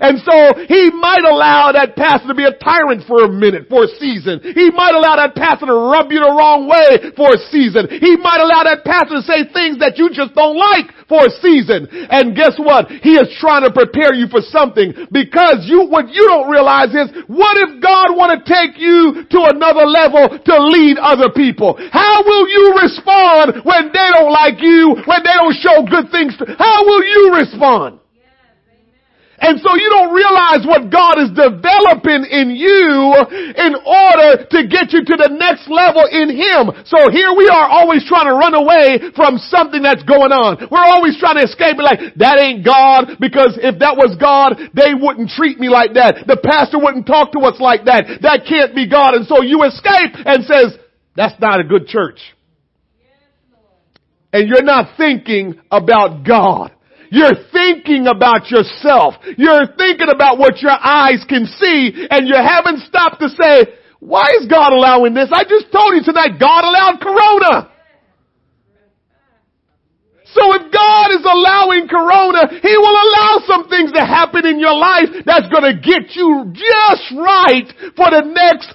And 0.00 0.20
so 0.24 0.36
he 0.68 0.90
might 0.94 1.24
allow 1.26 1.72
that 1.72 1.96
pastor 1.96 2.28
to 2.28 2.36
be 2.38 2.44
a 2.44 2.56
tyrant 2.56 3.04
for 3.04 3.24
a 3.24 3.30
minute, 3.30 3.68
for 3.68 3.84
a 3.84 3.90
season. 4.00 4.40
He 4.40 4.70
might 4.70 4.94
allow 4.94 5.16
that 5.16 5.34
pastor 5.34 5.66
to 5.66 5.76
rub 5.76 6.12
you 6.12 6.20
the 6.20 6.32
wrong 6.32 6.68
way 6.68 7.12
for 7.16 7.34
a 7.34 7.40
season. 7.50 7.88
He 7.88 8.16
might 8.16 8.40
allow 8.40 8.64
that 8.64 8.84
pastor 8.84 9.20
to 9.20 9.24
say 9.26 9.44
things 9.50 9.78
that 9.82 9.98
you 9.98 10.08
just 10.12 10.34
don't 10.34 10.56
like 10.56 10.92
for 11.08 11.28
a 11.28 11.32
season. 11.44 11.88
And 11.90 12.32
guess 12.32 12.56
what? 12.56 12.88
He 12.88 13.20
is 13.20 13.28
trying 13.36 13.64
to 13.68 13.72
prepare 13.72 14.14
you 14.16 14.28
for 14.32 14.40
something 14.40 14.92
because 15.12 15.68
you, 15.68 15.88
what 15.88 16.08
you 16.08 16.24
don't 16.28 16.48
realize 16.48 16.94
is, 16.96 17.12
what 17.28 17.60
if 17.60 17.82
God 17.82 18.16
want 18.16 18.32
to 18.32 18.40
take 18.44 18.80
you 18.80 19.24
to 19.28 19.38
another 19.52 19.84
level 19.84 20.32
to 20.32 20.54
lead 20.72 20.96
other 20.96 21.28
people? 21.32 21.76
How 21.92 22.24
will 22.24 22.48
you 22.48 22.64
respond 22.80 23.64
when 23.64 23.92
they 23.92 24.08
don't 24.14 24.32
like 24.32 24.60
you, 24.60 24.96
when 25.04 25.20
they 25.20 25.36
don't 25.36 25.56
show 25.60 25.84
good 25.84 26.08
things? 26.10 26.36
To, 26.38 26.48
how 26.56 26.84
will 26.84 27.04
you 27.04 27.22
respond? 27.36 28.01
And 29.42 29.58
so 29.58 29.74
you 29.74 29.90
don't 29.90 30.14
realize 30.14 30.62
what 30.62 30.86
God 30.86 31.18
is 31.18 31.34
developing 31.34 32.22
in 32.30 32.54
you 32.54 33.10
in 33.58 33.74
order 33.74 34.46
to 34.46 34.58
get 34.70 34.94
you 34.94 35.02
to 35.02 35.14
the 35.18 35.34
next 35.34 35.66
level 35.66 36.06
in 36.06 36.30
Him. 36.30 36.70
So 36.86 37.10
here 37.10 37.34
we 37.34 37.50
are 37.50 37.66
always 37.66 38.06
trying 38.06 38.30
to 38.30 38.38
run 38.38 38.54
away 38.54 39.02
from 39.18 39.42
something 39.50 39.82
that's 39.82 40.06
going 40.06 40.30
on. 40.30 40.62
We're 40.70 40.86
always 40.86 41.18
trying 41.18 41.42
to 41.42 41.46
escape 41.50 41.74
it 41.74 41.82
like, 41.82 42.14
that 42.22 42.38
ain't 42.38 42.62
God 42.62 43.18
because 43.18 43.58
if 43.58 43.82
that 43.82 43.98
was 43.98 44.14
God, 44.14 44.54
they 44.78 44.94
wouldn't 44.94 45.34
treat 45.34 45.58
me 45.58 45.66
like 45.66 45.98
that. 45.98 46.22
The 46.30 46.38
pastor 46.38 46.78
wouldn't 46.78 47.10
talk 47.10 47.34
to 47.34 47.42
us 47.42 47.58
like 47.58 47.90
that. 47.90 48.22
That 48.22 48.46
can't 48.46 48.78
be 48.78 48.86
God. 48.86 49.18
And 49.18 49.26
so 49.26 49.42
you 49.42 49.66
escape 49.66 50.14
and 50.22 50.46
says, 50.46 50.78
that's 51.18 51.34
not 51.42 51.58
a 51.58 51.66
good 51.66 51.90
church. 51.90 52.22
And 54.32 54.48
you're 54.48 54.62
not 54.62 54.96
thinking 54.96 55.60
about 55.70 56.24
God. 56.24 56.70
You're 57.12 57.44
thinking 57.52 58.08
about 58.08 58.48
yourself. 58.48 59.20
You're 59.36 59.68
thinking 59.76 60.08
about 60.08 60.40
what 60.40 60.64
your 60.64 60.72
eyes 60.72 61.20
can 61.28 61.44
see 61.44 62.08
and 62.08 62.24
you 62.24 62.40
haven't 62.40 62.88
stopped 62.88 63.20
to 63.20 63.28
say, 63.28 63.68
why 64.00 64.32
is 64.40 64.48
God 64.48 64.72
allowing 64.72 65.12
this? 65.12 65.28
I 65.28 65.44
just 65.44 65.68
told 65.68 65.92
you 65.92 66.00
tonight, 66.00 66.40
God 66.40 66.64
allowed 66.64 67.04
Corona. 67.04 67.68
So 70.32 70.56
if 70.56 70.72
God 70.72 71.12
is 71.12 71.20
allowing 71.20 71.84
Corona, 71.84 72.48
He 72.48 72.74
will 72.80 72.96
allow 72.96 73.44
some 73.44 73.68
things 73.68 73.92
to 73.92 74.00
happen 74.00 74.46
in 74.46 74.58
your 74.58 74.74
life 74.74 75.12
that's 75.26 75.52
gonna 75.52 75.76
get 75.76 76.16
you 76.16 76.48
just 76.56 77.12
right 77.12 77.68
for 77.92 78.08
the 78.08 78.24
next 78.32 78.72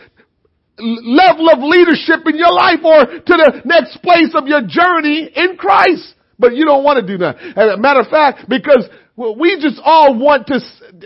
level 0.78 1.50
of 1.50 1.58
leadership 1.58 2.22
in 2.30 2.38
your 2.38 2.54
life 2.54 2.86
or 2.86 3.02
to 3.02 3.34
the 3.34 3.62
next 3.66 3.98
place 4.06 4.30
of 4.38 4.46
your 4.46 4.62
journey 4.62 5.26
in 5.26 5.58
Christ. 5.58 6.14
But 6.40 6.56
you 6.56 6.66
don't 6.66 6.84
want 6.84 7.02
to 7.02 7.06
do 7.06 7.18
that. 7.20 7.38
As 7.58 7.74
a 7.74 7.78
matter 7.78 8.02
of 8.02 8.08
fact, 8.08 8.48
because 8.48 8.88
we 9.18 9.58
just 9.60 9.82
all 9.84 10.14
want 10.14 10.48
to, 10.48 10.60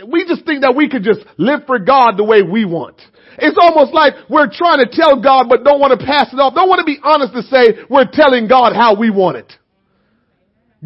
we 0.06 0.26
just 0.28 0.44
think 0.44 0.60
that 0.60 0.74
we 0.76 0.88
could 0.88 1.02
just 1.02 1.20
live 1.38 1.60
for 1.66 1.78
God 1.78 2.16
the 2.16 2.24
way 2.24 2.42
we 2.42 2.64
want. 2.64 3.00
It's 3.38 3.56
almost 3.58 3.94
like 3.94 4.12
we're 4.28 4.52
trying 4.52 4.84
to 4.84 4.88
tell 4.92 5.22
God 5.22 5.48
but 5.48 5.64
don't 5.64 5.80
want 5.80 5.98
to 5.98 6.04
pass 6.04 6.28
it 6.32 6.36
off. 6.36 6.54
Don't 6.54 6.68
want 6.68 6.80
to 6.80 6.84
be 6.84 7.00
honest 7.02 7.32
to 7.32 7.42
say 7.48 7.80
we're 7.88 8.10
telling 8.12 8.46
God 8.46 8.76
how 8.76 8.94
we 8.98 9.08
want 9.08 9.38
it. 9.38 9.50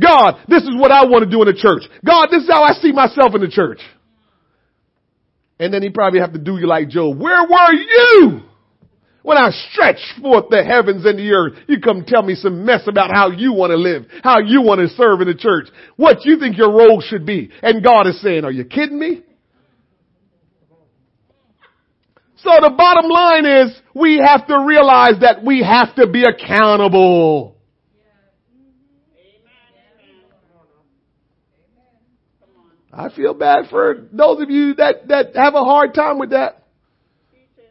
God, 0.01 0.44
this 0.47 0.62
is 0.62 0.76
what 0.76 0.92
I 0.92 1.07
want 1.07 1.24
to 1.24 1.30
do 1.30 1.42
in 1.42 1.49
the 1.49 1.59
church. 1.59 1.82
God, 2.05 2.28
this 2.30 2.42
is 2.44 2.49
how 2.49 2.62
I 2.62 2.74
see 2.74 2.92
myself 2.92 3.34
in 3.34 3.40
the 3.40 3.49
church. 3.49 3.80
And 5.59 5.72
then 5.72 5.82
he 5.82 5.90
probably 5.90 6.20
have 6.20 6.34
to 6.34 6.38
do 6.38 6.59
you 6.59 6.66
like 6.66 6.88
Job. 6.88 7.18
Where 7.18 7.42
were 7.42 7.72
you? 7.72 8.42
When 9.26 9.36
I 9.36 9.50
stretch 9.50 9.98
forth 10.22 10.50
the 10.50 10.62
heavens 10.62 11.04
and 11.04 11.18
the 11.18 11.32
earth, 11.32 11.54
you 11.66 11.80
come 11.80 12.04
tell 12.06 12.22
me 12.22 12.36
some 12.36 12.64
mess 12.64 12.82
about 12.86 13.10
how 13.10 13.32
you 13.32 13.52
want 13.52 13.72
to 13.72 13.76
live, 13.76 14.04
how 14.22 14.38
you 14.38 14.62
want 14.62 14.80
to 14.82 14.88
serve 14.94 15.20
in 15.20 15.26
the 15.26 15.34
church, 15.34 15.66
what 15.96 16.24
you 16.24 16.38
think 16.38 16.56
your 16.56 16.70
role 16.70 17.02
should 17.04 17.26
be. 17.26 17.50
And 17.60 17.82
God 17.82 18.06
is 18.06 18.22
saying, 18.22 18.44
are 18.44 18.52
you 18.52 18.64
kidding 18.64 19.00
me? 19.00 19.24
So 22.36 22.50
the 22.60 22.70
bottom 22.78 23.10
line 23.10 23.46
is 23.46 23.76
we 23.96 24.22
have 24.24 24.46
to 24.46 24.60
realize 24.64 25.14
that 25.22 25.44
we 25.44 25.60
have 25.60 25.96
to 25.96 26.06
be 26.06 26.22
accountable. 26.22 27.56
I 32.92 33.08
feel 33.08 33.34
bad 33.34 33.64
for 33.70 34.06
those 34.12 34.40
of 34.40 34.50
you 34.50 34.74
that, 34.74 35.08
that 35.08 35.34
have 35.34 35.56
a 35.56 35.64
hard 35.64 35.94
time 35.94 36.20
with 36.20 36.30
that. 36.30 36.65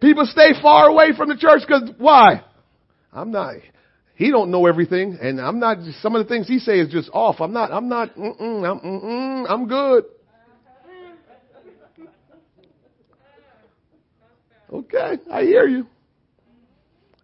People 0.01 0.25
stay 0.25 0.51
far 0.61 0.87
away 0.87 1.11
from 1.15 1.29
the 1.29 1.37
church 1.37 1.61
because 1.67 1.89
why? 1.97 2.43
I'm 3.13 3.31
not. 3.31 3.55
He 4.15 4.31
don't 4.31 4.51
know 4.51 4.65
everything, 4.65 5.17
and 5.21 5.41
I'm 5.41 5.59
not. 5.59 5.77
Some 6.01 6.15
of 6.15 6.25
the 6.25 6.29
things 6.29 6.47
he 6.47 6.59
say 6.59 6.79
is 6.79 6.89
just 6.89 7.09
off. 7.13 7.37
I'm 7.39 7.53
not. 7.53 7.71
I'm 7.71 7.89
not. 7.89 8.15
Mm-mm, 8.15 8.69
I'm. 8.69 8.79
Mm-mm, 8.79 9.45
I'm 9.49 9.67
good. 9.67 10.05
Okay, 14.71 15.17
I 15.31 15.43
hear 15.43 15.67
you. 15.67 15.85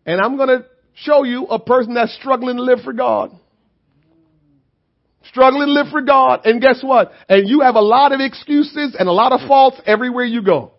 And 0.05 0.22
I'm 0.22 0.38
going 0.38 0.49
to 0.49 0.65
show 0.93 1.24
you 1.24 1.45
a 1.45 1.59
person 1.59 1.95
that's 1.95 2.13
struggling 2.15 2.57
to 2.57 2.61
live 2.61 2.80
for 2.84 2.93
God. 2.93 3.32
Struggling 5.26 5.67
to 5.67 5.74
live 5.74 5.88
for 5.91 6.01
God. 6.01 6.41
And 6.45 6.61
guess 6.61 6.82
what? 6.82 7.11
And 7.28 7.49
you 7.49 7.61
have 7.61 7.76
a 7.76 7.82
lot 7.82 8.11
of 8.11 8.19
excuses 8.19 8.95
and 8.97 9.09
a 9.09 9.11
lot 9.11 9.32
of 9.32 9.47
faults 9.47 9.82
everywhere 9.86 10.26
you 10.26 10.41
go 10.41 10.72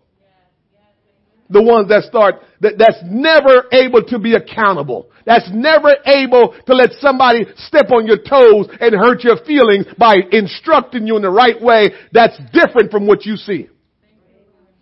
the 1.53 1.61
ones 1.61 1.87
that 1.89 2.03
start, 2.03 2.41
that, 2.61 2.77
that's 2.77 2.97
never 3.05 3.69
able 3.71 4.03
to 4.09 4.19
be 4.19 4.33
accountable. 4.33 5.09
That's 5.25 5.47
never 5.53 5.95
able 6.05 6.55
to 6.65 6.73
let 6.73 6.91
somebody 6.99 7.45
step 7.55 7.91
on 7.91 8.07
your 8.07 8.17
toes 8.17 8.67
and 8.81 8.93
hurt 8.95 9.23
your 9.23 9.37
feelings 9.45 9.85
by 9.97 10.15
instructing 10.31 11.07
you 11.07 11.15
in 11.15 11.21
the 11.21 11.29
right 11.29 11.61
way 11.61 11.91
that's 12.11 12.37
different 12.51 12.91
from 12.91 13.07
what 13.07 13.25
you 13.25 13.37
see. 13.37 13.69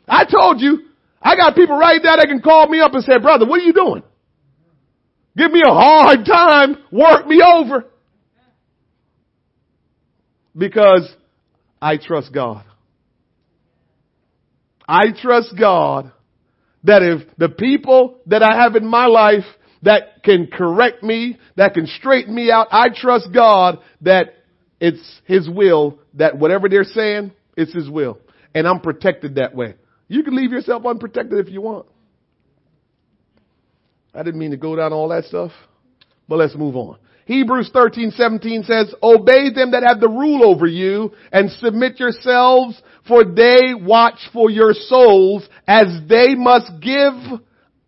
I 0.07 0.25
told 0.25 0.61
you, 0.61 0.87
I 1.21 1.35
got 1.35 1.55
people 1.55 1.77
right 1.77 1.99
there 2.01 2.17
that 2.17 2.25
can 2.27 2.41
call 2.41 2.67
me 2.67 2.79
up 2.79 2.93
and 2.93 3.03
say, 3.03 3.19
brother, 3.19 3.45
what 3.45 3.59
are 3.59 3.63
you 3.63 3.73
doing? 3.73 4.03
Give 5.37 5.51
me 5.51 5.61
a 5.65 5.73
hard 5.73 6.25
time, 6.25 6.77
work 6.91 7.27
me 7.27 7.41
over. 7.41 7.85
Because 10.57 11.13
I 11.81 11.97
trust 11.97 12.33
God. 12.33 12.65
I 14.87 15.11
trust 15.21 15.53
God 15.57 16.11
that 16.83 17.03
if 17.03 17.27
the 17.37 17.49
people 17.49 18.19
that 18.27 18.41
I 18.41 18.61
have 18.63 18.75
in 18.75 18.85
my 18.85 19.05
life 19.05 19.45
that 19.83 20.23
can 20.23 20.47
correct 20.47 21.03
me, 21.03 21.37
that 21.55 21.73
can 21.73 21.87
straighten 21.87 22.33
me 22.33 22.51
out, 22.51 22.67
I 22.71 22.87
trust 22.93 23.29
God 23.33 23.79
that 24.01 24.35
it's 24.79 25.21
His 25.25 25.49
will 25.49 25.99
that 26.15 26.37
whatever 26.37 26.69
they're 26.69 26.83
saying, 26.83 27.31
it's 27.55 27.73
His 27.73 27.89
will. 27.89 28.19
And 28.53 28.67
I'm 28.67 28.79
protected 28.79 29.35
that 29.35 29.55
way. 29.55 29.75
You 30.07 30.23
can 30.23 30.35
leave 30.35 30.51
yourself 30.51 30.85
unprotected 30.85 31.39
if 31.45 31.51
you 31.51 31.61
want. 31.61 31.85
I 34.13 34.23
didn't 34.23 34.39
mean 34.39 34.51
to 34.51 34.57
go 34.57 34.75
down 34.75 34.91
all 34.91 35.09
that 35.09 35.25
stuff, 35.25 35.51
but 36.27 36.37
let's 36.37 36.55
move 36.55 36.75
on. 36.75 36.97
Hebrews 37.25 37.69
13, 37.73 38.11
17 38.11 38.63
says, 38.63 38.93
obey 39.01 39.53
them 39.53 39.71
that 39.71 39.83
have 39.83 39.99
the 39.99 40.09
rule 40.09 40.43
over 40.43 40.65
you 40.65 41.11
and 41.31 41.51
submit 41.51 41.99
yourselves 41.99 42.81
for 43.07 43.23
they 43.23 43.73
watch 43.73 44.19
for 44.33 44.49
your 44.49 44.73
souls 44.73 45.47
as 45.67 45.85
they 46.07 46.35
must 46.35 46.71
give 46.81 47.13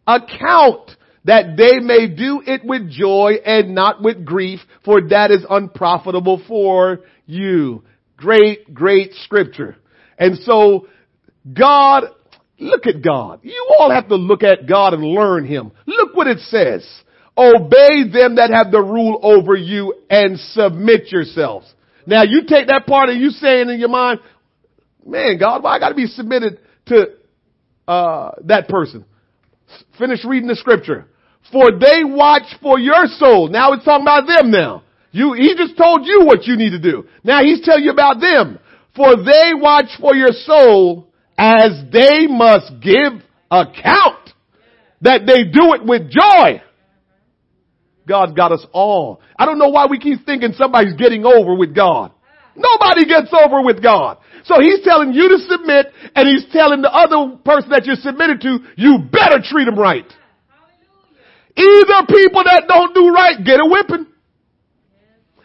account 0.08 0.92
that 1.26 1.56
they 1.56 1.80
may 1.80 2.08
do 2.08 2.42
it 2.46 2.66
with 2.66 2.90
joy 2.90 3.34
and 3.46 3.74
not 3.74 4.02
with 4.02 4.26
grief, 4.26 4.60
for 4.84 5.02
that 5.10 5.32
is 5.32 5.46
unprofitable 5.50 6.42
for 6.48 7.02
you. 7.26 7.84
Great, 8.18 8.74
great 8.74 9.14
scripture. 9.14 9.78
And 10.18 10.38
so 10.40 10.88
God, 11.52 12.06
look 12.60 12.88
at 12.88 13.02
God. 13.02 13.40
You 13.44 13.76
all 13.80 13.92
have 13.92 14.10
to 14.10 14.16
look 14.16 14.44
at 14.44 14.68
God 14.68 14.94
and 14.94 15.04
learn 15.04 15.46
Him. 15.46 15.72
Look 15.86 16.16
what 16.16 16.28
it 16.28 16.40
says. 16.40 16.86
Obey 17.38 18.04
them 18.12 18.36
that 18.36 18.52
have 18.54 18.72
the 18.72 18.82
rule 18.82 19.20
over 19.24 19.56
you 19.56 19.96
and 20.10 20.40
submit 20.40 21.12
yourselves. 21.12 21.72
Now 22.06 22.24
you 22.24 22.42
take 22.48 22.68
that 22.68 22.86
part 22.86 23.10
and 23.10 23.20
you 23.20 23.32
saying 23.32 23.70
in 23.70 23.80
your 23.80 23.90
mind, 23.90 24.20
man, 25.06 25.38
God, 25.40 25.64
why 25.64 25.76
I 25.76 25.80
gotta 25.80 25.96
be 25.96 26.06
submitted 26.06 26.60
to 26.88 27.06
uh, 27.88 28.32
that 28.46 28.68
person. 28.68 29.06
Finish 29.98 30.24
reading 30.26 30.48
the 30.48 30.56
scripture. 30.56 31.08
For 31.52 31.72
they 31.72 32.04
watch 32.04 32.56
for 32.62 32.80
your 32.80 33.06
soul. 33.08 33.50
Now 33.50 33.74
it's 33.74 33.84
talking 33.84 34.04
about 34.04 34.28
them 34.28 34.52
now. 34.52 34.84
You, 35.12 35.34
he 35.34 35.56
just 35.56 35.78
told 35.78 36.06
you 36.06 36.22
what 36.26 36.46
you 36.46 36.56
need 36.56 36.72
to 36.72 36.80
do. 36.80 37.06
Now 37.24 37.42
he's 37.44 37.62
telling 37.62 37.84
you 37.84 37.92
about 37.92 38.20
them. 38.20 38.60
For 38.96 39.16
they 39.16 39.54
watch 39.54 39.90
for 40.00 40.16
your 40.16 40.32
soul 40.32 41.08
as 41.38 41.84
they 41.92 42.28
must 42.28 42.72
give 42.82 43.22
account 43.50 44.30
that 45.02 45.26
they 45.26 45.44
do 45.44 45.74
it 45.74 45.86
with 45.86 46.10
joy. 46.10 46.62
God 48.08 48.36
got 48.36 48.52
us 48.52 48.66
all. 48.74 49.22
I 49.38 49.46
don't 49.46 49.60
know 49.60 49.70
why 49.70 49.88
we 49.90 50.00
keep 50.00 50.26
thinking 50.26 50.54
somebody's 50.54 50.96
getting 50.96 51.26
over 51.26 51.56
with 51.56 51.76
God. 51.76 52.12
Nobody 52.56 53.06
gets 53.06 53.34
over 53.34 53.62
with 53.64 53.82
God. 53.82 54.18
So 54.46 54.60
he's 54.60 54.84
telling 54.84 55.14
you 55.14 55.30
to 55.30 55.38
submit 55.50 55.88
and 56.16 56.28
he's 56.28 56.46
telling 56.52 56.82
the 56.82 56.92
other 56.92 57.38
person 57.44 57.72
that 57.72 57.86
you're 57.86 57.96
submitted 57.96 58.42
to, 58.42 58.60
you 58.76 59.00
better 59.12 59.40
treat 59.42 59.66
them 59.66 59.80
right. 59.80 60.06
Either 61.56 62.00
people 62.10 62.44
that 62.44 62.66
don't 62.68 62.94
do 62.94 63.10
right 63.10 63.38
get 63.44 63.60
a 63.62 63.66
whipping. 63.66 64.08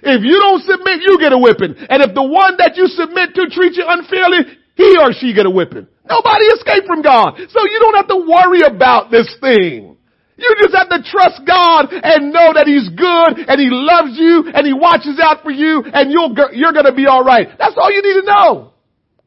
If 0.02 0.22
you 0.22 0.38
don't 0.38 0.62
submit, 0.62 1.02
you 1.02 1.18
get 1.18 1.32
a 1.32 1.38
whipping. 1.38 1.74
And 1.88 2.02
if 2.02 2.14
the 2.14 2.22
one 2.22 2.56
that 2.58 2.76
you 2.76 2.86
submit 2.86 3.34
to 3.34 3.50
treats 3.50 3.76
you 3.76 3.84
unfairly, 3.86 4.58
he 4.74 4.96
or 4.96 5.12
she 5.12 5.34
get 5.34 5.44
a 5.44 5.50
whipping. 5.50 5.86
Nobody 6.08 6.44
escaped 6.56 6.86
from 6.86 7.02
God. 7.02 7.36
So 7.36 7.60
you 7.66 7.78
don't 7.80 7.96
have 7.96 8.08
to 8.08 8.24
worry 8.24 8.62
about 8.62 9.10
this 9.10 9.28
thing. 9.40 9.97
You 10.38 10.54
just 10.62 10.74
have 10.74 10.88
to 10.88 11.02
trust 11.02 11.42
God 11.44 11.90
and 11.90 12.32
know 12.32 12.54
that 12.54 12.66
He's 12.66 12.88
good 12.88 13.42
and 13.42 13.58
He 13.58 13.68
loves 13.70 14.16
you 14.16 14.46
and 14.54 14.64
He 14.64 14.72
watches 14.72 15.18
out 15.20 15.42
for 15.42 15.50
you 15.50 15.82
and 15.84 16.12
you'll, 16.12 16.32
you're 16.52 16.72
gonna 16.72 16.94
be 16.94 17.06
alright. 17.08 17.48
That's 17.58 17.74
all 17.76 17.90
you 17.90 18.00
need 18.00 18.20
to 18.20 18.26
know. 18.26 18.72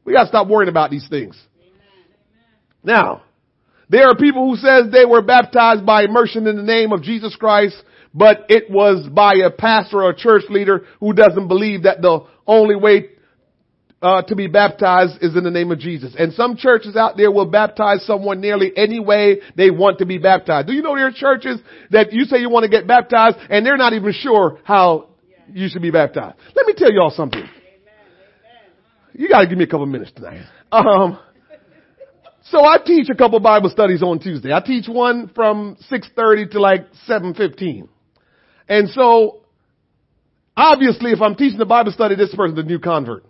We 0.05 0.14
gotta 0.14 0.30
stop 0.30 0.47
worrying 0.47 0.70
about 0.70 0.89
these 0.89 1.07
things. 1.09 1.38
Now, 2.82 3.24
there 3.89 4.07
are 4.07 4.16
people 4.16 4.49
who 4.49 4.55
says 4.55 4.86
they 4.89 5.05
were 5.05 5.22
baptized 5.22 5.86
by 5.86 6.03
immersion 6.03 6.47
in 6.47 6.55
the 6.55 6.64
name 6.64 6.93
of 6.93 7.03
Jesus 7.03 7.36
Christ, 7.36 7.76
but 8.14 8.45
it 8.47 8.72
was 8.72 9.07
by 9.09 9.36
a 9.45 9.51
pastor 9.51 10.03
or 10.03 10.12
a 10.12 10.16
church 10.16 10.43
leader 10.49 10.86
who 11.01 11.12
doesn't 11.12 11.49
believe 11.49 11.84
that 11.84 12.01
the 12.01 12.26
only 12.47 12.76
way 12.76 13.09
uh, 14.02 14.24
to 14.24 14.36
be 14.36 14.47
baptized 14.47 15.22
is 15.22 15.36
in 15.36 15.43
the 15.43 15.52
name 15.52 15.72
of 15.72 15.80
Jesus. 15.80 16.16
And 16.18 16.34
some 16.34 16.58
churches 16.58 16.95
out 16.95 17.18
there 17.18 17.32
will 17.32 17.45
baptize 17.45 18.04
someone 18.06 18.41
nearly 18.41 18.72
any 18.76 18.99
way 18.99 19.41
they 19.56 19.70
want 19.70 19.99
to 19.99 20.06
be 20.06 20.18
baptized. 20.18 20.68
Do 20.68 20.74
you 20.74 20.82
know 20.82 20.95
there 20.95 21.08
are 21.08 21.12
churches 21.12 21.60
that 21.91 22.12
you 22.12 22.26
say 22.26 22.39
you 22.39 22.49
want 22.49 22.64
to 22.64 22.70
get 22.70 22.88
baptized 22.88 23.38
and 23.49 23.66
they're 23.66 23.78
not 23.78 23.93
even 23.93 24.12
sure 24.12 24.60
how 24.64 25.10
you 25.52 25.70
should 25.70 25.84
be 25.84 25.91
baptized? 25.91 26.38
Let 26.56 26.66
me 26.66 26.74
tell 26.76 26.91
y'all 26.91 27.12
something. 27.12 27.47
You 29.14 29.30
gotta 29.30 29.47
give 29.47 29.58
me 29.58 29.66
a 29.66 29.68
couple 29.68 29.86
minutes 29.86 30.12
tonight. 30.16 30.45
Um, 30.72 31.20
so 32.45 32.66
I 32.66 32.78
teach 32.84 33.08
a 33.10 33.16
couple 33.16 33.39
Bible 33.39 33.70
studies 33.70 34.02
on 34.02 34.20
Tuesday. 34.20 34.52
I 34.52 34.62
teach 34.62 34.88
one 34.88 35.30
from 35.36 35.78
6.30 35.91 36.52
to 36.52 36.60
like 36.60 36.88
7.15. 37.08 37.88
And 38.68 38.89
so, 38.89 39.41
obviously 40.58 41.12
if 41.12 41.22
I'm 41.22 41.36
teaching 41.36 41.60
the 41.60 41.66
Bible 41.66 41.91
study, 41.91 42.16
this 42.16 42.34
person's 42.34 42.58
a 42.58 42.64
new 42.64 42.80
convert. 42.80 43.26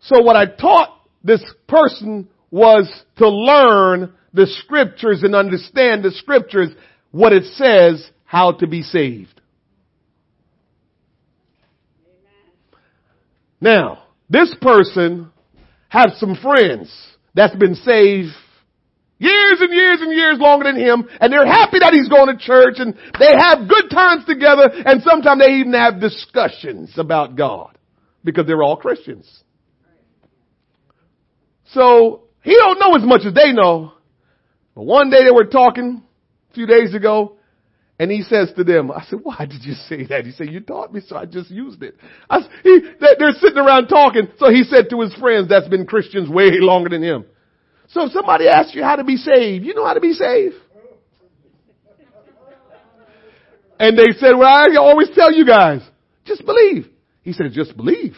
So 0.00 0.22
what 0.22 0.36
I 0.36 0.46
taught 0.46 0.98
this 1.22 1.44
person 1.68 2.28
was 2.50 2.90
to 3.16 3.28
learn 3.28 4.12
the 4.32 4.46
scriptures 4.46 5.22
and 5.22 5.34
understand 5.34 6.02
the 6.02 6.10
scriptures, 6.12 6.70
what 7.10 7.32
it 7.32 7.44
says, 7.54 8.08
how 8.24 8.52
to 8.52 8.66
be 8.66 8.82
saved. 8.82 9.40
Now, 13.60 14.04
this 14.30 14.54
person 14.60 15.30
has 15.88 16.18
some 16.18 16.36
friends 16.36 16.90
that's 17.34 17.56
been 17.56 17.74
saved 17.74 18.30
years 19.18 19.60
and 19.60 19.74
years 19.74 20.00
and 20.00 20.12
years 20.12 20.38
longer 20.38 20.64
than 20.64 20.76
him, 20.76 21.06
and 21.20 21.30
they're 21.30 21.44
happy 21.44 21.78
that 21.80 21.92
he's 21.92 22.08
going 22.08 22.34
to 22.34 22.42
church, 22.42 22.76
and 22.78 22.94
they 23.18 23.32
have 23.36 23.68
good 23.68 23.90
times 23.90 24.24
together, 24.24 24.70
and 24.72 25.02
sometimes 25.02 25.42
they 25.42 25.56
even 25.56 25.74
have 25.74 26.00
discussions 26.00 26.94
about 26.96 27.36
God, 27.36 27.76
because 28.24 28.46
they're 28.46 28.62
all 28.62 28.76
Christians. 28.76 29.28
So, 31.72 32.22
he 32.42 32.56
don't 32.56 32.78
know 32.78 32.94
as 32.96 33.04
much 33.04 33.22
as 33.26 33.34
they 33.34 33.52
know, 33.52 33.92
but 34.74 34.82
one 34.82 35.10
day 35.10 35.24
they 35.24 35.30
were 35.30 35.44
talking, 35.44 36.02
a 36.50 36.54
few 36.54 36.66
days 36.66 36.94
ago, 36.94 37.36
and 38.00 38.10
he 38.10 38.22
says 38.22 38.50
to 38.56 38.64
them, 38.64 38.90
I 38.90 39.04
said, 39.04 39.20
why 39.22 39.44
did 39.44 39.62
you 39.62 39.74
say 39.74 40.06
that? 40.06 40.24
He 40.24 40.32
said, 40.32 40.48
you 40.48 40.60
taught 40.60 40.92
me, 40.92 41.02
so 41.06 41.16
I 41.16 41.26
just 41.26 41.50
used 41.50 41.82
it. 41.82 41.96
I, 42.30 42.40
he, 42.62 42.80
they're 42.98 43.32
sitting 43.32 43.58
around 43.58 43.88
talking, 43.88 44.28
so 44.38 44.50
he 44.50 44.62
said 44.64 44.88
to 44.88 45.00
his 45.02 45.12
friends 45.14 45.50
that's 45.50 45.68
been 45.68 45.86
Christians 45.86 46.28
way 46.28 46.48
longer 46.60 46.88
than 46.88 47.02
him. 47.02 47.26
So 47.88 48.06
if 48.06 48.12
somebody 48.12 48.48
asks 48.48 48.74
you 48.74 48.82
how 48.82 48.96
to 48.96 49.04
be 49.04 49.16
saved, 49.16 49.66
you 49.66 49.74
know 49.74 49.84
how 49.84 49.92
to 49.92 50.00
be 50.00 50.14
saved? 50.14 50.54
And 53.78 53.98
they 53.98 54.12
said, 54.18 54.32
well, 54.36 54.48
I 54.48 54.76
always 54.78 55.08
tell 55.14 55.32
you 55.32 55.44
guys, 55.44 55.80
just 56.24 56.44
believe. 56.46 56.86
He 57.22 57.32
said, 57.32 57.52
just 57.52 57.76
believe. 57.76 58.14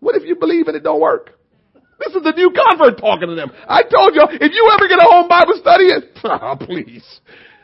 What 0.00 0.16
if 0.16 0.24
you 0.24 0.36
believe 0.36 0.66
and 0.66 0.76
it 0.76 0.82
don't 0.82 1.00
work? 1.00 1.38
This 1.98 2.14
is 2.14 2.22
the 2.22 2.32
new 2.36 2.50
convert 2.50 2.98
talking 2.98 3.28
to 3.28 3.34
them. 3.34 3.50
I 3.68 3.82
told 3.82 4.14
you, 4.14 4.26
if 4.30 4.52
you 4.52 4.70
ever 4.72 4.88
get 4.88 4.98
a 4.98 5.08
home 5.08 5.28
Bible 5.28 5.54
study, 5.60 5.90
oh, 6.24 6.56
please. 6.58 7.04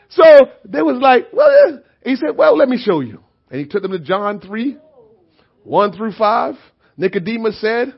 So 0.09 0.23
they 0.65 0.81
was 0.81 1.01
like, 1.01 1.27
well, 1.33 1.81
he 2.03 2.15
said, 2.15 2.37
well, 2.37 2.57
let 2.57 2.69
me 2.69 2.77
show 2.77 2.99
you. 3.01 3.23
And 3.49 3.59
he 3.59 3.67
took 3.67 3.81
them 3.81 3.91
to 3.91 3.99
John 3.99 4.39
3, 4.39 4.77
1 5.63 5.91
through 5.93 6.13
5. 6.13 6.55
Nicodemus 6.97 7.59
said, 7.59 7.93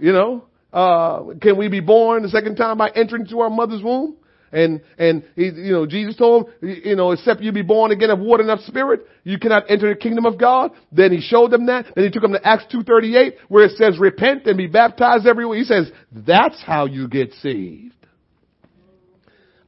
you 0.00 0.12
know, 0.12 0.44
uh, 0.72 1.34
can 1.40 1.56
we 1.56 1.68
be 1.68 1.80
born 1.80 2.22
the 2.22 2.28
second 2.28 2.56
time 2.56 2.78
by 2.78 2.90
entering 2.94 3.22
into 3.22 3.40
our 3.40 3.50
mother's 3.50 3.82
womb? 3.82 4.16
And, 4.52 4.80
and 4.98 5.24
he, 5.34 5.44
you 5.44 5.72
know, 5.72 5.86
Jesus 5.86 6.16
told 6.16 6.48
him, 6.60 6.80
you 6.84 6.96
know, 6.96 7.12
except 7.12 7.40
you 7.40 7.52
be 7.52 7.62
born 7.62 7.90
again 7.90 8.10
of 8.10 8.18
water 8.18 8.42
and 8.42 8.50
of 8.50 8.60
spirit, 8.60 9.06
you 9.24 9.38
cannot 9.38 9.64
enter 9.68 9.88
the 9.88 9.98
kingdom 9.98 10.24
of 10.24 10.38
God. 10.38 10.72
Then 10.92 11.12
he 11.12 11.20
showed 11.20 11.50
them 11.50 11.66
that. 11.66 11.86
Then 11.94 12.04
he 12.04 12.10
took 12.10 12.22
them 12.22 12.32
to 12.32 12.46
Acts 12.46 12.64
2.38 12.72 13.34
where 13.48 13.64
it 13.64 13.76
says 13.76 13.98
repent 13.98 14.46
and 14.46 14.56
be 14.56 14.66
baptized 14.66 15.26
everywhere. 15.26 15.58
He 15.58 15.64
says, 15.64 15.90
that's 16.12 16.62
how 16.62 16.86
you 16.86 17.08
get 17.08 17.32
saved. 17.42 17.94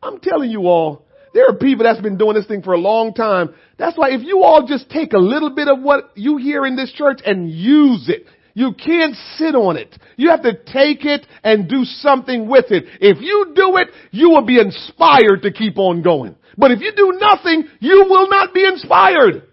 I'm 0.02 0.20
telling 0.20 0.50
you 0.50 0.68
all, 0.68 1.04
there 1.34 1.48
are 1.48 1.54
people 1.54 1.84
that's 1.84 2.00
been 2.00 2.16
doing 2.16 2.34
this 2.34 2.46
thing 2.46 2.62
for 2.62 2.72
a 2.72 2.78
long 2.78 3.14
time. 3.14 3.54
That's 3.78 3.96
why 3.96 4.10
if 4.10 4.22
you 4.22 4.42
all 4.42 4.66
just 4.66 4.88
take 4.90 5.12
a 5.12 5.18
little 5.18 5.50
bit 5.50 5.68
of 5.68 5.80
what 5.80 6.12
you 6.14 6.36
hear 6.36 6.64
in 6.64 6.76
this 6.76 6.92
church 6.92 7.20
and 7.24 7.50
use 7.50 8.08
it, 8.08 8.26
you 8.58 8.72
can't 8.74 9.14
sit 9.36 9.54
on 9.54 9.76
it. 9.76 9.94
You 10.16 10.30
have 10.30 10.42
to 10.42 10.52
take 10.52 11.04
it 11.04 11.24
and 11.44 11.68
do 11.68 11.84
something 11.84 12.48
with 12.48 12.72
it. 12.72 12.86
If 13.00 13.22
you 13.22 13.52
do 13.54 13.76
it, 13.76 13.88
you 14.10 14.30
will 14.30 14.44
be 14.44 14.58
inspired 14.58 15.42
to 15.42 15.52
keep 15.52 15.78
on 15.78 16.02
going. 16.02 16.34
But 16.56 16.72
if 16.72 16.80
you 16.80 16.90
do 16.90 17.16
nothing, 17.20 17.68
you 17.78 18.04
will 18.10 18.28
not 18.28 18.52
be 18.52 18.64
inspired. 18.64 19.44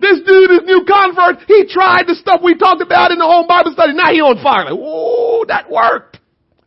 This 0.00 0.18
dude, 0.26 0.50
this 0.50 0.66
new 0.66 0.84
convert, 0.84 1.46
he 1.46 1.68
tried 1.70 2.08
the 2.08 2.16
stuff 2.16 2.40
we 2.42 2.56
talked 2.58 2.82
about 2.82 3.12
in 3.12 3.18
the 3.18 3.24
home 3.24 3.46
Bible 3.46 3.72
study. 3.72 3.92
Now 3.94 4.10
he 4.10 4.20
on 4.20 4.42
fire. 4.42 4.64
Like, 4.64 4.74
oh, 4.76 5.44
that 5.46 5.70
worked. 5.70 6.18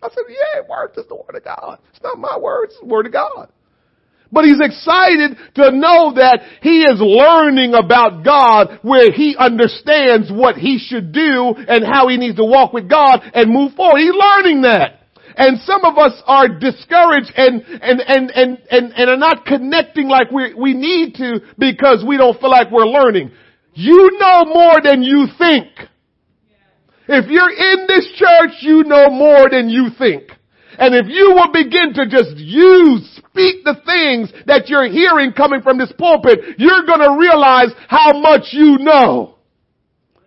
I 0.01 0.07
said, 0.07 0.23
yeah, 0.29 0.61
it 0.61 0.69
worked. 0.69 0.97
It's 0.97 1.09
the 1.09 1.15
word 1.15 1.35
of 1.35 1.43
God. 1.43 1.79
It's 1.89 2.01
not 2.01 2.17
my 2.17 2.37
words. 2.37 2.71
It's 2.71 2.79
the 2.79 2.87
word 2.87 3.05
of 3.05 3.11
God. 3.11 3.49
But 4.31 4.45
he's 4.45 4.59
excited 4.59 5.37
to 5.55 5.71
know 5.71 6.13
that 6.15 6.41
he 6.61 6.81
is 6.83 6.99
learning 6.99 7.73
about 7.73 8.23
God 8.25 8.79
where 8.81 9.11
he 9.11 9.35
understands 9.37 10.31
what 10.31 10.55
he 10.55 10.79
should 10.79 11.11
do 11.11 11.53
and 11.55 11.85
how 11.85 12.07
he 12.07 12.17
needs 12.17 12.37
to 12.37 12.45
walk 12.45 12.73
with 12.73 12.89
God 12.89 13.21
and 13.33 13.51
move 13.51 13.73
forward. 13.73 13.99
He's 13.99 14.13
learning 14.13 14.63
that. 14.63 15.01
And 15.37 15.59
some 15.61 15.83
of 15.83 15.97
us 15.97 16.13
are 16.25 16.47
discouraged 16.47 17.31
and, 17.35 17.61
and, 17.81 18.01
and, 18.01 18.31
and, 18.31 18.57
and, 18.71 18.93
and 18.93 19.09
are 19.09 19.17
not 19.17 19.45
connecting 19.45 20.07
like 20.07 20.31
we, 20.31 20.53
we 20.53 20.73
need 20.73 21.15
to 21.15 21.41
because 21.57 22.03
we 22.07 22.17
don't 22.17 22.39
feel 22.39 22.49
like 22.49 22.71
we're 22.71 22.85
learning. 22.85 23.31
You 23.73 24.17
know 24.17 24.45
more 24.45 24.81
than 24.81 25.03
you 25.03 25.27
think. 25.37 25.67
If 27.07 27.29
you're 27.29 27.51
in 27.51 27.85
this 27.87 28.11
church, 28.15 28.61
you 28.61 28.83
know 28.83 29.09
more 29.09 29.49
than 29.49 29.69
you 29.69 29.89
think. 29.97 30.31
And 30.77 30.95
if 30.95 31.07
you 31.07 31.33
will 31.35 31.51
begin 31.51 31.93
to 31.95 32.07
just 32.07 32.37
use, 32.37 33.03
speak 33.17 33.63
the 33.63 33.75
things 33.85 34.31
that 34.45 34.69
you're 34.69 34.87
hearing 34.87 35.33
coming 35.33 35.61
from 35.61 35.77
this 35.77 35.91
pulpit, 35.97 36.39
you're 36.57 36.85
gonna 36.85 37.17
realize 37.17 37.69
how 37.87 38.19
much 38.19 38.47
you 38.51 38.77
know. 38.79 39.35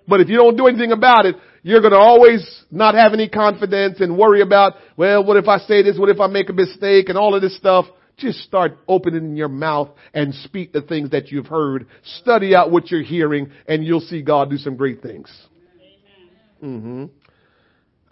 But 0.07 0.20
if 0.20 0.28
you 0.28 0.36
don't 0.36 0.57
do 0.57 0.66
anything 0.66 0.92
about 0.92 1.26
it, 1.26 1.36
you're 1.62 1.82
gonna 1.82 1.96
always 1.96 2.64
not 2.70 2.94
have 2.94 3.12
any 3.12 3.28
confidence 3.28 4.01
and 4.01 4.16
worry 4.16 4.40
about, 4.40 4.74
well, 4.96 5.24
what 5.24 5.36
if 5.36 5.49
I 5.49 5.59
say 5.59 5.82
this? 5.82 5.99
What 5.99 6.09
if 6.09 6.20
I 6.20 6.26
make 6.26 6.49
a 6.49 6.53
mistake? 6.55 7.09
And 7.09 7.18
all 7.18 7.34
of 7.34 7.42
this 7.42 7.57
stuff. 7.57 7.86
Just 8.16 8.40
start 8.40 8.78
opening 8.88 9.36
your 9.36 9.49
mouth 9.49 9.90
and 10.12 10.34
speak 10.34 10.72
the 10.72 10.82
things 10.82 11.11
that 11.11 11.30
you've 11.30 11.46
heard. 11.46 11.86
Study 12.20 12.53
out 12.53 12.72
what 12.72 12.90
you're 12.90 13.03
hearing 13.03 13.53
and 13.68 13.84
you'll 13.84 14.01
see 14.01 14.22
God 14.22 14.51
do 14.51 14.57
some 14.57 14.76
great 14.76 15.03
things. 15.03 15.30
Mm-hmm. 16.62 17.05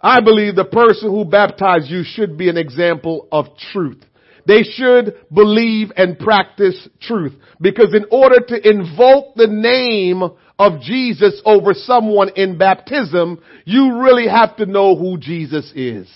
I 0.01 0.21
believe 0.21 0.55
the 0.55 0.65
person 0.65 1.09
who 1.09 1.25
baptized 1.25 1.89
you 1.89 2.03
should 2.03 2.37
be 2.37 2.49
an 2.49 2.57
example 2.57 3.27
of 3.31 3.47
truth. 3.71 4.03
They 4.45 4.63
should 4.63 5.15
believe 5.33 5.91
and 5.97 6.17
practice 6.17 6.87
truth. 7.01 7.33
Because 7.59 7.93
in 7.93 8.05
order 8.11 8.39
to 8.39 8.69
invoke 8.69 9.35
the 9.35 9.47
name 9.47 10.23
of 10.57 10.81
Jesus 10.81 11.41
over 11.45 11.73
someone 11.73 12.29
in 12.35 12.57
baptism, 12.57 13.41
you 13.65 13.99
really 14.01 14.27
have 14.27 14.55
to 14.57 14.65
know 14.65 14.95
who 14.95 15.17
Jesus 15.17 15.71
is. 15.75 16.07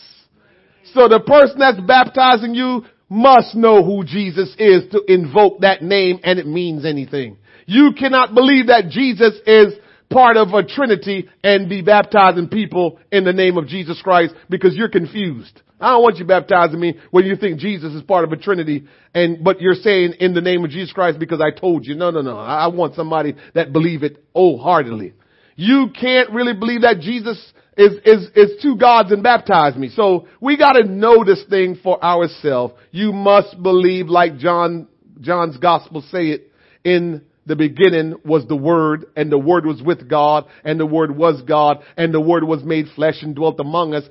So 0.93 1.07
the 1.07 1.19
person 1.19 1.59
that's 1.59 1.79
baptizing 1.81 2.55
you 2.55 2.85
must 3.09 3.55
know 3.55 3.83
who 3.83 4.05
Jesus 4.05 4.55
is 4.57 4.89
to 4.91 5.03
invoke 5.07 5.59
that 5.61 5.81
name 5.81 6.19
and 6.23 6.39
it 6.39 6.47
means 6.47 6.85
anything. 6.85 7.37
You 7.65 7.91
cannot 7.97 8.33
believe 8.33 8.67
that 8.67 8.89
Jesus 8.89 9.35
is 9.45 9.73
part 10.11 10.37
of 10.37 10.53
a 10.53 10.63
trinity 10.63 11.29
and 11.43 11.69
be 11.69 11.81
baptizing 11.81 12.47
people 12.49 12.99
in 13.11 13.23
the 13.23 13.33
name 13.33 13.57
of 13.57 13.67
Jesus 13.67 14.01
Christ 14.01 14.35
because 14.49 14.75
you're 14.75 14.89
confused. 14.89 15.61
I 15.79 15.91
don't 15.91 16.03
want 16.03 16.17
you 16.17 16.25
baptizing 16.25 16.79
me 16.79 16.99
when 17.09 17.25
you 17.25 17.35
think 17.35 17.59
Jesus 17.59 17.93
is 17.93 18.03
part 18.03 18.23
of 18.23 18.31
a 18.31 18.37
trinity 18.37 18.85
and, 19.15 19.43
but 19.43 19.61
you're 19.61 19.73
saying 19.73 20.13
in 20.19 20.35
the 20.35 20.41
name 20.41 20.63
of 20.63 20.69
Jesus 20.69 20.93
Christ 20.93 21.17
because 21.17 21.41
I 21.41 21.57
told 21.57 21.87
you. 21.87 21.95
No, 21.95 22.11
no, 22.11 22.21
no. 22.21 22.37
I 22.37 22.67
want 22.67 22.93
somebody 22.93 23.35
that 23.55 23.73
believe 23.73 24.03
it 24.03 24.23
wholeheartedly. 24.35 25.13
You 25.55 25.87
can't 25.99 26.29
really 26.29 26.53
believe 26.53 26.81
that 26.81 26.99
Jesus 26.99 27.37
is, 27.77 27.93
is, 28.05 28.27
is 28.35 28.61
two 28.61 28.77
gods 28.77 29.11
and 29.11 29.23
baptize 29.23 29.75
me. 29.75 29.89
So 29.89 30.27
we 30.39 30.55
gotta 30.55 30.83
know 30.83 31.23
this 31.23 31.43
thing 31.49 31.79
for 31.81 32.03
ourselves. 32.03 32.75
You 32.91 33.11
must 33.11 33.61
believe 33.61 34.07
like 34.07 34.37
John, 34.37 34.87
John's 35.19 35.57
gospel 35.57 36.01
say 36.11 36.27
it 36.27 36.51
in 36.83 37.23
the 37.45 37.55
beginning 37.55 38.15
was 38.23 38.45
the 38.47 38.55
Word, 38.55 39.05
and 39.15 39.31
the 39.31 39.37
Word 39.37 39.65
was 39.65 39.81
with 39.81 40.07
God, 40.07 40.45
and 40.63 40.79
the 40.79 40.85
Word 40.85 41.15
was 41.15 41.41
God, 41.41 41.83
and 41.97 42.13
the 42.13 42.21
Word 42.21 42.43
was 42.43 42.63
made 42.63 42.87
flesh 42.95 43.21
and 43.21 43.35
dwelt 43.35 43.59
among 43.59 43.93
us. 43.93 44.03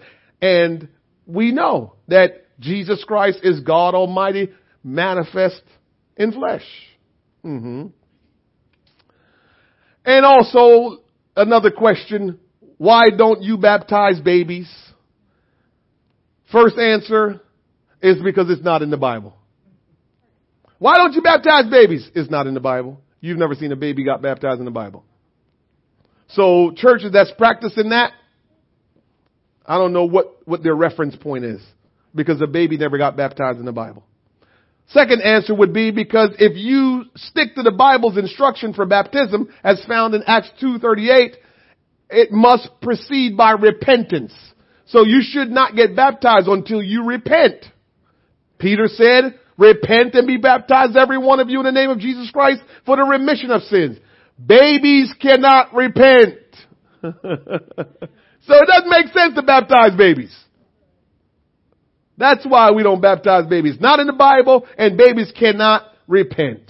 And 0.43 0.89
we 1.27 1.53
know 1.53 1.95
that 2.09 2.47
Jesus 2.59 3.05
Christ 3.05 3.41
is 3.43 3.61
God 3.61 3.95
Almighty 3.95 4.51
manifest 4.83 5.63
in 6.17 6.33
flesh. 6.33 6.65
Mm-hmm. 7.45 7.87
And 10.05 10.27
also, 10.27 11.03
another 11.37 11.71
question, 11.71 12.41
why 12.79 13.11
don't 13.17 13.43
you 13.43 13.59
baptize 13.59 14.21
babies? 14.21 14.71
First 16.51 16.79
answer 16.79 17.41
is 18.03 18.17
because 18.23 18.51
it's 18.51 18.65
not 18.65 18.83
in 18.83 18.91
the 18.91 18.97
Bible. 18.97 19.37
Why 20.79 20.97
don't 20.97 21.13
you 21.13 21.23
baptize 21.23 21.71
babies? 21.71 22.11
It's 22.15 22.31
not 22.31 22.47
in 22.47 22.55
the 22.55 22.61
Bible. 22.61 23.01
You've 23.21 23.39
never 23.39 23.55
seen 23.55 23.73
a 23.73 23.77
baby 23.77 24.05
got 24.05 24.23
baptized 24.23 24.59
in 24.59 24.65
the 24.65 24.71
Bible. 24.71 25.05
So 26.29 26.73
churches 26.77 27.13
that's 27.13 27.33
practicing 27.37 27.91
that, 27.91 28.13
I 29.67 29.79
don't 29.79 29.93
know 29.93 30.05
what, 30.05 30.39
what 30.47 30.63
their 30.63 30.75
reference 30.75 31.17
point 31.17 31.45
is 31.45 31.61
because 32.15 32.39
the 32.39 32.47
baby 32.47 32.77
never 32.77 32.99
got 32.99 33.17
baptized 33.17 33.59
in 33.59 33.65
the 33.65 33.73
Bible. 33.73 34.05
Second 34.89 35.23
answer 35.23 35.55
would 35.55 35.73
be 35.73 35.93
because 35.93 36.31
if 36.39 36.57
you 36.57 37.05
stick 37.15 37.55
to 37.55 37.63
the 37.63 37.71
Bible's 37.71 38.17
instruction 38.17 38.73
for 38.73 38.85
baptism 38.87 39.49
as 39.63 39.85
found 39.87 40.15
in 40.15 40.23
Acts 40.27 40.51
2.38, 40.61 41.35
it 42.11 42.33
must 42.33 42.69
proceed 42.81 43.37
by 43.37 43.53
repentance. 43.53 44.35
So 44.87 45.05
you 45.05 45.21
should 45.23 45.51
not 45.51 45.77
get 45.77 45.95
baptized 45.95 46.49
until 46.49 46.83
you 46.83 47.05
repent. 47.05 47.65
Peter 48.59 48.89
said, 48.89 49.39
Repent 49.61 50.15
and 50.15 50.27
be 50.27 50.39
baptized, 50.39 50.97
every 50.97 51.19
one 51.19 51.39
of 51.39 51.51
you, 51.51 51.61
in 51.61 51.67
the 51.67 51.71
name 51.71 51.91
of 51.91 51.99
Jesus 51.99 52.31
Christ 52.31 52.63
for 52.87 52.97
the 52.97 53.05
remission 53.05 53.51
of 53.51 53.61
sins. 53.65 53.99
Babies 54.45 55.13
cannot 55.21 55.75
repent. 55.75 56.39
so 57.03 57.13
it 57.13 58.67
doesn't 58.67 58.89
make 58.89 59.09
sense 59.13 59.35
to 59.35 59.43
baptize 59.43 59.95
babies. 59.99 60.35
That's 62.17 62.47
why 62.47 62.71
we 62.71 62.83
don't 62.83 63.03
baptize 63.03 63.47
babies. 63.51 63.77
Not 63.79 64.01
in 64.01 64.07
the 64.07 64.15
Bible, 64.15 64.67
and 64.79 64.97
babies 64.97 65.31
cannot 65.39 65.85
repent. 66.09 66.63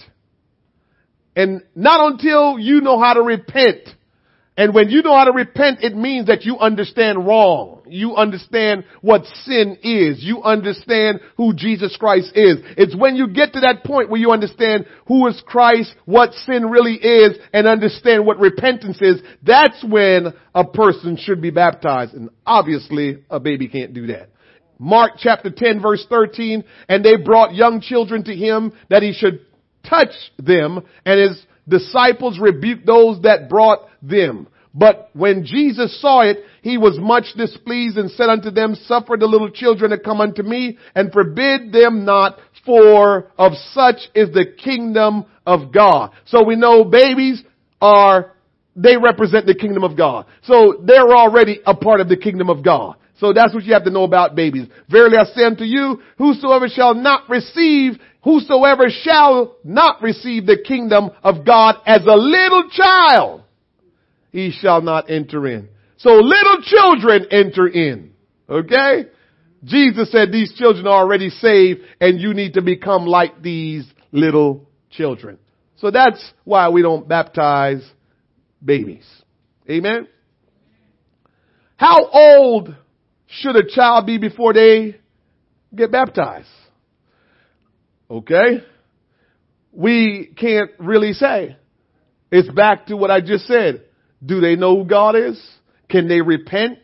And 1.37 1.63
not 1.77 2.13
until 2.13 2.59
you 2.59 2.81
know 2.81 2.99
how 2.99 3.15
to 3.15 3.23
repent 3.23 3.89
and 4.61 4.75
when 4.75 4.91
you 4.91 5.01
know 5.01 5.17
how 5.17 5.25
to 5.25 5.33
repent, 5.33 5.79
it 5.83 5.97
means 5.97 6.27
that 6.27 6.45
you 6.45 6.59
understand 6.59 7.27
wrong. 7.27 7.81
You 7.87 8.17
understand 8.17 8.85
what 9.01 9.25
sin 9.45 9.79
is. 9.83 10.23
You 10.23 10.43
understand 10.43 11.21
who 11.39 11.55
Jesus 11.55 11.97
Christ 11.97 12.33
is. 12.35 12.59
It's 12.77 12.95
when 12.95 13.17
you 13.17 13.29
get 13.29 13.55
to 13.55 13.61
that 13.61 13.85
point 13.85 14.11
where 14.11 14.21
you 14.21 14.33
understand 14.33 14.85
who 15.07 15.27
is 15.29 15.43
Christ, 15.47 15.95
what 16.05 16.35
sin 16.35 16.67
really 16.67 16.97
is, 16.97 17.39
and 17.55 17.67
understand 17.67 18.27
what 18.27 18.39
repentance 18.39 18.99
is. 19.01 19.23
That's 19.43 19.83
when 19.83 20.35
a 20.55 20.67
person 20.67 21.17
should 21.17 21.41
be 21.41 21.49
baptized. 21.49 22.13
And 22.13 22.29
obviously, 22.45 23.25
a 23.31 23.41
baby 23.41 23.67
can't 23.67 23.95
do 23.95 24.09
that. 24.09 24.29
Mark 24.79 25.13
chapter 25.17 25.49
10 25.49 25.81
verse 25.81 26.05
13, 26.07 26.65
and 26.87 27.03
they 27.03 27.17
brought 27.17 27.55
young 27.55 27.81
children 27.81 28.25
to 28.25 28.37
him 28.37 28.75
that 28.91 29.03
he 29.03 29.15
should 29.15 29.41
touch 29.89 30.13
them, 30.39 30.83
and 31.07 31.19
his 31.19 31.47
disciples 31.67 32.39
rebuked 32.39 32.85
those 32.85 33.23
that 33.23 33.49
brought 33.49 33.89
them. 34.03 34.49
But 34.73 35.11
when 35.15 35.45
Jesus 35.45 36.01
saw 36.01 36.21
it, 36.21 36.39
he 36.63 36.79
was 36.79 36.97
much 36.99 37.27
displeased 37.37 37.97
and 37.97 38.11
said 38.11 38.29
unto 38.29 38.51
them, 38.51 38.77
suffer 38.87 39.17
the 39.19 39.27
little 39.27 39.51
children 39.51 39.91
to 39.91 39.99
come 39.99 40.21
unto 40.21 40.43
me 40.43 40.79
and 40.95 41.13
forbid 41.13 41.73
them 41.73 42.05
not, 42.05 42.39
for 42.65 43.33
of 43.37 43.53
such 43.73 43.97
is 44.15 44.33
the 44.33 44.45
kingdom 44.63 45.25
of 45.47 45.73
God. 45.73 46.13
So 46.27 46.45
we 46.45 46.55
know 46.55 46.85
babies 46.85 47.43
are, 47.81 48.33
they 48.77 48.97
represent 48.97 49.47
the 49.47 49.55
kingdom 49.55 49.83
of 49.83 49.97
God. 49.97 50.27
So 50.43 50.83
they're 50.85 51.17
already 51.17 51.61
a 51.67 51.75
part 51.75 52.01
of 52.01 52.09
the 52.09 52.17
kingdom 52.17 52.49
of 52.49 52.63
God. 52.65 52.97
So 53.19 53.33
that's 53.33 53.53
what 53.53 53.65
you 53.65 53.73
have 53.73 53.85
to 53.85 53.91
know 53.91 54.05
about 54.05 54.37
babies. 54.37 54.69
Verily 54.89 55.17
I 55.19 55.25
say 55.25 55.45
unto 55.45 55.65
you, 55.65 56.01
whosoever 56.17 56.69
shall 56.69 56.95
not 56.95 57.29
receive, 57.29 57.95
whosoever 58.23 58.85
shall 59.03 59.57
not 59.65 60.01
receive 60.01 60.47
the 60.47 60.63
kingdom 60.67 61.11
of 61.23 61.45
God 61.45 61.77
as 61.87 62.03
a 62.07 62.17
little 62.17 62.69
child, 62.71 63.43
he 64.31 64.51
shall 64.51 64.81
not 64.83 65.11
enter 65.11 65.47
in. 65.47 65.69
So 65.99 66.11
little 66.15 66.63
children 66.63 67.27
enter 67.31 67.69
in. 67.69 68.13
Okay? 68.49 69.07
Jesus 69.65 70.11
said 70.11 70.33
these 70.33 70.55
children 70.55 70.87
are 70.87 71.03
already 71.03 71.31
saved 71.31 71.81
and 72.01 72.21
you 72.21 72.33
need 72.33 72.55
to 72.55 72.63
become 72.63 73.07
like 73.07 73.43
these 73.43 73.87
little 74.13 74.69
children. 74.91 75.39
So 75.77 75.91
that's 75.91 76.33
why 76.45 76.69
we 76.71 76.83
don't 76.83 77.07
baptize 77.07 77.87
babies. 78.65 79.07
Amen? 79.69 80.09
How 81.77 82.07
old 82.07 82.75
should 83.27 83.57
a 83.57 83.67
child 83.67 84.07
be 84.07 84.19
before 84.19 84.53
they 84.53 84.97
get 85.75 85.93
baptized? 85.93 86.49
Okay? 88.11 88.65
We 89.73 90.35
can't 90.37 90.71
really 90.79 91.13
say. 91.13 91.57
It's 92.33 92.51
back 92.51 92.87
to 92.87 92.97
what 92.97 93.11
I 93.11 93.21
just 93.21 93.47
said. 93.47 93.85
Do 94.25 94.41
they 94.41 94.57
know 94.57 94.77
who 94.77 94.85
God 94.85 95.17
is? 95.17 95.41
Can 95.89 96.09
they 96.09 96.21
repent? 96.21 96.79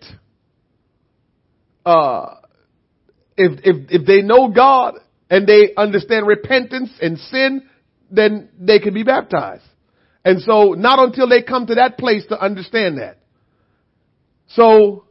Uh, 1.84 2.36
if, 3.36 3.60
if, 3.64 3.76
if 3.90 4.06
they 4.06 4.22
know 4.22 4.48
God 4.48 4.94
and 5.30 5.46
they 5.46 5.72
understand 5.76 6.26
repentance 6.26 6.90
and 7.00 7.18
sin, 7.18 7.68
then 8.10 8.48
they 8.58 8.78
can 8.78 8.94
be 8.94 9.02
baptized. 9.02 9.64
And 10.24 10.40
so 10.42 10.72
not 10.72 10.98
until 10.98 11.28
they 11.28 11.42
come 11.42 11.66
to 11.66 11.76
that 11.76 11.98
place 11.98 12.24
to 12.30 12.40
understand 12.40 12.98
that. 12.98 13.18
So 14.48 15.04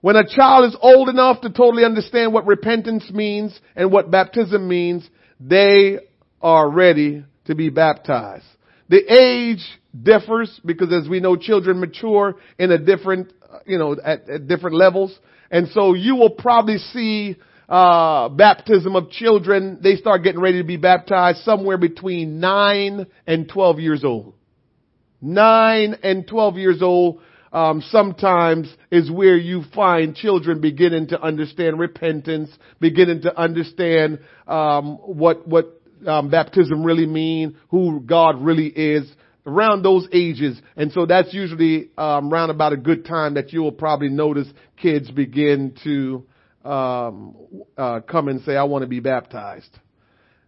when 0.00 0.16
a 0.16 0.26
child 0.26 0.66
is 0.66 0.76
old 0.80 1.08
enough 1.08 1.40
to 1.42 1.50
totally 1.50 1.84
understand 1.84 2.32
what 2.32 2.46
repentance 2.46 3.10
means 3.10 3.58
and 3.74 3.90
what 3.90 4.10
baptism 4.10 4.68
means, 4.68 5.08
they 5.40 5.98
are 6.40 6.70
ready 6.70 7.24
to 7.46 7.54
be 7.54 7.68
baptized. 7.68 8.44
The 8.88 9.00
age 9.12 9.64
differs 10.00 10.60
because 10.64 10.92
as 10.92 11.08
we 11.08 11.20
know, 11.20 11.36
children 11.36 11.80
mature 11.80 12.36
in 12.58 12.72
a 12.72 12.78
different, 12.78 13.32
you 13.66 13.78
know, 13.78 13.96
at, 14.02 14.28
at 14.28 14.48
different 14.48 14.76
levels. 14.76 15.16
And 15.50 15.68
so 15.68 15.94
you 15.94 16.16
will 16.16 16.30
probably 16.30 16.78
see, 16.78 17.36
uh, 17.68 18.30
baptism 18.30 18.96
of 18.96 19.10
children. 19.10 19.78
They 19.82 19.96
start 19.96 20.22
getting 20.22 20.40
ready 20.40 20.58
to 20.58 20.66
be 20.66 20.76
baptized 20.76 21.40
somewhere 21.40 21.76
between 21.76 22.40
nine 22.40 23.06
and 23.26 23.48
12 23.48 23.80
years 23.80 24.04
old. 24.04 24.34
Nine 25.20 25.96
and 26.02 26.26
12 26.26 26.56
years 26.56 26.82
old. 26.82 27.20
Um, 27.50 27.82
sometimes 27.88 28.70
is 28.90 29.10
where 29.10 29.36
you 29.36 29.62
find 29.74 30.14
children 30.14 30.60
beginning 30.60 31.08
to 31.08 31.20
understand 31.20 31.78
repentance, 31.78 32.50
beginning 32.78 33.22
to 33.22 33.34
understand 33.38 34.18
um, 34.46 34.96
what 34.96 35.48
what 35.48 35.77
um, 36.06 36.30
baptism 36.30 36.84
really 36.84 37.06
mean, 37.06 37.56
who 37.68 38.00
God 38.00 38.40
really 38.42 38.68
is 38.68 39.10
around 39.46 39.82
those 39.82 40.06
ages. 40.12 40.60
And 40.76 40.92
so 40.92 41.06
that's 41.06 41.32
usually 41.32 41.90
um, 41.96 42.32
around 42.32 42.50
about 42.50 42.72
a 42.72 42.76
good 42.76 43.04
time 43.04 43.34
that 43.34 43.52
you 43.52 43.62
will 43.62 43.72
probably 43.72 44.08
notice 44.08 44.48
kids 44.76 45.10
begin 45.10 45.74
to 45.84 46.26
um, 46.68 47.34
uh, 47.76 48.00
come 48.00 48.28
and 48.28 48.42
say, 48.42 48.56
I 48.56 48.64
want 48.64 48.82
to 48.82 48.88
be 48.88 49.00
baptized. 49.00 49.78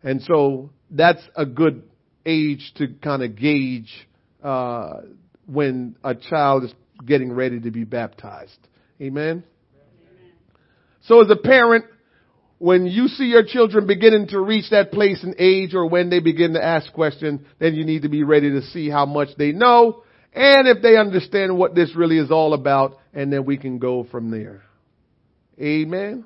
And 0.03 0.23
so 0.23 0.71
that's 0.91 1.23
a 1.35 1.47
good 1.47 1.83
age 2.27 2.73
to 2.77 2.89
kind 3.03 3.23
of 3.23 3.37
gauge 3.37 3.91
uh, 4.43 5.01
when 5.47 5.97
a 6.05 6.15
child 6.15 6.65
is 6.65 6.75
getting 7.05 7.33
ready 7.33 7.61
to 7.61 7.71
be 7.71 7.85
baptized. 7.85 8.59
Amen? 9.01 9.43
Amen. 9.43 10.33
So 11.03 11.23
as 11.23 11.31
a 11.31 11.37
parent, 11.37 11.87
when 12.61 12.85
you 12.85 13.09
see 13.09 13.25
your 13.25 13.43
children 13.43 13.87
beginning 13.87 14.29
to 14.29 14.39
reach 14.39 14.69
that 14.71 14.93
place 14.93 15.25
in 15.25 15.35
age 15.39 15.75
or 15.75 15.87
when 15.87 16.11
they 16.11 16.21
begin 16.21 16.53
to 16.53 16.63
ask 16.63 16.93
questions, 16.93 17.41
then 17.59 17.75
you 17.75 17.87
need 17.87 18.03
to 18.03 18.11
be 18.11 18.23
ready 18.23 18.51
to 18.51 18.61
see 18.61 18.91
how 18.91 19.07
much 19.07 19.31
they 19.39 19.51
know 19.51 20.05
and 20.35 20.69
if 20.69 20.83
they 20.83 20.99
understand 20.99 21.57
what 21.57 21.75
this 21.75 21.97
really 21.97 22.19
is 22.19 22.31
all 22.31 22.53
about 22.53 22.99
and 23.15 23.33
then 23.33 23.47
we 23.47 23.57
can 23.57 23.79
go 23.79 24.05
from 24.05 24.31
there. 24.31 24.63
Amen. 25.59 26.25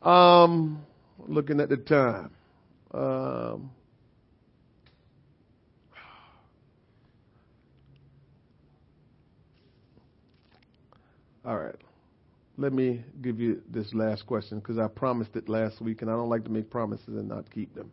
Um, 0.00 0.86
looking 1.26 1.58
at 1.58 1.68
the 1.68 1.76
time. 1.76 2.30
Um, 2.94 3.72
all 11.44 11.58
right. 11.58 11.74
Let 12.58 12.72
me 12.72 13.04
give 13.20 13.40
you 13.40 13.62
this 13.68 13.92
last 13.94 14.26
question 14.26 14.58
because 14.58 14.78
I 14.78 14.88
promised 14.88 15.36
it 15.36 15.48
last 15.48 15.80
week 15.80 16.02
and 16.02 16.10
I 16.10 16.14
don't 16.14 16.28
like 16.28 16.44
to 16.44 16.50
make 16.50 16.70
promises 16.70 17.08
and 17.08 17.28
not 17.28 17.50
keep 17.50 17.74
them. 17.74 17.90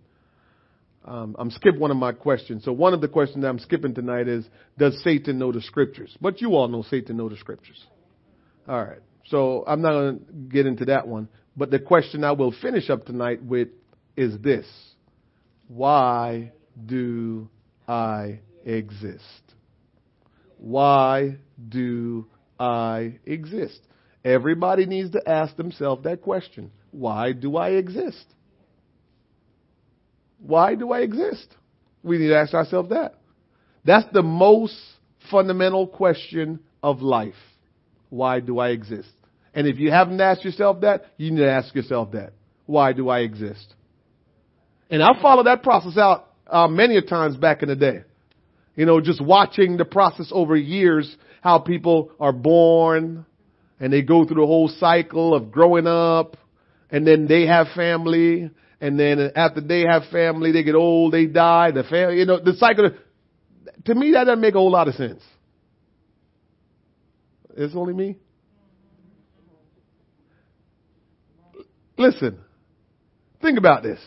Um, 1.06 1.36
I'm 1.40 1.50
skip 1.50 1.78
one 1.78 1.92
of 1.92 1.98
my 1.98 2.12
questions. 2.12 2.66
So 2.66 2.74
one 2.74 2.94
of 2.94 3.00
the 3.00 3.08
questions 3.08 3.46
I'm 3.46 3.60
skipping 3.60 3.96
tonight 3.96 4.28
is, 4.28 4.46
does 4.78 5.02
Satan 5.04 5.40
know 5.40 5.52
the 5.52 5.62
scriptures? 5.62 6.16
But 6.20 6.42
you 6.42 6.56
all 6.56 6.68
know 6.68 6.84
Satan 6.84 7.18
know 7.18 7.30
the 7.30 7.38
scriptures. 7.38 7.82
All 8.68 8.84
right. 8.84 9.00
So 9.28 9.64
I'm 9.66 9.82
not 9.82 9.92
going 9.92 10.20
to 10.20 10.34
get 10.50 10.66
into 10.66 10.86
that 10.86 11.08
one. 11.08 11.30
But 11.56 11.72
the 11.72 11.80
question 11.80 12.24
I 12.24 12.34
will 12.34 12.54
finish 12.62 12.90
up 12.90 13.06
tonight 13.06 13.44
with 13.44 13.70
is 14.18 14.38
this. 14.40 14.66
Why 15.68 16.52
do 16.86 17.50
I 17.88 18.40
exist? 18.66 19.24
Why 20.58 21.38
do 21.68 22.28
I 22.60 23.20
exist? 23.26 23.80
Everybody 24.24 24.86
needs 24.86 25.12
to 25.12 25.30
ask 25.30 25.56
themselves 25.56 26.04
that 26.04 26.22
question. 26.22 26.72
Why 26.92 27.32
do 27.32 27.56
I 27.56 27.70
exist? 27.72 28.26
Why 30.40 30.76
do 30.76 30.92
I 30.92 31.00
exist? 31.00 31.48
We 32.04 32.18
need 32.18 32.30
to 32.30 32.38
ask 32.38 32.54
ourselves 32.54 32.90
that. 32.90 33.16
That's 33.86 34.08
the 34.12 34.24
most 34.24 34.76
fundamental 35.32 35.88
question 35.88 36.60
of 36.82 37.02
life. 37.02 37.34
Why 38.10 38.40
do 38.40 38.60
I 38.60 38.70
exist? 38.70 39.10
And 39.54 39.68
if 39.68 39.78
you 39.80 39.92
haven't 39.92 40.20
asked 40.20 40.44
yourself 40.44 40.82
that, 40.82 41.06
you 41.18 41.32
need 41.32 41.42
to 41.42 41.52
ask 41.52 41.74
yourself 41.74 42.12
that. 42.12 42.34
Why 42.66 42.94
do 42.94 43.10
I 43.10 43.20
exist? 43.20 43.74
And 44.90 45.02
I 45.04 45.10
followed 45.22 45.46
that 45.46 45.64
process 45.64 45.98
out 45.98 46.28
uh, 46.48 46.68
many 46.68 46.98
a 46.98 47.02
times 47.02 47.36
back 47.36 47.62
in 47.62 47.70
the 47.70 47.76
day. 47.76 48.04
You 48.76 48.86
know, 48.86 49.02
just 49.02 49.24
watching 49.24 49.78
the 49.78 49.86
process 49.86 50.30
over 50.32 50.56
years, 50.56 51.16
how 51.42 51.60
people 51.60 52.12
are 52.20 52.32
born 52.32 53.26
and 53.80 53.92
they 53.94 54.02
go 54.02 54.26
through 54.26 54.42
the 54.42 54.48
whole 54.48 54.68
cycle 54.68 55.34
of 55.34 55.52
growing 55.52 55.88
up 55.88 56.38
and 56.90 57.06
then 57.06 57.28
they 57.28 57.46
have 57.46 57.68
family 57.76 58.50
and 58.82 59.00
then 59.00 59.32
after 59.36 59.62
they 59.62 59.82
have 59.82 60.04
family, 60.12 60.52
they 60.52 60.64
get 60.64 60.76
old, 60.76 61.14
they 61.14 61.26
die, 61.26 61.72
the 61.72 61.84
family, 61.84 62.20
you 62.20 62.26
know, 62.26 62.40
the 62.40 62.54
cycle. 62.54 62.92
To 63.86 63.96
me, 63.96 64.12
that 64.14 64.26
doesn't 64.26 64.40
make 64.40 64.56
a 64.56 64.58
whole 64.58 64.72
lot 64.72 64.88
of 64.88 64.96
sense. 64.96 65.22
It's 67.58 67.76
only 67.76 67.94
me. 67.94 68.18
Listen, 71.98 72.40
think 73.42 73.58
about 73.58 73.84
this. 73.84 74.00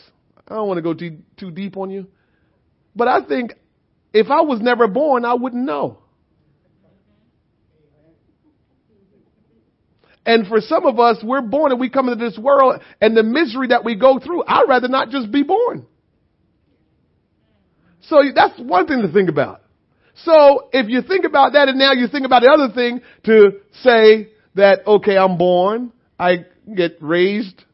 I 0.48 0.54
don't 0.54 0.66
want 0.66 0.78
to 0.78 0.82
go 0.82 0.94
too, 0.94 1.18
too 1.36 1.50
deep 1.50 1.76
on 1.76 1.90
you, 1.90 2.06
but 2.96 3.08
I 3.08 3.24
think 3.26 3.52
if 4.14 4.30
I 4.30 4.40
was 4.40 4.60
never 4.60 4.88
born, 4.88 5.26
I 5.26 5.34
wouldn't 5.34 5.64
know. 5.64 6.01
And 10.24 10.46
for 10.46 10.60
some 10.60 10.86
of 10.86 11.00
us, 11.00 11.18
we're 11.22 11.40
born 11.40 11.72
and 11.72 11.80
we 11.80 11.90
come 11.90 12.08
into 12.08 12.24
this 12.24 12.38
world 12.38 12.80
and 13.00 13.16
the 13.16 13.22
misery 13.22 13.68
that 13.68 13.84
we 13.84 13.96
go 13.96 14.20
through, 14.20 14.44
I'd 14.46 14.68
rather 14.68 14.88
not 14.88 15.10
just 15.10 15.32
be 15.32 15.42
born. 15.42 15.86
So 18.02 18.22
that's 18.34 18.58
one 18.58 18.86
thing 18.86 19.02
to 19.02 19.12
think 19.12 19.28
about. 19.28 19.62
So 20.24 20.68
if 20.72 20.88
you 20.88 21.02
think 21.02 21.24
about 21.24 21.54
that 21.54 21.68
and 21.68 21.78
now 21.78 21.92
you 21.92 22.06
think 22.06 22.26
about 22.26 22.42
the 22.42 22.50
other 22.50 22.72
thing 22.72 23.00
to 23.24 23.60
say 23.82 24.28
that, 24.54 24.86
okay, 24.86 25.16
I'm 25.16 25.38
born, 25.38 25.92
I 26.18 26.46
get 26.72 26.98
raised, 27.00 27.64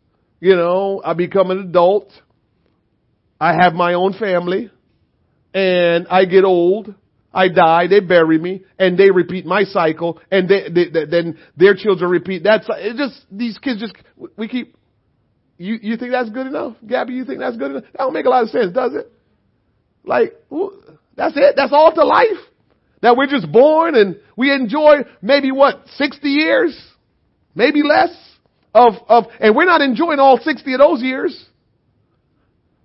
you 0.41 0.55
know, 0.55 1.03
I 1.05 1.15
become 1.15 1.51
an 1.51 1.59
adult, 1.59 2.13
I 3.41 3.55
have 3.61 3.75
my 3.75 3.95
own 3.95 4.13
family, 4.15 4.71
and 5.53 6.07
I 6.09 6.25
get 6.25 6.45
old, 6.45 6.95
I 7.33 7.49
die, 7.49 7.87
they 7.89 8.01
bury 8.01 8.39
me, 8.39 8.63
and 8.79 8.99
they 8.99 9.11
repeat 9.11 9.45
my 9.45 9.65
cycle, 9.65 10.21
and 10.31 10.49
they, 10.49 10.69
they, 10.73 10.89
they, 10.89 11.05
then 11.05 11.39
their 11.57 11.75
children 11.75 12.11
repeat 12.11 12.45
that. 12.45 12.65
It 12.69 12.97
just 12.97 13.27
these 13.31 13.59
kids 13.59 13.81
just 13.81 13.95
we 14.37 14.49
keep. 14.49 14.77
You 15.59 15.79
you 15.83 15.97
think 15.97 16.13
that's 16.13 16.31
good 16.31 16.47
enough, 16.47 16.77
Gabby? 16.87 17.15
You 17.15 17.25
think 17.25 17.41
that's 17.41 17.57
good 17.57 17.73
enough? 17.73 17.85
That 17.93 17.99
don't 17.99 18.13
make 18.13 18.27
a 18.27 18.31
lot 18.31 18.45
of 18.45 18.49
sense, 18.51 18.73
does 18.73 18.95
it? 18.95 19.13
Like 20.05 20.35
that's 21.17 21.37
it. 21.37 21.55
That's 21.57 21.73
all 21.73 21.93
to 21.93 22.05
life. 22.05 22.39
That 23.03 23.17
we're 23.17 23.27
just 23.27 23.51
born 23.53 23.95
and 23.95 24.19
we 24.37 24.53
enjoy 24.53 25.05
maybe 25.21 25.53
what 25.53 25.83
sixty 25.97 26.31
years, 26.31 26.81
maybe 27.55 27.83
less 27.83 28.11
of 28.75 28.95
of, 29.09 29.25
and 29.39 29.55
we're 29.55 29.67
not 29.67 29.83
enjoying 29.83 30.19
all 30.19 30.39
sixty 30.39 30.73
of 30.73 30.79
those 30.79 31.03
years. 31.03 31.47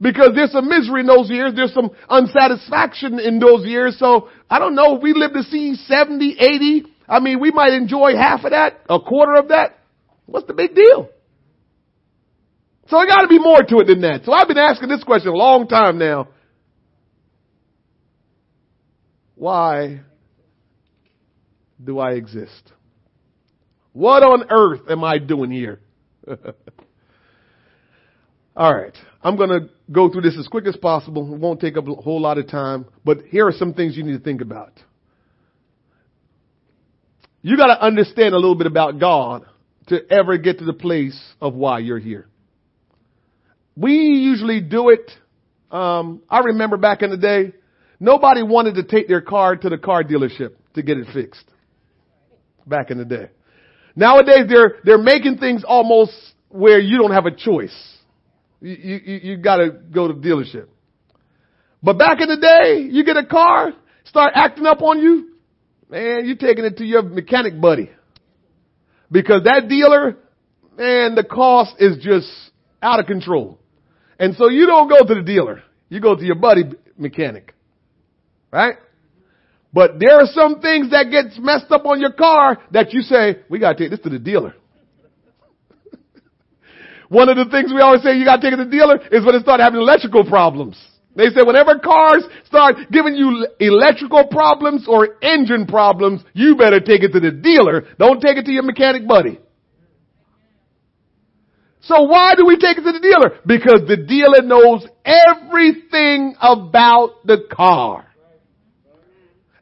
Because 0.03 0.31
there's 0.35 0.51
some 0.51 0.67
misery 0.67 0.99
in 0.99 1.07
those 1.07 1.29
years. 1.29 1.53
There's 1.55 1.73
some 1.73 1.89
unsatisfaction 2.09 3.19
in 3.19 3.39
those 3.39 3.65
years. 3.65 3.97
So 3.97 4.29
I 4.49 4.59
don't 4.59 4.75
know. 4.75 4.97
If 4.97 5.01
we 5.01 5.13
live 5.13 5.33
to 5.33 5.43
see 5.43 5.75
70, 5.75 6.35
80. 6.39 6.83
I 7.07 7.19
mean, 7.19 7.39
we 7.39 7.51
might 7.51 7.73
enjoy 7.73 8.15
half 8.15 8.43
of 8.43 8.51
that, 8.51 8.81
a 8.89 8.99
quarter 8.99 9.35
of 9.35 9.47
that. 9.47 9.79
What's 10.25 10.47
the 10.47 10.53
big 10.53 10.75
deal? 10.75 11.09
So 12.89 12.97
there 12.97 13.07
gotta 13.07 13.27
be 13.27 13.39
more 13.39 13.61
to 13.61 13.79
it 13.79 13.87
than 13.87 14.01
that. 14.01 14.25
So 14.25 14.33
I've 14.33 14.47
been 14.47 14.57
asking 14.57 14.89
this 14.89 15.03
question 15.03 15.29
a 15.29 15.35
long 15.35 15.67
time 15.67 15.97
now. 15.97 16.29
Why 19.35 20.01
do 21.83 21.99
I 21.99 22.11
exist? 22.11 22.71
What 23.93 24.23
on 24.23 24.45
earth 24.49 24.89
am 24.89 25.03
I 25.03 25.17
doing 25.17 25.51
here? 25.51 25.79
All 28.55 28.73
right. 28.73 28.95
I'm 29.23 29.35
going 29.35 29.49
to 29.49 29.69
go 29.91 30.11
through 30.11 30.21
this 30.21 30.37
as 30.37 30.47
quick 30.47 30.67
as 30.67 30.75
possible. 30.75 31.33
It 31.33 31.39
won't 31.39 31.59
take 31.59 31.77
up 31.77 31.87
a 31.87 31.93
whole 31.95 32.21
lot 32.21 32.37
of 32.37 32.47
time, 32.47 32.85
but 33.03 33.21
here 33.29 33.47
are 33.47 33.53
some 33.53 33.73
things 33.73 33.97
you 33.97 34.03
need 34.03 34.17
to 34.17 34.23
think 34.23 34.41
about. 34.41 34.73
You 37.41 37.57
got 37.57 37.67
to 37.67 37.83
understand 37.83 38.33
a 38.33 38.37
little 38.37 38.55
bit 38.55 38.67
about 38.67 38.99
God 38.99 39.45
to 39.87 39.99
ever 40.11 40.37
get 40.37 40.59
to 40.59 40.65
the 40.65 40.73
place 40.73 41.19
of 41.41 41.55
why 41.55 41.79
you're 41.79 41.99
here. 41.99 42.27
We 43.75 43.93
usually 43.93 44.61
do 44.61 44.89
it. 44.89 45.11
Um, 45.71 46.21
I 46.29 46.39
remember 46.39 46.77
back 46.77 47.01
in 47.01 47.09
the 47.09 47.17
day, 47.17 47.53
nobody 47.99 48.43
wanted 48.43 48.75
to 48.75 48.83
take 48.83 49.07
their 49.07 49.21
car 49.21 49.55
to 49.55 49.69
the 49.69 49.77
car 49.77 50.03
dealership 50.03 50.53
to 50.75 50.83
get 50.83 50.97
it 50.97 51.07
fixed. 51.13 51.43
Back 52.65 52.91
in 52.91 52.97
the 52.97 53.05
day. 53.05 53.29
Nowadays, 53.95 54.45
they're 54.47 54.77
they're 54.83 54.97
making 54.97 55.37
things 55.37 55.63
almost 55.67 56.13
where 56.49 56.79
you 56.79 56.97
don't 56.97 57.11
have 57.11 57.25
a 57.25 57.35
choice. 57.35 57.75
You, 58.63 58.77
you, 59.05 59.19
you 59.23 59.37
gotta 59.37 59.71
go 59.71 60.07
to 60.07 60.13
the 60.13 60.25
dealership. 60.25 60.67
But 61.83 61.97
back 61.97 62.21
in 62.21 62.29
the 62.29 62.37
day, 62.37 62.87
you 62.89 63.03
get 63.03 63.17
a 63.17 63.25
car, 63.25 63.73
start 64.05 64.31
acting 64.35 64.65
up 64.65 64.81
on 64.81 64.99
you, 64.99 65.33
man, 65.89 66.25
you're 66.25 66.37
taking 66.37 66.63
it 66.63 66.77
to 66.77 66.85
your 66.85 67.03
mechanic 67.03 67.59
buddy. 67.59 67.91
Because 69.11 69.43
that 69.43 69.67
dealer, 69.67 70.17
man, 70.77 71.13
the 71.15 71.25
cost 71.25 71.75
is 71.77 72.01
just 72.01 72.31
out 72.81 73.01
of 73.01 73.05
control. 73.05 73.59
And 74.17 74.33
so 74.35 74.47
you 74.49 74.65
don't 74.65 74.87
go 74.87 75.05
to 75.05 75.15
the 75.15 75.23
dealer. 75.23 75.61
You 75.89 75.99
go 75.99 76.15
to 76.15 76.23
your 76.23 76.35
buddy 76.35 76.63
mechanic. 76.97 77.53
Right? 78.49 78.77
But 79.73 79.99
there 79.99 80.21
are 80.21 80.27
some 80.27 80.61
things 80.61 80.91
that 80.91 81.11
gets 81.11 81.37
messed 81.37 81.69
up 81.69 81.85
on 81.85 81.99
your 81.99 82.13
car 82.13 82.59
that 82.71 82.93
you 82.93 83.01
say, 83.01 83.41
we 83.49 83.59
gotta 83.59 83.77
take 83.77 83.89
this 83.89 83.99
to 84.01 84.09
the 84.09 84.19
dealer. 84.19 84.55
One 87.09 87.29
of 87.29 87.37
the 87.37 87.45
things 87.45 87.71
we 87.73 87.81
always 87.81 88.01
say 88.03 88.17
you 88.17 88.25
gotta 88.25 88.41
take 88.41 88.53
it 88.53 88.57
to 88.57 88.65
the 88.65 88.71
dealer 88.71 88.99
is 89.11 89.25
when 89.25 89.35
it 89.35 89.41
start 89.41 89.59
having 89.59 89.79
electrical 89.79 90.23
problems. 90.23 90.77
They 91.15 91.29
say 91.29 91.43
whenever 91.45 91.77
cars 91.77 92.23
start 92.45 92.75
giving 92.91 93.15
you 93.15 93.47
electrical 93.59 94.27
problems 94.27 94.85
or 94.87 95.17
engine 95.21 95.67
problems, 95.67 96.21
you 96.33 96.55
better 96.55 96.79
take 96.79 97.03
it 97.03 97.13
to 97.13 97.19
the 97.19 97.31
dealer. 97.31 97.85
Don't 97.99 98.19
take 98.19 98.37
it 98.37 98.45
to 98.45 98.51
your 98.51 98.63
mechanic 98.63 99.07
buddy. 99.07 99.39
So 101.81 102.03
why 102.03 102.33
do 102.35 102.45
we 102.45 102.55
take 102.55 102.77
it 102.77 102.83
to 102.83 102.91
the 102.93 102.99
dealer? 102.99 103.39
Because 103.45 103.87
the 103.87 103.97
dealer 103.97 104.41
knows 104.41 104.87
everything 105.05 106.35
about 106.41 107.25
the 107.25 107.45
car. 107.51 108.07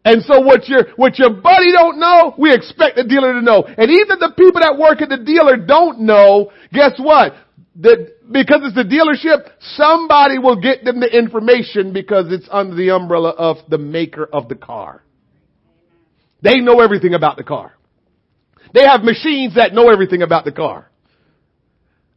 And 0.04 0.24
so 0.24 0.42
what 0.42 0.68
your, 0.68 0.86
what 0.96 1.20
your 1.20 1.30
buddy 1.30 1.72
don't 1.72 2.00
know, 2.00 2.34
we 2.38 2.54
expect 2.54 2.96
the 2.96 3.04
dealer 3.04 3.34
to 3.34 3.42
know. 3.42 3.64
And 3.64 3.92
even 3.92 4.18
the 4.20 4.34
people 4.36 4.62
that 4.62 4.78
work 4.80 5.02
at 5.02 5.10
the 5.10 5.24
dealer 5.24 5.58
don't 5.58 6.02
know, 6.02 6.52
guess 6.74 6.94
what? 6.98 7.34
The, 7.76 8.14
because 8.32 8.62
it's 8.64 8.76
the 8.76 8.84
dealership, 8.84 9.52
somebody 9.76 10.40
will 10.40 10.60
get 10.60 10.84
them 10.84 11.00
the 11.00 11.08
information 11.08 11.94
because 11.94 12.26
it's 12.32 12.48
under 12.52 12.76
the 12.76 12.90
umbrella 12.90 13.30
of 13.30 13.58
the 13.70 13.78
maker 13.78 14.26
of 14.26 14.50
the 14.50 14.56
car. 14.56 15.04
They 16.42 16.58
know 16.58 16.80
everything 16.82 17.14
about 17.14 17.38
the 17.38 17.44
car. 17.44 17.74
They 18.74 18.84
have 18.84 19.04
machines 19.04 19.56
that 19.56 19.74
know 19.74 19.90
everything 19.90 20.24
about 20.24 20.46
the 20.46 20.52
car. 20.52 20.90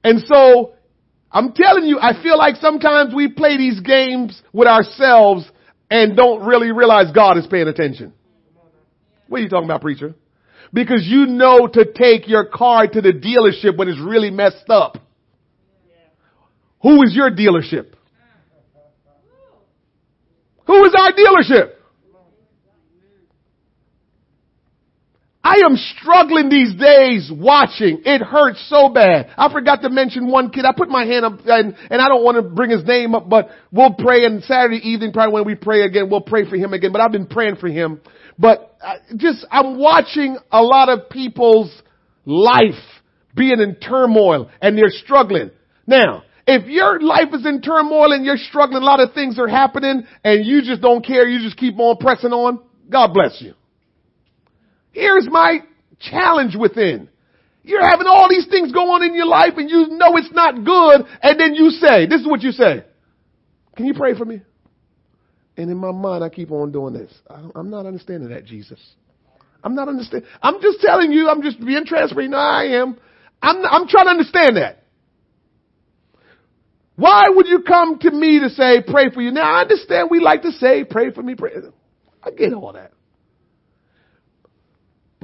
And 0.03 0.23
so, 0.27 0.75
I'm 1.31 1.53
telling 1.53 1.85
you, 1.85 1.99
I 1.99 2.23
feel 2.23 2.39
like 2.39 2.57
sometimes 2.57 3.13
we 3.15 3.29
play 3.29 3.57
these 3.57 3.81
games 3.81 4.41
with 4.53 4.69
ourselves 4.69 5.45
and 5.91 6.17
don't 6.17 6.47
really 6.47 6.73
realize 6.73 7.13
God 7.15 7.39
is 7.39 7.47
paying 7.47 7.69
attention. 7.69 8.13
What 9.29 9.39
are 9.39 9.43
you 9.43 9.49
talking 9.49 9.67
about, 9.67 9.81
preacher? 9.81 10.15
Because 10.73 11.05
you 11.05 11.27
know 11.27 11.67
to 11.67 11.85
take 11.93 12.29
your 12.29 12.47
car 12.47 12.87
to 12.87 13.01
the 13.01 13.13
dealership 13.13 13.77
when 13.77 13.89
it's 13.89 14.01
really 14.01 14.31
messed 14.31 14.69
up. 14.69 14.99
Who 16.83 17.03
is 17.03 17.15
your 17.15 17.31
dealership? 17.31 17.95
Who 20.67 20.85
is 20.85 20.95
our 20.99 21.13
dealership? 21.13 21.73
I 25.45 25.61
am 25.67 25.77
struggling 25.77 26.49
these 26.49 26.75
days 26.75 27.31
watching. 27.31 28.01
It 28.07 28.23
hurts 28.23 28.65
so 28.71 28.89
bad. 28.89 29.31
I 29.37 29.53
forgot 29.53 29.83
to 29.83 29.91
mention 29.91 30.31
one 30.31 30.49
kid. 30.49 30.65
I 30.65 30.73
put 30.75 30.89
my 30.89 31.05
hand 31.05 31.27
up 31.27 31.41
and, 31.45 31.77
and 31.91 32.01
I 32.01 32.09
don't 32.09 32.25
want 32.25 32.37
to 32.37 32.43
bring 32.43 32.71
his 32.71 32.83
name 32.87 33.15
up, 33.15 33.29
but 33.29 33.51
we'll 33.71 33.93
pray 33.93 34.25
and 34.25 34.43
Saturday 34.45 34.79
evening, 34.79 35.13
probably 35.13 35.35
when 35.35 35.45
we 35.45 35.55
pray 35.55 35.83
again, 35.83 36.09
we'll 36.09 36.23
pray 36.23 36.49
for 36.49 36.57
him 36.57 36.73
again. 36.73 36.93
But 36.93 37.03
I've 37.03 37.13
been 37.13 37.27
praying 37.27 37.57
for 37.57 37.69
him. 37.69 38.01
But 38.39 38.79
just, 39.17 39.47
I'm 39.51 39.79
watching 39.79 40.39
a 40.51 40.63
lot 40.63 40.89
of 40.89 41.11
people's 41.11 41.71
life 42.25 42.73
being 43.37 43.61
in 43.61 43.77
turmoil 43.77 44.51
and 44.63 44.79
they're 44.79 44.89
struggling. 44.89 45.51
Now, 45.87 46.23
if 46.47 46.67
your 46.69 47.01
life 47.01 47.35
is 47.35 47.45
in 47.45 47.61
turmoil 47.61 48.13
and 48.13 48.25
you're 48.25 48.39
struggling, 48.39 48.83
a 48.83 48.87
lot 48.87 49.01
of 49.01 49.13
things 49.13 49.39
are 49.39 49.49
happening 49.49 50.07
and 50.25 50.47
you 50.47 50.63
just 50.63 50.81
don't 50.81 51.05
care, 51.05 51.29
you 51.29 51.45
just 51.45 51.59
keep 51.59 51.79
on 51.79 51.99
pressing 51.99 52.33
on, 52.33 52.61
God 52.89 53.13
bless 53.13 53.43
you. 53.43 53.53
Here's 54.95 55.29
my 55.29 55.59
challenge 56.01 56.57
within. 56.57 57.09
You're 57.65 57.85
having 57.85 58.07
all 58.07 58.29
these 58.29 58.47
things 58.47 58.73
go 58.73 58.93
on 58.93 59.03
in 59.03 59.15
your 59.15 59.27
life 59.27 59.55
and 59.57 59.69
you 59.69 59.89
know 59.89 60.17
it's 60.17 60.33
not 60.33 60.65
good 60.65 61.07
and 61.23 61.41
then 61.41 61.55
you 61.55 61.71
say, 61.71 62.07
this 62.07 62.21
is 62.21 62.27
what 62.27 62.43
you 62.43 62.53
say. 62.53 62.85
Can 63.77 63.87
you 63.87 63.95
pray 63.95 64.17
for 64.17 64.25
me? 64.25 64.43
And 65.57 65.71
in 65.71 65.77
my 65.77 65.91
mind, 65.91 66.23
I 66.23 66.29
keep 66.29 66.51
on 66.51 66.73
doing 66.73 66.95
this. 66.95 67.13
I'm 67.55 67.71
not 67.71 67.87
understanding 67.87 68.31
that, 68.31 68.45
Jesus. 68.45 68.79
I'm 69.63 69.75
not 69.75 69.89
understanding. 69.89 70.29
I'm 70.43 70.61
just 70.61 70.81
telling 70.81 71.11
you, 71.11 71.29
I'm 71.29 71.43
just 71.43 71.59
being 71.59 71.85
transparent. 71.87 72.31
No, 72.31 72.39
I 72.39 72.81
am. 72.81 72.99
I'm, 73.41 73.65
I'm 73.65 73.89
trying 73.89 74.07
to 74.07 74.11
understand 74.11 74.57
that. 74.57 74.85
Why 76.97 77.25
would 77.29 77.49
you 77.49 77.63
come 77.63 77.99
to 78.01 78.11
me 78.11 78.41
to 78.41 78.51
say, 78.51 78.83
pray 78.87 79.11
for 79.11 79.21
you? 79.21 79.33
Now 79.33 79.57
I 79.57 79.63
understand 79.63 80.09
we 80.11 80.21
like 80.21 80.43
to 80.43 80.53
say, 80.53 80.85
pray 80.85 81.11
for 81.11 81.23
me, 81.23 81.35
pray. 81.35 81.53
I 82.23 82.31
get 82.31 82.53
all 82.53 82.73
that. 82.75 82.93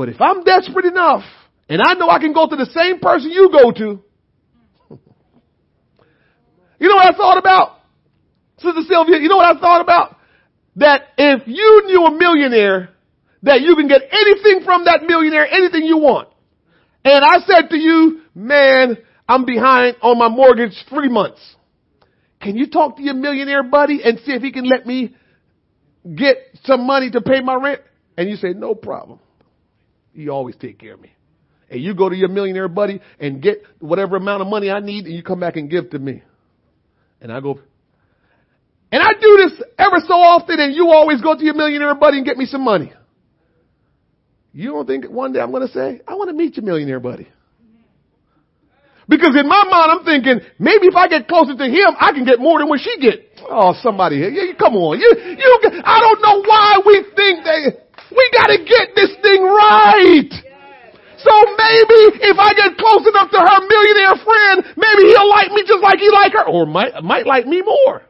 But 0.00 0.08
if 0.08 0.18
I'm 0.18 0.44
desperate 0.44 0.86
enough 0.86 1.24
and 1.68 1.82
I 1.84 1.92
know 1.92 2.08
I 2.08 2.18
can 2.20 2.32
go 2.32 2.48
to 2.48 2.56
the 2.56 2.64
same 2.64 3.00
person 3.00 3.30
you 3.30 3.50
go 3.52 3.70
to, 3.70 4.02
you 6.78 6.88
know 6.88 6.94
what 6.94 7.14
I 7.14 7.14
thought 7.14 7.36
about? 7.36 7.80
Sister 8.60 8.80
Sylvia, 8.88 9.18
you 9.18 9.28
know 9.28 9.36
what 9.36 9.54
I 9.54 9.60
thought 9.60 9.82
about? 9.82 10.16
That 10.76 11.02
if 11.18 11.42
you 11.44 11.82
knew 11.84 12.06
a 12.06 12.12
millionaire, 12.12 12.94
that 13.42 13.60
you 13.60 13.76
can 13.76 13.88
get 13.88 14.00
anything 14.10 14.64
from 14.64 14.86
that 14.86 15.02
millionaire, 15.06 15.46
anything 15.46 15.82
you 15.82 15.98
want. 15.98 16.30
And 17.04 17.22
I 17.22 17.40
said 17.46 17.68
to 17.68 17.76
you, 17.76 18.22
man, 18.34 18.96
I'm 19.28 19.44
behind 19.44 19.96
on 20.00 20.16
my 20.16 20.28
mortgage 20.28 20.82
three 20.88 21.10
months. 21.10 21.42
Can 22.40 22.56
you 22.56 22.70
talk 22.70 22.96
to 22.96 23.02
your 23.02 23.12
millionaire 23.12 23.62
buddy 23.62 24.00
and 24.02 24.18
see 24.20 24.32
if 24.32 24.40
he 24.40 24.50
can 24.50 24.64
let 24.66 24.86
me 24.86 25.14
get 26.16 26.38
some 26.64 26.86
money 26.86 27.10
to 27.10 27.20
pay 27.20 27.42
my 27.42 27.56
rent? 27.56 27.82
And 28.16 28.30
you 28.30 28.36
say, 28.36 28.54
no 28.54 28.74
problem. 28.74 29.20
You 30.14 30.30
always 30.30 30.56
take 30.56 30.78
care 30.78 30.94
of 30.94 31.00
me. 31.00 31.12
And 31.70 31.80
you 31.80 31.94
go 31.94 32.08
to 32.08 32.16
your 32.16 32.28
millionaire 32.28 32.68
buddy 32.68 33.00
and 33.20 33.40
get 33.40 33.62
whatever 33.78 34.16
amount 34.16 34.42
of 34.42 34.48
money 34.48 34.70
I 34.70 34.80
need 34.80 35.06
and 35.06 35.14
you 35.14 35.22
come 35.22 35.40
back 35.40 35.56
and 35.56 35.70
give 35.70 35.90
to 35.90 35.98
me. 35.98 36.22
And 37.20 37.32
I 37.32 37.40
go, 37.40 37.60
and 38.90 39.02
I 39.02 39.12
do 39.20 39.36
this 39.36 39.62
ever 39.78 39.96
so 40.06 40.14
often 40.14 40.58
and 40.58 40.74
you 40.74 40.88
always 40.88 41.20
go 41.20 41.36
to 41.36 41.44
your 41.44 41.54
millionaire 41.54 41.94
buddy 41.94 42.16
and 42.16 42.26
get 42.26 42.36
me 42.36 42.46
some 42.46 42.64
money. 42.64 42.92
You 44.52 44.72
don't 44.72 44.86
think 44.86 45.06
one 45.06 45.32
day 45.32 45.40
I'm 45.40 45.52
going 45.52 45.66
to 45.66 45.72
say, 45.72 46.00
I 46.08 46.14
want 46.14 46.28
to 46.30 46.34
meet 46.34 46.56
your 46.56 46.64
millionaire 46.64 46.98
buddy. 46.98 47.28
Because 49.08 49.34
in 49.34 49.48
my 49.48 49.64
mind, 49.66 49.90
I'm 49.90 50.04
thinking, 50.04 50.38
maybe 50.58 50.86
if 50.86 50.94
I 50.94 51.08
get 51.08 51.26
closer 51.26 51.56
to 51.56 51.66
him, 51.66 51.98
I 51.98 52.12
can 52.12 52.24
get 52.24 52.38
more 52.38 52.60
than 52.60 52.68
what 52.68 52.78
she 52.78 52.94
get. 53.00 53.42
Oh, 53.50 53.74
somebody 53.82 54.18
here. 54.18 54.30
Yeah, 54.30 54.54
come 54.56 54.74
on. 54.74 54.98
You, 54.98 55.10
you, 55.34 55.82
I 55.82 55.98
don't 55.98 56.22
know 56.22 56.42
why 56.46 56.78
we 56.86 56.94
think 57.16 57.42
that 57.42 57.89
we 58.10 58.24
gotta 58.34 58.58
get 58.58 58.94
this 58.94 59.14
thing 59.22 59.42
right. 59.42 60.30
So 61.20 61.32
maybe 61.52 62.00
if 62.32 62.38
I 62.40 62.54
get 62.56 62.80
close 62.80 63.04
enough 63.04 63.28
to 63.30 63.40
her 63.40 63.60
millionaire 63.68 64.16
friend, 64.24 64.56
maybe 64.76 65.12
he'll 65.12 65.28
like 65.28 65.52
me 65.52 65.62
just 65.66 65.82
like 65.82 65.98
he 65.98 66.08
like 66.08 66.32
her, 66.32 66.48
or 66.48 66.64
might, 66.64 66.96
might 67.04 67.26
like 67.26 67.46
me 67.46 67.60
more. 67.60 68.02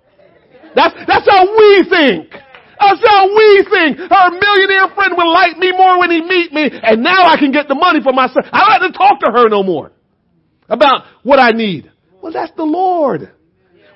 That's, 0.75 0.95
that's 1.07 1.27
how 1.27 1.43
we 1.43 1.83
think. 1.91 2.31
That's 2.31 3.03
how 3.03 3.27
we 3.27 3.67
think. 3.69 3.99
Her 3.99 4.31
millionaire 4.31 4.95
friend 4.95 5.15
will 5.17 5.33
like 5.33 5.59
me 5.59 5.73
more 5.73 5.99
when 5.99 6.11
he 6.11 6.23
meet 6.23 6.53
me, 6.53 6.71
and 6.71 7.03
now 7.03 7.27
I 7.27 7.37
can 7.37 7.51
get 7.51 7.67
the 7.67 7.75
money 7.75 8.01
for 8.01 8.13
myself. 8.13 8.47
I 8.53 8.61
don't 8.61 8.83
have 8.83 8.93
to 8.93 8.97
talk 8.97 9.21
to 9.21 9.33
her 9.33 9.49
no 9.49 9.63
more 9.63 9.91
about 10.69 11.05
what 11.25 11.41
I 11.41 11.51
need. 11.51 11.91
Well, 12.23 12.33
that's 12.33 12.53
the 12.57 12.65
Lord. 12.65 13.33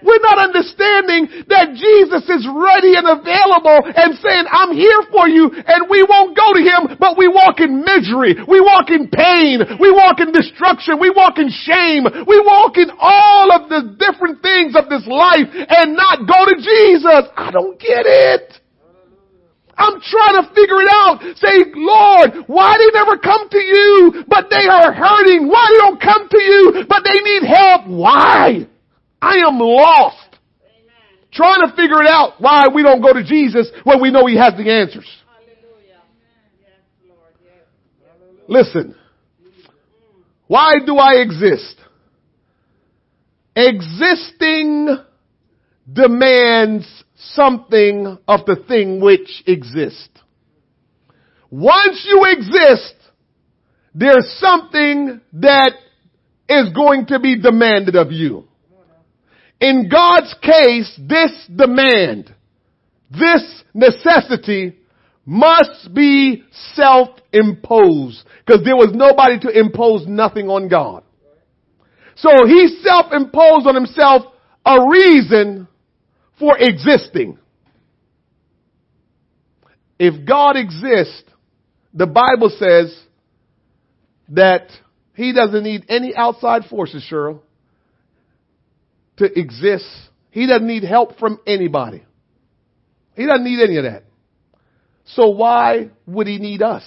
We're 0.05 0.21
not 0.21 0.37
understanding 0.37 1.49
that 1.49 1.73
Jesus 1.73 2.29
is 2.29 2.45
ready 2.45 2.95
and 3.01 3.09
available 3.09 3.89
and 3.89 4.13
saying, 4.21 4.45
I'm 4.53 4.77
here 4.77 5.03
for 5.09 5.27
you 5.27 5.49
and 5.49 5.89
we 5.89 6.05
won't 6.05 6.37
go 6.37 6.53
to 6.53 6.61
Him, 6.61 7.01
but 7.01 7.17
we 7.17 7.27
walk 7.27 7.65
in 7.65 7.81
misery. 7.81 8.37
We 8.45 8.61
walk 8.61 8.93
in 8.93 9.09
pain. 9.09 9.65
We 9.81 9.89
walk 9.89 10.21
in 10.21 10.31
destruction. 10.31 11.01
We 11.01 11.09
walk 11.09 11.41
in 11.41 11.49
shame. 11.49 12.05
We 12.05 12.39
walk 12.45 12.77
in 12.77 12.93
all 13.01 13.49
of 13.49 13.73
the 13.73 13.97
different 13.97 14.45
things 14.45 14.77
of 14.77 14.93
this 14.93 15.09
life 15.09 15.49
and 15.49 15.97
not 15.97 16.29
go 16.29 16.45
to 16.45 16.55
Jesus. 16.61 17.33
I 17.33 17.49
don't 17.51 17.81
get 17.81 18.05
it. 18.05 18.61
I'm 19.77 20.01
trying 20.01 20.39
to 20.39 20.49
figure 20.55 20.81
it 20.83 20.91
out. 20.93 21.19
Say, 21.35 21.73
Lord, 21.75 22.47
why 22.47 22.79
they 22.79 22.91
never 22.95 23.19
come 23.19 23.49
to 23.49 23.59
you, 23.59 24.25
but 24.29 24.47
they 24.51 24.69
are 24.69 24.93
hurting? 24.93 25.49
Why 25.49 25.67
they 25.73 25.79
don't 25.79 26.01
come 26.01 26.29
to 26.29 26.41
you, 26.41 26.85
but 26.89 27.03
they 27.03 27.19
need 27.21 27.43
help? 27.43 27.89
Why? 27.89 28.69
I 29.25 29.49
am 29.49 29.59
lost. 29.59 30.39
Amen. 30.63 31.29
Trying 31.33 31.63
to 31.67 31.75
figure 31.75 32.03
it 32.03 32.09
out 32.09 32.41
why 32.41 32.67
we 32.75 32.83
don't 32.83 33.01
go 33.01 33.13
to 33.13 33.25
Jesus 33.25 33.71
when 33.85 34.01
we 34.03 34.11
know 34.11 34.27
He 34.27 34.37
has 34.37 34.55
the 34.57 34.71
answers. 34.71 35.09
Listen. 38.47 38.95
Why 40.47 40.75
do 40.85 40.97
I 40.97 41.15
exist? 41.23 41.77
Existing 43.57 44.89
demands 45.91 47.05
something 47.17 48.19
of 48.29 48.45
the 48.45 48.57
thing 48.69 49.01
which 49.01 49.43
exists. 49.47 50.09
Once 51.51 52.05
you 52.07 52.25
exist, 52.27 52.95
there's 53.95 54.29
something 54.39 55.21
that 55.35 55.73
is 56.49 56.73
going 56.75 57.07
to 57.07 57.21
be 57.21 57.41
demanded 57.41 57.97
of 57.97 58.11
you. 58.13 58.45
In 59.65 59.89
God's 59.89 60.35
case, 60.43 60.95
this 61.09 61.33
demand, 61.47 62.35
this 63.11 63.63
necessity 63.73 64.77
must 65.25 65.95
be 65.95 66.45
self-imposed 66.75 68.25
because 68.45 68.63
there 68.63 68.77
was 68.77 68.91
nobody 68.93 69.41
to 69.41 69.59
impose 69.59 70.07
nothing 70.07 70.51
on 70.51 70.69
God. 70.69 71.03
So 72.17 72.45
he 72.45 72.79
self-imposed 72.83 73.67
on 73.67 73.75
himself 73.75 74.25
a 74.67 74.87
reason 74.87 75.67
for 76.39 76.59
existing. 76.59 77.39
If 79.99 80.27
God 80.27 80.59
exists, 80.59 81.25
the 81.95 82.07
Bible 82.07 82.51
says 82.51 82.95
that 84.29 84.69
he 85.15 85.33
doesn't 85.33 85.65
need 85.65 85.87
any 85.89 86.15
outside 86.15 86.67
forces, 86.67 87.03
Cheryl 87.11 87.41
to 89.19 89.39
exist. 89.39 89.87
He 90.31 90.47
doesn't 90.47 90.67
need 90.67 90.85
help 90.85 91.19
from 91.19 91.39
anybody. 91.47 92.05
He 93.17 93.27
doesn't 93.27 93.45
need 93.45 93.63
any 93.63 93.77
of 93.77 93.85
that. 93.85 94.05
So 95.07 95.29
why 95.31 95.91
would 96.07 96.27
he 96.27 96.39
need 96.39 96.63
us? 96.63 96.83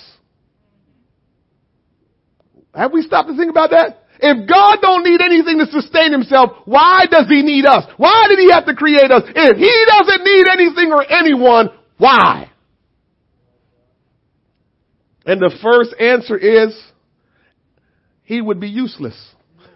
Have 2.73 2.91
we 2.91 3.01
stopped 3.01 3.29
to 3.29 3.37
think 3.37 3.49
about 3.49 3.71
that? 3.71 4.03
If 4.19 4.49
God 4.49 4.79
don't 4.81 5.03
need 5.03 5.21
anything 5.21 5.59
to 5.59 5.67
sustain 5.67 6.11
himself, 6.11 6.51
why 6.65 7.05
does 7.09 7.27
he 7.27 7.43
need 7.43 7.65
us? 7.65 7.85
Why 7.97 8.25
did 8.29 8.39
he 8.39 8.51
have 8.51 8.65
to 8.65 8.73
create 8.73 9.11
us? 9.11 9.23
If 9.27 9.57
he 9.57 9.85
doesn't 9.87 10.23
need 10.23 10.47
anything 10.47 10.91
or 10.91 11.05
anyone, 11.09 11.69
why? 11.97 12.51
And 15.25 15.41
the 15.41 15.51
first 15.61 15.93
answer 15.99 16.37
is, 16.37 16.79
he 18.23 18.41
would 18.41 18.59
be 18.59 18.69
useless. 18.69 19.15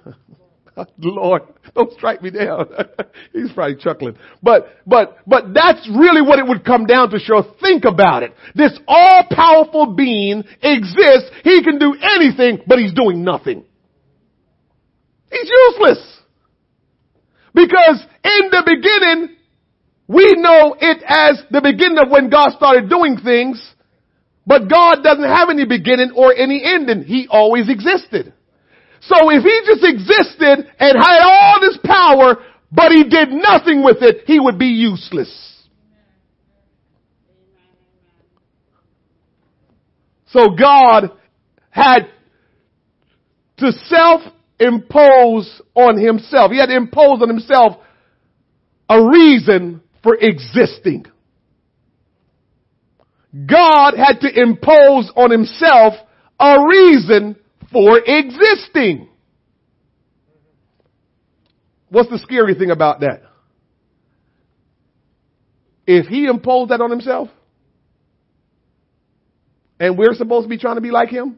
Lord, 0.98 1.44
don't 1.74 1.92
strike 1.94 2.22
me 2.22 2.32
down. 2.32 2.68
He's 3.34 3.52
probably 3.54 3.78
chuckling. 3.78 4.18
But, 4.44 4.68
but, 4.86 5.20
but 5.26 5.54
that's 5.54 5.88
really 5.90 6.22
what 6.22 6.40
it 6.40 6.48
would 6.48 6.66
come 6.66 6.86
down 6.86 7.10
to, 7.12 7.20
Show. 7.20 7.56
Think 7.62 7.86
about 7.86 8.24
it. 8.24 8.34
This 8.56 8.78
all-powerful 8.88 9.94
being 9.96 10.44
exists. 10.62 11.32
He 11.44 11.64
can 11.64 11.80
do 11.80 11.96
anything, 12.02 12.62
but 12.68 12.80
he's 12.80 12.94
doing 12.94 13.24
nothing. 13.24 13.64
He's 15.32 15.50
useless. 15.50 16.20
Because 17.54 18.06
in 18.24 18.50
the 18.50 18.64
beginning, 18.66 19.38
we 20.08 20.26
know 20.38 20.76
it 20.80 21.04
as 21.08 21.42
the 21.52 21.62
beginning 21.62 22.00
of 22.00 22.10
when 22.10 22.30
God 22.30 22.52
started 22.52 22.90
doing 22.90 23.18
things, 23.18 23.66
but 24.46 24.70
God 24.70 25.04
doesn't 25.04 25.24
have 25.24 25.50
any 25.50 25.66
beginning 25.66 26.12
or 26.16 26.34
any 26.34 26.62
ending. 26.66 27.04
He 27.04 27.28
always 27.30 27.70
existed. 27.70 28.34
So 29.02 29.16
if 29.32 29.44
he 29.44 29.62
just 29.66 29.84
existed 29.84 30.72
and 30.80 30.98
had 30.98 31.22
all 31.24 31.60
this 31.60 31.78
power, 31.84 32.38
but 32.72 32.92
he 32.92 33.04
did 33.04 33.30
nothing 33.32 33.84
with 33.84 33.98
it, 34.02 34.24
he 34.28 34.40
would 34.40 34.60
be 34.60 34.68
useless. 34.68 35.30
So 40.28 40.52
God 40.58 41.12
had 41.70 42.08
to 43.58 43.72
self-impose 43.72 45.62
on 45.76 46.00
himself. 46.00 46.52
He 46.52 46.60
had 46.60 46.68
to 46.68 46.76
impose 46.76 47.22
on 47.22 47.28
himself 47.28 47.78
a 48.88 49.04
reason 49.04 49.82
for 50.04 50.16
existing. 50.16 51.06
God 53.34 53.94
had 53.98 54.22
to 54.22 54.42
impose 54.42 55.12
on 55.16 55.32
himself 55.32 55.94
a 56.40 56.58
reason 56.68 57.36
for 57.72 58.00
existing. 58.06 59.08
What's 61.90 62.10
the 62.10 62.20
scary 62.20 62.56
thing 62.56 62.72
about 62.72 63.02
that? 63.02 63.24
If 65.86 66.06
he 66.08 66.26
imposed 66.26 66.72
that 66.72 66.80
on 66.80 66.90
himself, 66.90 67.30
and 69.80 69.98
we're 69.98 70.14
supposed 70.14 70.46
to 70.46 70.50
be 70.50 70.58
trying 70.58 70.76
to 70.76 70.82
be 70.82 70.92
like 70.92 71.10
him, 71.10 71.38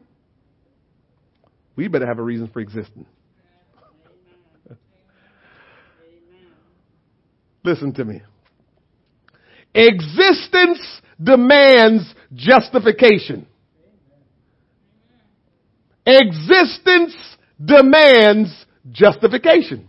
we 1.76 1.88
better 1.88 2.06
have 2.06 2.18
a 2.18 2.22
reason 2.22 2.48
for 2.48 2.60
existing. 2.60 3.06
Listen 7.64 7.92
to 7.94 8.04
me. 8.04 8.20
Existence 9.74 11.00
demands 11.20 12.14
justification. 12.34 13.46
Existence 16.06 17.14
demands 17.62 18.50
justification. 18.90 19.88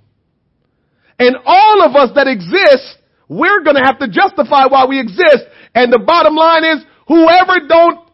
And 1.20 1.36
all 1.46 1.82
of 1.84 1.96
us 1.96 2.12
that 2.16 2.28
exist, 2.28 2.98
we're 3.28 3.64
gonna 3.64 3.86
have 3.86 4.00
to 4.00 4.08
justify 4.08 4.66
why 4.66 4.86
we 4.86 5.00
exist. 5.00 5.46
And 5.74 5.92
the 5.92 6.00
bottom 6.00 6.36
line 6.36 6.64
is, 6.64 6.86
whoever 7.08 7.68
don't 7.68 8.10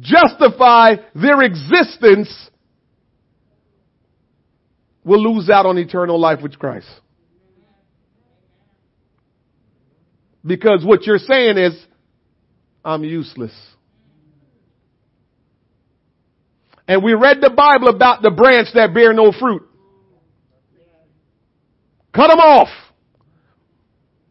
justify 0.00 0.96
their 1.14 1.42
existence 1.42 2.50
will 5.04 5.34
lose 5.34 5.50
out 5.50 5.66
on 5.66 5.78
eternal 5.78 6.18
life 6.18 6.40
with 6.42 6.58
Christ. 6.58 6.88
Because 10.44 10.84
what 10.84 11.06
you're 11.06 11.18
saying 11.18 11.58
is, 11.58 11.86
I'm 12.84 13.04
useless. 13.04 13.52
And 16.86 17.02
we 17.02 17.14
read 17.14 17.38
the 17.40 17.50
Bible 17.50 17.88
about 17.88 18.22
the 18.22 18.30
branch 18.30 18.68
that 18.74 18.92
bear 18.92 19.12
no 19.12 19.32
fruit. 19.32 19.62
Cut 22.14 22.28
them 22.28 22.38
off. 22.38 22.68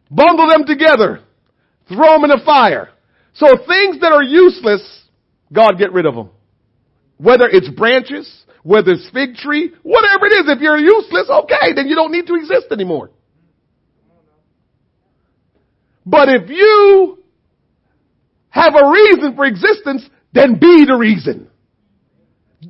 Bundle 0.10 0.48
them 0.48 0.66
together. 0.66 1.22
Throw 1.88 2.14
them 2.14 2.26
in 2.26 2.30
the 2.30 2.42
fire. 2.46 2.90
So 3.34 3.48
things 3.68 4.00
that 4.02 4.12
are 4.14 4.24
useless, 4.24 5.04
God 5.52 5.78
get 5.78 5.92
rid 5.92 6.06
of 6.06 6.14
them. 6.14 6.30
Whether 7.18 7.48
it's 7.48 7.70
branches, 7.70 8.46
whether 8.62 8.92
it's 8.92 9.10
fig 9.12 9.36
tree, 9.36 9.74
whatever 9.82 10.28
it 10.28 10.34
is, 10.34 10.46
if 10.48 10.60
you're 10.62 10.78
useless, 10.78 11.30
okay, 11.30 11.74
then 11.76 11.88
you 11.88 11.96
don't 11.96 12.12
need 12.12 12.28
to 12.28 12.36
exist 12.36 12.68
anymore. 12.72 13.10
But 16.06 16.30
if 16.30 16.50
you 16.50 17.24
have 18.50 18.76
a 18.76 18.90
reason 18.92 19.36
for 19.36 19.46
existence, 19.46 20.08
then 20.32 20.60
be 20.60 20.86
the 20.86 20.96
reason. 20.96 21.50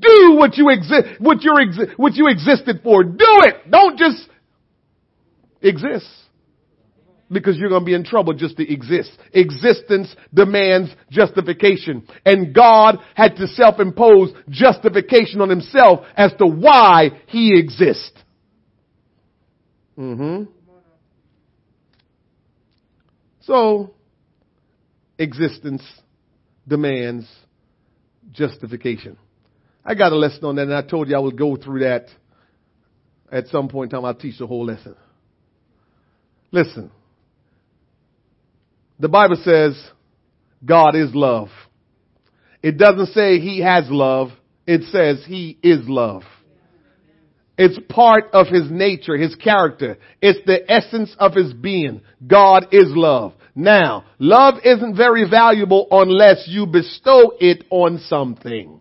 Do 0.03 0.35
what 0.35 0.57
you 0.57 0.69
exist, 0.69 1.19
what 1.19 1.43
you 1.43 1.53
exi- 1.53 1.93
what 1.97 2.13
you 2.15 2.27
existed 2.27 2.81
for. 2.83 3.03
Do 3.03 3.15
it. 3.19 3.69
Don't 3.69 3.97
just 3.97 4.27
exist. 5.61 6.07
Because 7.31 7.57
you're 7.57 7.69
going 7.69 7.81
to 7.81 7.85
be 7.85 7.95
in 7.95 8.03
trouble 8.03 8.33
just 8.33 8.57
to 8.57 8.71
exist. 8.71 9.11
Existence 9.33 10.13
demands 10.33 10.91
justification. 11.09 12.05
And 12.25 12.53
God 12.53 12.99
had 13.15 13.37
to 13.37 13.47
self-impose 13.47 14.33
justification 14.49 15.41
on 15.41 15.49
himself 15.49 16.05
as 16.15 16.31
to 16.33 16.45
why 16.45 17.21
he 17.27 17.57
exists. 17.57 18.11
Mm-hmm. 19.97 20.43
So, 23.41 23.93
existence 25.17 25.83
demands 26.67 27.27
justification. 28.31 29.17
I 29.85 29.95
got 29.95 30.11
a 30.11 30.15
lesson 30.15 30.45
on 30.45 30.55
that 30.55 30.63
and 30.63 30.73
I 30.73 30.81
told 30.81 31.09
you 31.09 31.15
I 31.15 31.19
would 31.19 31.37
go 31.37 31.55
through 31.55 31.79
that 31.79 32.07
at 33.31 33.47
some 33.47 33.67
point 33.67 33.91
in 33.91 33.97
time. 33.97 34.05
I'll 34.05 34.13
teach 34.13 34.37
the 34.39 34.47
whole 34.47 34.65
lesson. 34.65 34.95
Listen. 36.51 36.91
The 38.99 39.09
Bible 39.09 39.37
says 39.43 39.81
God 40.63 40.95
is 40.95 41.13
love. 41.13 41.49
It 42.61 42.77
doesn't 42.77 43.07
say 43.07 43.39
he 43.39 43.59
has 43.61 43.85
love. 43.89 44.29
It 44.65 44.83
says 44.91 45.25
he 45.27 45.57
is 45.61 45.79
love. 45.89 46.23
It's 47.57 47.77
part 47.89 48.25
of 48.33 48.47
his 48.47 48.71
nature, 48.71 49.17
his 49.17 49.35
character. 49.35 49.97
It's 50.21 50.39
the 50.45 50.71
essence 50.71 51.15
of 51.19 51.33
his 51.33 51.53
being. 51.53 52.01
God 52.25 52.67
is 52.71 52.87
love. 52.87 53.33
Now, 53.53 54.05
love 54.17 54.55
isn't 54.63 54.95
very 54.95 55.29
valuable 55.29 55.87
unless 55.91 56.47
you 56.47 56.65
bestow 56.65 57.33
it 57.39 57.65
on 57.69 57.99
something. 57.99 58.79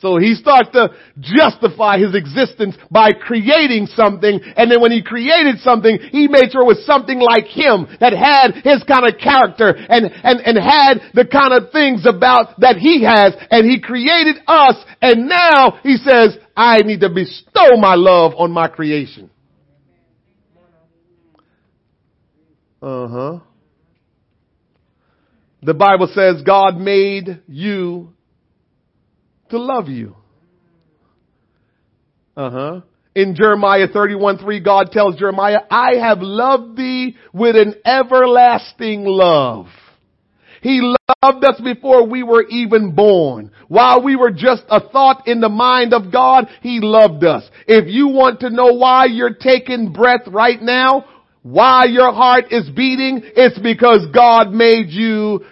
So 0.00 0.16
he 0.16 0.34
starts 0.34 0.70
to 0.72 0.88
justify 1.20 1.98
his 1.98 2.14
existence 2.14 2.74
by 2.90 3.12
creating 3.12 3.86
something, 3.86 4.40
and 4.56 4.70
then 4.70 4.80
when 4.80 4.92
he 4.92 5.02
created 5.02 5.58
something, 5.60 5.98
he 6.10 6.26
made 6.26 6.52
sure 6.52 6.62
it 6.62 6.72
was 6.72 6.86
something 6.86 7.20
like 7.20 7.44
him 7.44 7.86
that 8.00 8.14
had 8.16 8.64
his 8.64 8.82
kind 8.84 9.04
of 9.04 9.20
character 9.20 9.68
and, 9.68 10.10
and, 10.24 10.40
and 10.40 10.56
had 10.56 11.00
the 11.12 11.26
kind 11.26 11.52
of 11.52 11.70
things 11.70 12.06
about 12.06 12.58
that 12.60 12.76
he 12.76 13.04
has, 13.04 13.34
and 13.50 13.70
he 13.70 13.78
created 13.78 14.36
us, 14.46 14.76
and 15.02 15.28
now 15.28 15.78
he 15.82 15.96
says, 15.98 16.38
I 16.56 16.78
need 16.78 17.00
to 17.00 17.10
bestow 17.10 17.76
my 17.76 17.94
love 17.94 18.32
on 18.36 18.50
my 18.52 18.68
creation. 18.68 19.28
Uh 22.80 23.08
huh. 23.08 23.38
The 25.62 25.74
Bible 25.74 26.10
says 26.14 26.40
God 26.40 26.78
made 26.78 27.42
you 27.46 28.14
to 29.50 29.58
love 29.58 29.88
you. 29.88 30.16
Uh 32.36 32.50
huh. 32.50 32.80
In 33.14 33.34
Jeremiah 33.34 33.88
31 33.92 34.38
3, 34.38 34.60
God 34.60 34.92
tells 34.92 35.16
Jeremiah, 35.16 35.60
I 35.70 35.96
have 35.96 36.18
loved 36.20 36.76
thee 36.76 37.16
with 37.32 37.56
an 37.56 37.74
everlasting 37.84 39.04
love. 39.04 39.66
He 40.62 40.80
loved 41.22 41.44
us 41.44 41.60
before 41.62 42.06
we 42.06 42.22
were 42.22 42.44
even 42.48 42.94
born. 42.94 43.50
While 43.68 44.02
we 44.02 44.14
were 44.14 44.30
just 44.30 44.62
a 44.68 44.80
thought 44.88 45.26
in 45.26 45.40
the 45.40 45.48
mind 45.48 45.94
of 45.94 46.12
God, 46.12 46.48
He 46.62 46.80
loved 46.80 47.24
us. 47.24 47.48
If 47.66 47.88
you 47.88 48.08
want 48.08 48.40
to 48.40 48.50
know 48.50 48.74
why 48.74 49.06
you're 49.06 49.34
taking 49.34 49.92
breath 49.92 50.26
right 50.26 50.60
now, 50.60 51.06
why 51.42 51.86
your 51.86 52.12
heart 52.12 52.46
is 52.50 52.68
beating, 52.68 53.22
it's 53.24 53.58
because 53.58 54.06
God 54.14 54.52
made 54.52 54.90
you 54.90 55.44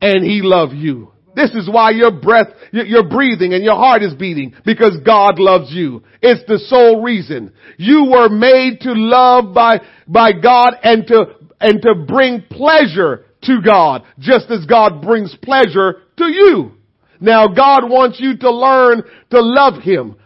and 0.00 0.24
He 0.24 0.42
loved 0.42 0.74
you. 0.74 1.12
This 1.34 1.50
is 1.52 1.68
why 1.70 1.90
your 1.90 2.10
breath, 2.10 2.48
you're 2.72 3.08
breathing 3.08 3.54
and 3.54 3.62
your 3.62 3.76
heart 3.76 4.02
is 4.02 4.14
beating 4.14 4.54
because 4.64 4.96
God 5.04 5.38
loves 5.38 5.70
you. 5.72 6.02
It's 6.20 6.44
the 6.48 6.58
sole 6.58 7.02
reason. 7.02 7.52
You 7.76 8.06
were 8.10 8.28
made 8.28 8.80
to 8.80 8.92
love 8.92 9.54
by, 9.54 9.80
by 10.08 10.32
God 10.32 10.74
and 10.82 11.06
to, 11.06 11.24
and 11.60 11.80
to 11.82 11.94
bring 12.06 12.42
pleasure 12.50 13.26
to 13.42 13.60
God, 13.64 14.02
just 14.18 14.50
as 14.50 14.66
God 14.66 15.02
brings 15.02 15.34
pleasure 15.42 16.02
to 16.18 16.24
you. 16.24 16.72
Now 17.20 17.48
God 17.48 17.88
wants 17.88 18.18
you 18.20 18.36
to 18.38 18.50
learn 18.50 19.02
to 19.30 19.40
love 19.40 19.82
Him 19.82 20.16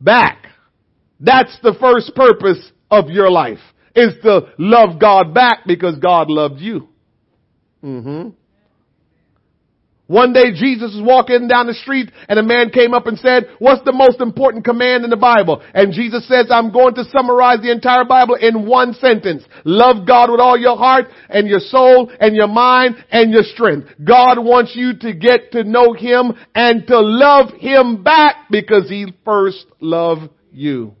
back. 0.00 0.46
That's 1.20 1.56
the 1.62 1.74
first 1.80 2.14
purpose 2.14 2.72
of 2.90 3.10
your 3.10 3.30
life, 3.30 3.60
is 3.94 4.14
to 4.22 4.52
love 4.58 5.00
God 5.00 5.34
back 5.34 5.60
because 5.66 5.98
God 5.98 6.30
loved 6.30 6.60
you. 6.60 6.88
Mm-hmm. 7.82 8.30
One 10.06 10.34
day 10.34 10.52
Jesus 10.52 10.92
was 10.94 11.02
walking 11.02 11.48
down 11.48 11.66
the 11.66 11.72
street 11.72 12.10
and 12.28 12.38
a 12.38 12.42
man 12.42 12.68
came 12.68 12.92
up 12.92 13.06
and 13.06 13.18
said, 13.18 13.44
what's 13.58 13.82
the 13.84 13.92
most 13.92 14.20
important 14.20 14.64
command 14.64 15.02
in 15.04 15.08
the 15.08 15.16
Bible? 15.16 15.62
And 15.72 15.94
Jesus 15.94 16.28
says, 16.28 16.48
I'm 16.50 16.72
going 16.72 16.94
to 16.96 17.04
summarize 17.04 17.62
the 17.62 17.72
entire 17.72 18.04
Bible 18.04 18.34
in 18.34 18.66
one 18.66 18.92
sentence. 18.92 19.44
Love 19.64 20.06
God 20.06 20.30
with 20.30 20.40
all 20.40 20.58
your 20.58 20.76
heart 20.76 21.06
and 21.30 21.48
your 21.48 21.60
soul 21.60 22.12
and 22.20 22.36
your 22.36 22.48
mind 22.48 22.96
and 23.10 23.32
your 23.32 23.44
strength. 23.44 23.88
God 24.04 24.38
wants 24.38 24.72
you 24.74 24.92
to 24.98 25.14
get 25.14 25.52
to 25.52 25.64
know 25.64 25.94
Him 25.94 26.32
and 26.54 26.86
to 26.86 27.00
love 27.00 27.54
Him 27.58 28.02
back 28.02 28.48
because 28.50 28.90
He 28.90 29.06
first 29.24 29.64
loved 29.80 30.28
you. 30.52 30.94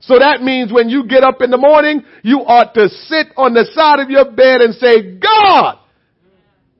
So 0.00 0.18
that 0.18 0.42
means 0.42 0.72
when 0.72 0.88
you 0.88 1.06
get 1.06 1.22
up 1.22 1.42
in 1.42 1.50
the 1.50 1.56
morning, 1.58 2.02
you 2.22 2.38
ought 2.38 2.74
to 2.74 2.88
sit 2.88 3.28
on 3.36 3.54
the 3.54 3.66
side 3.74 4.00
of 4.00 4.10
your 4.10 4.30
bed 4.32 4.62
and 4.62 4.74
say, 4.74 5.18
God, 5.18 5.78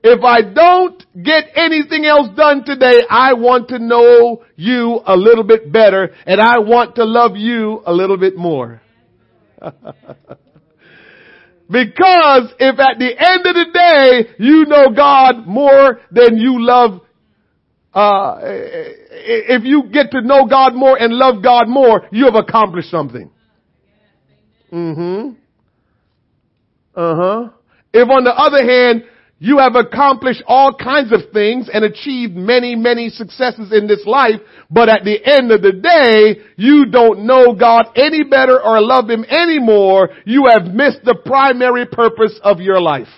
if 0.03 0.23
I 0.23 0.43
don't 0.43 1.03
get 1.23 1.45
anything 1.57 2.05
else 2.05 2.29
done 2.37 2.65
today, 2.65 3.01
I 3.11 3.33
want 3.35 3.69
to 3.69 3.79
know 3.79 4.45
you 4.57 5.01
a 5.05 5.17
little 5.17 5.45
bit 5.45 5.73
better 5.73 6.11
and 6.27 6.41
I 6.41 6.59
want 6.59 6.97
to 6.97 7.05
love 7.05 7.37
you 7.37 7.83
a 7.85 7.93
little 7.93 8.17
bit 8.17 8.37
more. 8.37 8.81
because 9.61 9.75
if 12.59 12.79
at 12.79 12.99
the 12.99 13.15
end 13.19 13.47
of 13.47 13.55
the 13.55 13.67
day 13.73 14.31
you 14.39 14.65
know 14.67 14.91
God 14.95 15.47
more 15.47 16.01
than 16.13 16.39
you 16.39 16.65
love, 16.65 17.01
uh, 17.93 18.39
if 18.41 19.65
you 19.65 19.85
get 19.93 20.13
to 20.13 20.21
know 20.21 20.47
God 20.47 20.75
more 20.75 20.97
and 20.97 21.13
love 21.13 21.43
God 21.43 21.69
more, 21.69 22.07
you 22.13 22.27
have 22.27 22.37
accomplished 22.37 22.91
something. 22.91 23.33
Mm-hmm. 24.73 25.31
Uh-huh. 26.95 27.49
If 27.93 28.09
on 28.09 28.25
the 28.25 28.35
other 28.35 28.65
hand, 28.65 29.05
you 29.39 29.59
have 29.59 29.77
accomplished 29.77 30.43
all 30.47 30.75
kinds 30.75 31.13
of 31.13 31.31
things 31.33 31.69
and 31.73 31.85
achieved 31.85 32.35
many, 32.35 32.75
many 32.75 33.09
successes 33.09 33.73
in 33.73 33.87
this 33.87 34.05
life, 34.05 34.41
but 34.69 34.89
at 34.89 35.05
the 35.05 35.19
end 35.25 35.53
of 35.53 35.63
the 35.63 35.73
day, 35.73 36.43
you 36.57 36.87
don't 36.87 37.25
know 37.25 37.55
God 37.55 37.87
any 37.95 38.25
better 38.25 38.61
or 38.61 38.81
love 38.81 39.09
Him 39.09 39.25
anymore. 39.25 40.11
You 40.25 40.47
have 40.51 40.75
missed 40.75 41.05
the 41.05 41.15
primary 41.15 41.87
purpose 41.87 42.39
of 42.43 42.61
your 42.61 42.81
life. 42.81 43.09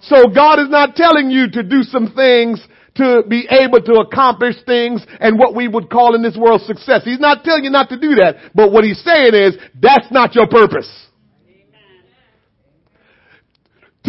So 0.00 0.28
God 0.34 0.58
is 0.58 0.68
not 0.68 0.96
telling 0.96 1.30
you 1.30 1.48
to 1.50 1.62
do 1.62 1.82
some 1.82 2.12
things 2.14 2.60
to 2.96 3.22
be 3.28 3.46
able 3.48 3.80
to 3.82 4.00
accomplish 4.00 4.56
things 4.66 5.06
and 5.20 5.38
what 5.38 5.54
we 5.54 5.68
would 5.68 5.88
call 5.90 6.16
in 6.16 6.22
this 6.22 6.36
world 6.36 6.62
success. 6.62 7.02
He's 7.04 7.20
not 7.20 7.44
telling 7.44 7.62
you 7.62 7.70
not 7.70 7.88
to 7.90 8.00
do 8.00 8.16
that, 8.16 8.50
but 8.54 8.72
what 8.72 8.82
He's 8.82 9.02
saying 9.04 9.34
is, 9.34 9.56
that's 9.80 10.10
not 10.10 10.34
your 10.34 10.48
purpose. 10.48 10.90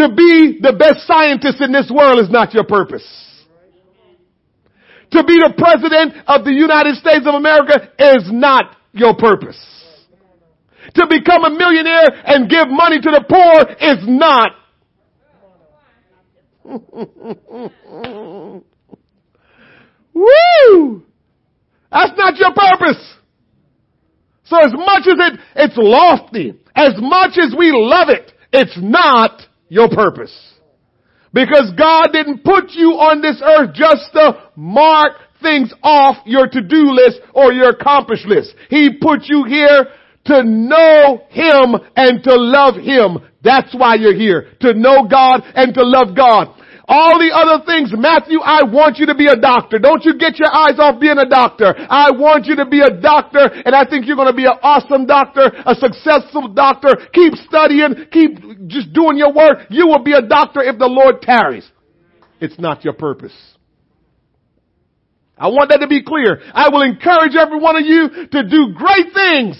To 0.01 0.09
be 0.09 0.57
the 0.59 0.73
best 0.73 1.05
scientist 1.05 1.61
in 1.61 1.71
this 1.71 1.91
world 1.93 2.19
is 2.19 2.31
not 2.31 2.55
your 2.55 2.63
purpose. 2.63 3.05
To 5.11 5.23
be 5.23 5.37
the 5.37 5.53
president 5.55 6.15
of 6.25 6.43
the 6.43 6.51
United 6.51 6.95
States 6.95 7.21
of 7.27 7.35
America 7.35 7.87
is 7.99 8.27
not 8.31 8.77
your 8.93 9.15
purpose. 9.15 9.61
To 10.95 11.05
become 11.07 11.45
a 11.45 11.51
millionaire 11.51 12.07
and 12.25 12.49
give 12.49 12.65
money 12.67 12.99
to 12.99 13.11
the 13.11 13.23
poor 13.29 13.61
is 13.79 14.03
not. 14.07 14.53
Woo! 20.15 21.03
That's 21.91 22.17
not 22.17 22.37
your 22.37 22.53
purpose. 22.55 23.17
So 24.45 24.57
as 24.57 24.73
much 24.73 25.05
as 25.05 25.15
it, 25.19 25.39
it's 25.57 25.77
lofty, 25.77 26.59
as 26.75 26.93
much 26.97 27.37
as 27.37 27.53
we 27.55 27.71
love 27.71 28.09
it, 28.09 28.33
it's 28.51 28.77
not 28.81 29.43
your 29.72 29.88
purpose. 29.88 30.38
Because 31.34 31.72
God 31.77 32.10
didn't 32.11 32.43
put 32.43 32.72
you 32.72 32.89
on 32.99 33.22
this 33.22 33.41
earth 33.41 33.73
just 33.73 34.11
to 34.11 34.52
mark 34.57 35.14
things 35.41 35.73
off 35.81 36.18
your 36.26 36.45
to-do 36.45 36.91
list 36.91 37.22
or 37.34 37.53
your 37.53 37.69
accomplish 37.69 38.26
list. 38.26 38.53
He 38.69 38.98
put 39.02 39.22
you 39.23 39.45
here 39.45 39.88
to 40.26 40.43
know 40.43 41.22
Him 41.30 41.80
and 41.95 42.22
to 42.22 42.35
love 42.35 42.76
Him. 42.76 43.19
That's 43.45 43.73
why 43.73 43.95
you're 43.95 44.14
here. 44.14 44.49
To 44.60 44.73
know 44.73 45.07
God 45.10 45.41
and 45.56 45.73
to 45.73 45.84
love 45.84 46.18
God. 46.18 46.53
All 46.91 47.15
the 47.15 47.31
other 47.31 47.63
things, 47.63 47.93
Matthew, 47.95 48.41
I 48.43 48.68
want 48.68 48.97
you 48.99 49.05
to 49.05 49.15
be 49.15 49.27
a 49.27 49.38
doctor. 49.38 49.80
Don't 49.80 50.03
you 50.03 50.19
get 50.19 50.35
your 50.38 50.51
eyes 50.51 50.76
off 50.76 50.99
being 50.99 51.18
a 51.18 51.26
doctor. 51.26 51.72
I 51.72 52.11
want 52.11 52.47
you 52.47 52.57
to 52.57 52.65
be 52.65 52.81
a 52.81 52.91
doctor 52.91 53.47
and 53.47 53.73
I 53.73 53.88
think 53.88 54.07
you're 54.07 54.18
going 54.18 54.27
to 54.27 54.35
be 54.35 54.43
an 54.43 54.59
awesome 54.61 55.05
doctor, 55.05 55.55
a 55.65 55.73
successful 55.73 56.49
doctor. 56.49 56.99
Keep 57.13 57.35
studying, 57.47 57.95
keep 58.11 58.68
just 58.68 58.91
doing 58.91 59.15
your 59.15 59.31
work. 59.31 59.68
You 59.69 59.88
will 59.88 60.03
be 60.03 60.11
a 60.11 60.22
doctor 60.22 60.61
if 60.61 60.77
the 60.77 60.88
Lord 60.88 61.22
tarries. 61.22 61.63
It's 62.41 62.59
not 62.59 62.84
your 62.84 62.93
purpose. 62.93 63.35
I 65.38 65.47
want 65.47 65.69
that 65.69 65.77
to 65.77 65.88
be 65.88 66.03
clear. 66.03 66.41
I 66.53 66.68
will 66.68 66.81
encourage 66.81 67.38
every 67.39 67.57
one 67.57 67.77
of 67.77 67.85
you 67.85 68.27
to 68.35 68.43
do 68.49 68.76
great 68.76 69.13
things. 69.13 69.55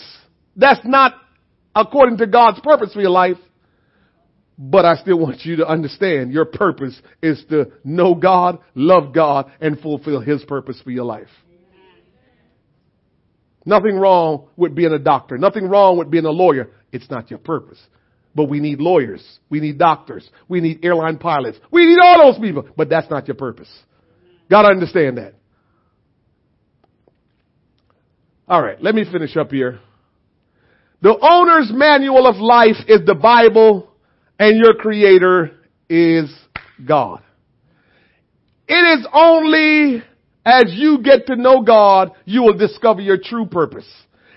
That's 0.58 0.82
not 0.84 1.14
according 1.74 2.18
to 2.18 2.28
God's 2.28 2.60
purpose 2.60 2.92
for 2.94 3.00
your 3.00 3.12
life. 3.12 3.38
But 4.64 4.86
I 4.86 4.96
still 4.98 5.18
want 5.18 5.44
you 5.44 5.56
to 5.56 5.68
understand 5.68 6.32
your 6.32 6.46
purpose 6.46 7.02
is 7.20 7.44
to 7.50 7.72
know 7.84 8.14
God, 8.14 8.60
love 8.76 9.12
God, 9.12 9.52
and 9.60 9.80
fulfill 9.80 10.20
His 10.20 10.44
purpose 10.44 10.80
for 10.84 10.92
your 10.92 11.04
life. 11.04 11.30
Nothing 13.66 13.96
wrong 13.96 14.50
with 14.56 14.76
being 14.76 14.92
a 14.94 15.00
doctor. 15.00 15.40
Nothing 15.40 15.66
wrong 15.68 15.98
with 15.98 16.12
being 16.12 16.26
a 16.26 16.32
lawyer. 16.32 16.70
It's 16.92 17.10
not 17.10 17.32
your 17.32 17.40
purpose. 17.40 17.80
But 18.36 18.50
we 18.50 18.60
need 18.60 18.80
lawyers. 18.80 19.26
We 19.50 19.62
need 19.62 19.80
doctors. 19.80 20.30
We 20.48 20.62
need 20.62 20.86
airline 20.86 21.18
pilots. 21.18 21.58
We 21.72 21.88
need 21.88 21.98
all 22.00 22.32
those 22.32 22.40
people. 22.40 22.68
But 22.78 22.88
that's 22.88 23.10
not 23.10 23.28
your 23.28 23.36
purpose. 23.36 23.70
Gotta 24.48 24.68
understand 24.68 25.18
that. 25.18 25.34
Alright, 28.48 28.84
let 28.84 28.94
me 28.94 29.06
finish 29.12 29.36
up 29.38 29.50
here. 29.50 29.80
The 31.02 31.18
owner's 31.20 31.72
manual 31.74 32.28
of 32.28 32.36
life 32.36 32.78
is 32.88 33.02
the 33.08 33.16
Bible 33.16 33.91
and 34.42 34.58
your 34.58 34.74
creator 34.74 35.52
is 35.88 36.34
God. 36.84 37.22
It 38.68 39.00
is 39.00 39.08
only 39.14 40.02
as 40.44 40.64
you 40.70 41.04
get 41.04 41.28
to 41.28 41.36
know 41.36 41.62
God, 41.62 42.14
you 42.26 42.42
will 42.42 42.58
discover 42.58 43.02
your 43.02 43.20
true 43.24 43.46
purpose. 43.46 43.88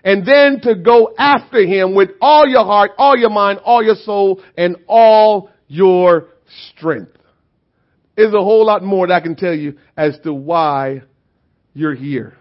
And 0.04 0.26
then 0.26 0.60
to 0.64 0.74
go 0.74 1.14
after 1.18 1.64
Him 1.64 1.94
with 1.94 2.10
all 2.20 2.46
your 2.46 2.66
heart, 2.66 2.90
all 2.98 3.16
your 3.16 3.30
mind, 3.30 3.60
all 3.64 3.82
your 3.82 3.94
soul, 3.94 4.42
and 4.58 4.76
all 4.86 5.48
your 5.68 6.28
strength. 6.76 7.16
There's 8.14 8.34
a 8.34 8.42
whole 8.42 8.66
lot 8.66 8.82
more 8.82 9.06
that 9.06 9.14
I 9.14 9.20
can 9.20 9.36
tell 9.36 9.54
you 9.54 9.78
as 9.96 10.18
to 10.24 10.34
why 10.34 11.00
you're 11.72 11.94
here. 11.94 12.36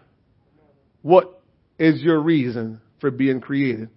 What 1.01 1.41
is 1.79 2.01
your 2.01 2.19
reason 2.19 2.81
for 2.99 3.09
being 3.09 3.39
created? 3.39 3.87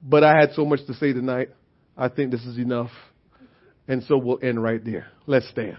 But 0.00 0.22
I 0.22 0.38
had 0.38 0.52
so 0.54 0.64
much 0.64 0.86
to 0.86 0.94
say 0.94 1.12
tonight. 1.12 1.48
I 1.96 2.08
think 2.08 2.30
this 2.30 2.44
is 2.44 2.58
enough. 2.58 2.90
And 3.88 4.02
so 4.04 4.16
we'll 4.16 4.38
end 4.42 4.62
right 4.62 4.84
there. 4.84 5.08
Let's 5.26 5.48
stand. 5.48 5.78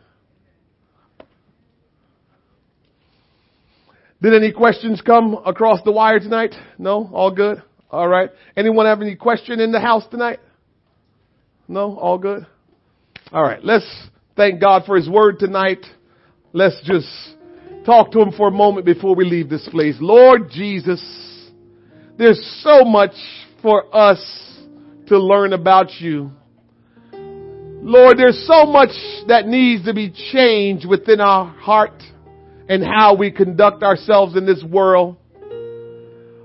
Did 4.21 4.35
any 4.35 4.51
questions 4.51 5.01
come 5.01 5.35
across 5.45 5.81
the 5.83 5.91
wire 5.91 6.19
tonight? 6.19 6.53
No? 6.77 7.09
All 7.11 7.31
good? 7.31 7.63
All 7.89 8.07
right. 8.07 8.29
Anyone 8.55 8.85
have 8.85 9.01
any 9.01 9.15
question 9.15 9.59
in 9.59 9.71
the 9.71 9.79
house 9.79 10.03
tonight? 10.11 10.39
No? 11.67 11.97
All 11.97 12.19
good? 12.19 12.45
All 13.31 13.41
right. 13.41 13.63
Let's 13.63 13.85
thank 14.35 14.61
God 14.61 14.83
for 14.85 14.95
His 14.95 15.09
word 15.09 15.39
tonight. 15.39 15.83
Let's 16.53 16.79
just 16.83 17.07
talk 17.85 18.11
to 18.11 18.21
Him 18.21 18.31
for 18.31 18.49
a 18.49 18.51
moment 18.51 18.85
before 18.85 19.15
we 19.15 19.25
leave 19.25 19.49
this 19.49 19.67
place. 19.71 19.95
Lord 19.99 20.51
Jesus, 20.51 21.01
there's 22.17 22.61
so 22.63 22.83
much 22.83 23.13
for 23.61 23.85
us 23.95 24.19
to 25.11 25.19
learn 25.19 25.51
about 25.51 25.99
you. 25.99 26.31
Lord, 27.13 28.17
there's 28.17 28.47
so 28.47 28.65
much 28.65 28.91
that 29.27 29.45
needs 29.45 29.83
to 29.83 29.93
be 29.93 30.09
changed 30.31 30.87
within 30.87 31.19
our 31.19 31.47
heart 31.47 32.01
and 32.69 32.81
how 32.81 33.17
we 33.17 33.29
conduct 33.29 33.83
ourselves 33.83 34.37
in 34.37 34.45
this 34.45 34.63
world. 34.63 35.17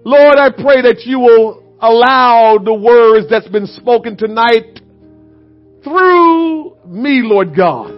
Lord, 0.05 0.37
I 0.37 0.51
pray 0.51 0.83
that 0.83 1.03
you 1.07 1.21
will 1.21 1.63
allow 1.81 2.59
the 2.59 2.75
words 2.75 3.27
that's 3.31 3.47
been 3.47 3.69
spoken 3.69 4.17
tonight 4.17 4.81
through 5.85 6.77
me, 6.87 7.21
Lord 7.23 7.55
God. 7.57 7.93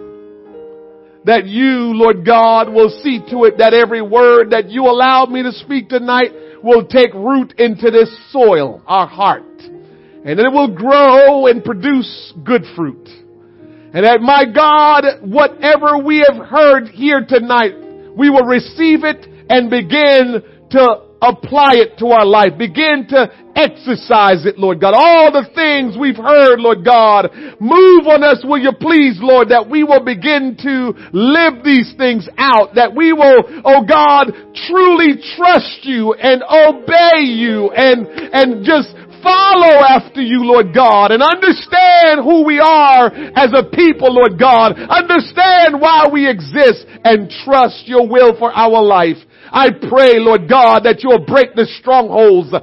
That 1.25 1.47
you, 1.47 1.95
Lord 1.95 2.23
God, 2.23 2.69
will 2.69 2.89
see 3.01 3.21
to 3.31 3.45
it 3.45 3.57
that 3.57 3.73
every 3.73 4.03
word 4.03 4.51
that 4.51 4.69
you 4.69 4.83
allow 4.83 5.25
me 5.25 5.41
to 5.41 5.51
speak 5.51 5.89
tonight 5.89 6.29
will 6.63 6.85
take 6.85 7.11
root 7.15 7.53
into 7.57 7.89
this 7.89 8.15
soil, 8.31 8.83
our 8.85 9.07
heart. 9.07 9.45
And 10.25 10.37
that 10.37 10.45
it 10.45 10.51
will 10.51 10.75
grow 10.75 11.47
and 11.47 11.63
produce 11.63 12.33
good 12.43 12.63
fruit. 12.75 13.07
And 13.93 14.05
that 14.05 14.21
my 14.21 14.45
God, 14.45 15.05
whatever 15.21 15.97
we 16.03 16.25
have 16.29 16.45
heard 16.45 16.89
here 16.89 17.25
tonight, 17.27 17.73
we 18.15 18.29
will 18.29 18.45
receive 18.45 19.03
it 19.03 19.25
and 19.49 19.69
begin 19.69 20.43
to 20.71 21.09
apply 21.21 21.75
it 21.75 21.97
to 21.99 22.07
our 22.07 22.25
life. 22.25 22.57
Begin 22.57 23.07
to 23.09 23.31
exercise 23.55 24.45
it, 24.45 24.57
Lord 24.57 24.79
God. 24.79 24.93
All 24.95 25.31
the 25.31 25.49
things 25.55 25.97
we've 25.99 26.15
heard, 26.15 26.59
Lord 26.59 26.85
God, 26.85 27.31
move 27.59 28.07
on 28.07 28.23
us, 28.23 28.43
will 28.43 28.59
you 28.59 28.71
please, 28.71 29.19
Lord, 29.19 29.49
that 29.49 29.67
we 29.69 29.83
will 29.83 30.03
begin 30.03 30.55
to 30.63 30.93
live 31.11 31.63
these 31.63 31.93
things 31.97 32.29
out, 32.37 32.75
that 32.75 32.95
we 32.95 33.11
will, 33.11 33.43
oh 33.65 33.83
God, 33.83 34.31
truly 34.67 35.19
trust 35.35 35.83
you 35.83 36.13
and 36.13 36.43
obey 36.43 37.25
you 37.25 37.71
and, 37.71 38.07
and 38.07 38.63
just 38.63 38.95
follow 39.23 39.83
after 39.85 40.21
you, 40.21 40.43
Lord 40.43 40.73
God, 40.73 41.11
and 41.11 41.21
understand 41.21 42.23
who 42.23 42.45
we 42.45 42.59
are 42.59 43.07
as 43.11 43.51
a 43.53 43.63
people, 43.63 44.13
Lord 44.13 44.39
God. 44.39 44.77
Understand 44.77 45.79
why 45.79 46.07
we 46.11 46.29
exist 46.29 46.85
and 47.03 47.31
trust 47.45 47.87
your 47.87 48.07
will 48.07 48.37
for 48.37 48.51
our 48.51 48.81
life. 48.81 49.17
I 49.51 49.69
pray, 49.71 50.19
Lord 50.19 50.47
God, 50.47 50.83
that 50.83 51.01
you'll 51.01 51.25
break 51.25 51.55
the 51.55 51.65
strongholds 51.79 52.53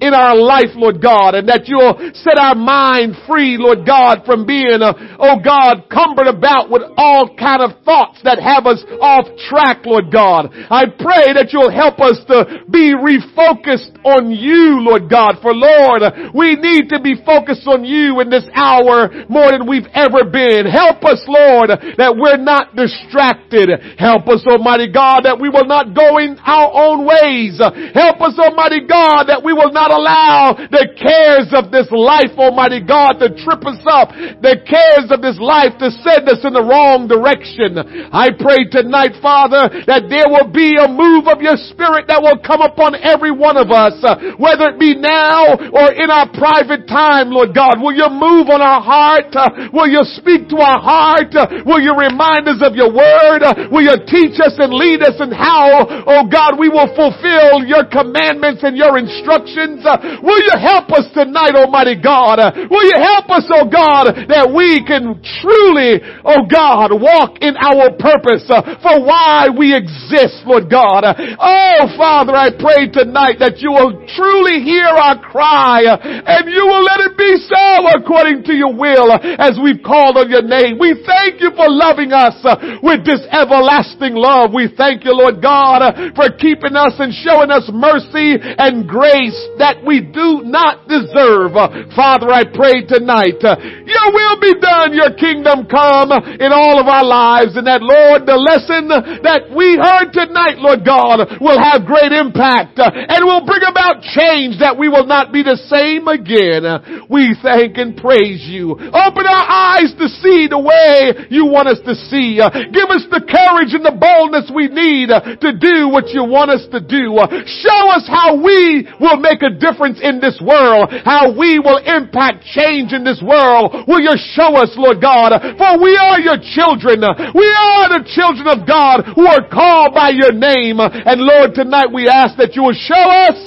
in 0.00 0.14
our 0.14 0.36
life, 0.36 0.72
Lord 0.74 1.02
God, 1.02 1.34
and 1.34 1.48
that 1.48 1.66
you'll 1.66 1.98
set 2.14 2.38
our 2.38 2.54
mind 2.54 3.16
free, 3.26 3.58
Lord 3.58 3.84
God, 3.84 4.22
from 4.24 4.46
being, 4.46 4.78
uh, 4.80 4.94
oh 5.18 5.42
God, 5.42 5.90
cumbered 5.90 6.30
about 6.30 6.70
with 6.70 6.82
all 6.96 7.34
kind 7.34 7.62
of 7.62 7.82
thoughts 7.84 8.22
that 8.22 8.38
have 8.38 8.66
us 8.66 8.82
off 9.02 9.26
track, 9.50 9.82
Lord 9.84 10.10
God. 10.12 10.50
I 10.70 10.86
pray 10.86 11.34
that 11.34 11.50
you'll 11.50 11.74
help 11.74 11.98
us 11.98 12.22
to 12.30 12.62
be 12.70 12.94
refocused 12.94 13.98
on 14.06 14.30
you, 14.30 14.80
Lord 14.86 15.10
God, 15.10 15.42
for 15.42 15.50
Lord, 15.52 16.02
we 16.34 16.54
need 16.54 16.88
to 16.94 17.02
be 17.02 17.18
focused 17.26 17.66
on 17.66 17.84
you 17.84 18.20
in 18.20 18.30
this 18.30 18.46
hour 18.54 19.10
more 19.28 19.50
than 19.50 19.66
we've 19.66 19.88
ever 19.94 20.22
been. 20.24 20.66
Help 20.70 21.02
us, 21.04 21.20
Lord, 21.26 21.70
that 21.98 22.14
we're 22.14 22.38
not 22.38 22.76
distracted. 22.78 23.98
Help 23.98 24.28
us, 24.30 24.46
Almighty 24.46 24.90
God, 24.92 25.26
that 25.26 25.40
we 25.40 25.48
will 25.48 25.66
not 25.66 25.94
go 25.94 26.18
in 26.18 26.38
our 26.46 26.70
own 26.70 27.02
ways. 27.02 27.58
Help 27.58 28.22
us, 28.22 28.38
Almighty 28.38 28.86
God, 28.86 29.26
that 29.26 29.42
we 29.42 29.52
will 29.52 29.72
not 29.72 29.87
not 29.88 29.96
allow 29.96 30.52
the 30.68 30.92
cares 31.00 31.48
of 31.56 31.72
this 31.72 31.88
life, 31.90 32.36
Almighty 32.36 32.84
God, 32.84 33.16
to 33.24 33.32
trip 33.32 33.64
us 33.64 33.80
up. 33.88 34.12
The 34.12 34.60
cares 34.68 35.08
of 35.08 35.24
this 35.24 35.40
life 35.40 35.76
to 35.80 35.88
send 36.04 36.28
us 36.28 36.44
in 36.44 36.52
the 36.52 36.64
wrong 36.64 37.08
direction. 37.08 37.80
I 38.12 38.28
pray 38.36 38.68
tonight, 38.68 39.16
Father, 39.24 39.72
that 39.88 40.12
there 40.12 40.28
will 40.28 40.52
be 40.52 40.76
a 40.76 40.88
move 40.88 41.26
of 41.28 41.40
your 41.40 41.56
spirit 41.72 42.08
that 42.12 42.20
will 42.20 42.38
come 42.44 42.60
upon 42.60 43.00
every 43.00 43.32
one 43.32 43.56
of 43.56 43.72
us, 43.72 43.96
uh, 44.04 44.36
whether 44.36 44.76
it 44.76 44.78
be 44.78 44.92
now 44.92 45.56
or 45.56 45.88
in 45.96 46.12
our 46.12 46.28
private 46.36 46.84
time, 46.84 47.32
Lord 47.32 47.56
God. 47.56 47.80
Will 47.80 47.96
you 47.96 48.08
move 48.12 48.52
on 48.52 48.60
our 48.60 48.84
heart? 48.84 49.32
Uh, 49.32 49.72
will 49.72 49.88
you 49.88 50.04
speak 50.20 50.48
to 50.52 50.60
our 50.60 50.80
heart? 50.80 51.32
Uh, 51.32 51.64
will 51.64 51.80
you 51.80 51.96
remind 51.96 52.44
us 52.48 52.60
of 52.60 52.76
your 52.76 52.92
word? 52.92 53.40
will 53.72 53.84
you 53.84 53.96
teach 54.06 54.36
us 54.40 54.54
and 54.58 54.74
lead 54.74 55.00
us 55.02 55.16
in 55.20 55.30
how, 55.32 55.86
oh 56.06 56.26
God, 56.26 56.58
we 56.58 56.68
will 56.68 56.90
fulfill 56.92 57.64
your 57.64 57.86
commandments 57.86 58.62
and 58.64 58.76
your 58.76 58.98
instructions? 58.98 59.77
Uh, 59.84 60.18
will 60.22 60.40
you 60.40 60.54
help 60.56 60.90
us 60.94 61.06
tonight, 61.14 61.54
Almighty 61.54 62.00
God? 62.00 62.38
Uh, 62.38 62.50
will 62.70 62.86
you 62.86 62.98
help 62.98 63.28
us, 63.30 63.44
oh 63.52 63.68
God, 63.68 64.14
that 64.28 64.48
we 64.48 64.80
can 64.86 65.20
truly, 65.42 66.00
oh 66.24 66.46
God, 66.48 66.96
walk 66.96 67.42
in 67.44 67.54
our 67.58 67.92
purpose 67.98 68.48
uh, 68.48 68.78
for 68.80 69.04
why 69.04 69.52
we 69.52 69.76
exist, 69.76 70.46
Lord 70.48 70.70
God. 70.72 71.04
Oh 71.04 71.80
Father, 72.00 72.32
I 72.32 72.48
pray 72.54 72.88
tonight 72.88 73.36
that 73.42 73.60
you 73.60 73.70
will 73.74 74.00
truly 74.16 74.64
hear 74.64 74.88
our 74.88 75.20
cry 75.20 75.84
and 75.84 76.48
you 76.48 76.64
will 76.64 76.84
let 76.84 77.04
it 77.04 77.14
be 77.20 77.36
so 77.44 77.92
according 77.92 78.48
to 78.48 78.54
your 78.56 78.72
will 78.72 79.12
as 79.12 79.60
we've 79.60 79.84
called 79.84 80.16
on 80.16 80.32
your 80.32 80.42
name. 80.42 80.80
We 80.80 80.96
thank 81.04 81.44
you 81.44 81.52
for 81.52 81.68
loving 81.68 82.16
us 82.16 82.40
with 82.80 83.04
this 83.04 83.20
everlasting 83.28 84.16
love. 84.16 84.56
We 84.56 84.72
thank 84.72 85.04
you, 85.04 85.12
Lord 85.12 85.42
God, 85.44 85.84
for 86.16 86.32
keeping 86.40 86.72
us 86.72 86.96
and 86.96 87.12
showing 87.12 87.52
us 87.52 87.68
mercy 87.68 88.40
and 88.40 88.88
grace 88.88 89.36
that 89.60 89.67
that 89.68 89.84
we 89.84 90.00
do 90.00 90.48
not 90.48 90.88
deserve. 90.88 91.52
Uh, 91.52 91.92
Father, 91.92 92.32
I 92.32 92.48
pray 92.48 92.88
tonight, 92.88 93.36
uh, 93.44 93.60
your 93.84 94.08
will 94.16 94.40
be 94.40 94.56
done, 94.56 94.96
your 94.96 95.12
kingdom 95.12 95.68
come 95.68 96.08
in 96.40 96.56
all 96.56 96.80
of 96.80 96.88
our 96.88 97.04
lives, 97.04 97.52
and 97.60 97.68
that 97.68 97.84
Lord, 97.84 98.24
the 98.24 98.40
lesson 98.40 98.88
that 98.88 99.52
we 99.52 99.76
heard 99.76 100.16
tonight, 100.16 100.56
Lord 100.56 100.88
God, 100.88 101.36
will 101.36 101.60
have 101.60 101.84
great 101.84 102.16
impact 102.16 102.80
uh, 102.80 102.88
and 102.88 103.20
will 103.28 103.44
bring 103.44 103.60
about 103.68 104.00
change 104.00 104.56
that 104.64 104.80
we 104.80 104.88
will 104.88 105.04
not 105.04 105.36
be 105.36 105.44
the 105.44 105.60
same 105.68 106.08
again. 106.08 106.64
We 107.12 107.36
thank 107.44 107.76
and 107.76 107.92
praise 107.92 108.48
you. 108.48 108.72
Open 108.72 109.24
our 109.28 109.46
eyes 109.76 109.92
to 110.00 110.08
see 110.24 110.48
the 110.48 110.60
way 110.60 111.28
you 111.28 111.44
want 111.44 111.68
us 111.68 111.84
to 111.84 111.92
see. 112.08 112.40
Give 112.40 112.88
us 112.88 113.04
the 113.12 113.20
courage 113.20 113.76
and 113.76 113.84
the 113.84 113.92
boldness 113.92 114.48
we 114.48 114.72
need 114.72 115.12
to 115.12 115.50
do 115.52 115.92
what 115.92 116.08
you 116.08 116.24
want 116.24 116.56
us 116.56 116.64
to 116.72 116.80
do. 116.80 117.20
Show 117.44 117.82
us 117.92 118.08
how 118.08 118.40
we 118.40 118.88
will 118.96 119.20
make 119.20 119.42
a 119.44 119.57
difference 119.58 119.98
in 120.00 120.22
this 120.22 120.40
world, 120.40 120.88
how 121.04 121.34
we 121.34 121.58
will 121.58 121.78
impact 121.82 122.46
change 122.46 122.94
in 122.94 123.04
this 123.04 123.20
world. 123.20 123.84
Will 123.86 124.00
you 124.00 124.16
show 124.34 124.56
us, 124.56 124.72
Lord 124.78 125.02
God? 125.02 125.34
For 125.58 125.82
we 125.82 125.98
are 125.98 126.18
your 126.22 126.38
children. 126.38 127.02
We 127.34 127.48
are 127.50 127.98
the 127.98 128.06
children 128.06 128.46
of 128.48 128.66
God 128.66 129.04
who 129.14 129.26
are 129.26 129.44
called 129.46 129.94
by 129.94 130.10
your 130.14 130.32
name. 130.32 130.80
And 130.80 131.20
Lord, 131.20 131.54
tonight 131.54 131.92
we 131.92 132.08
ask 132.08 132.36
that 132.38 132.54
you 132.54 132.62
will 132.62 132.78
show 132.78 132.94
us, 132.94 133.38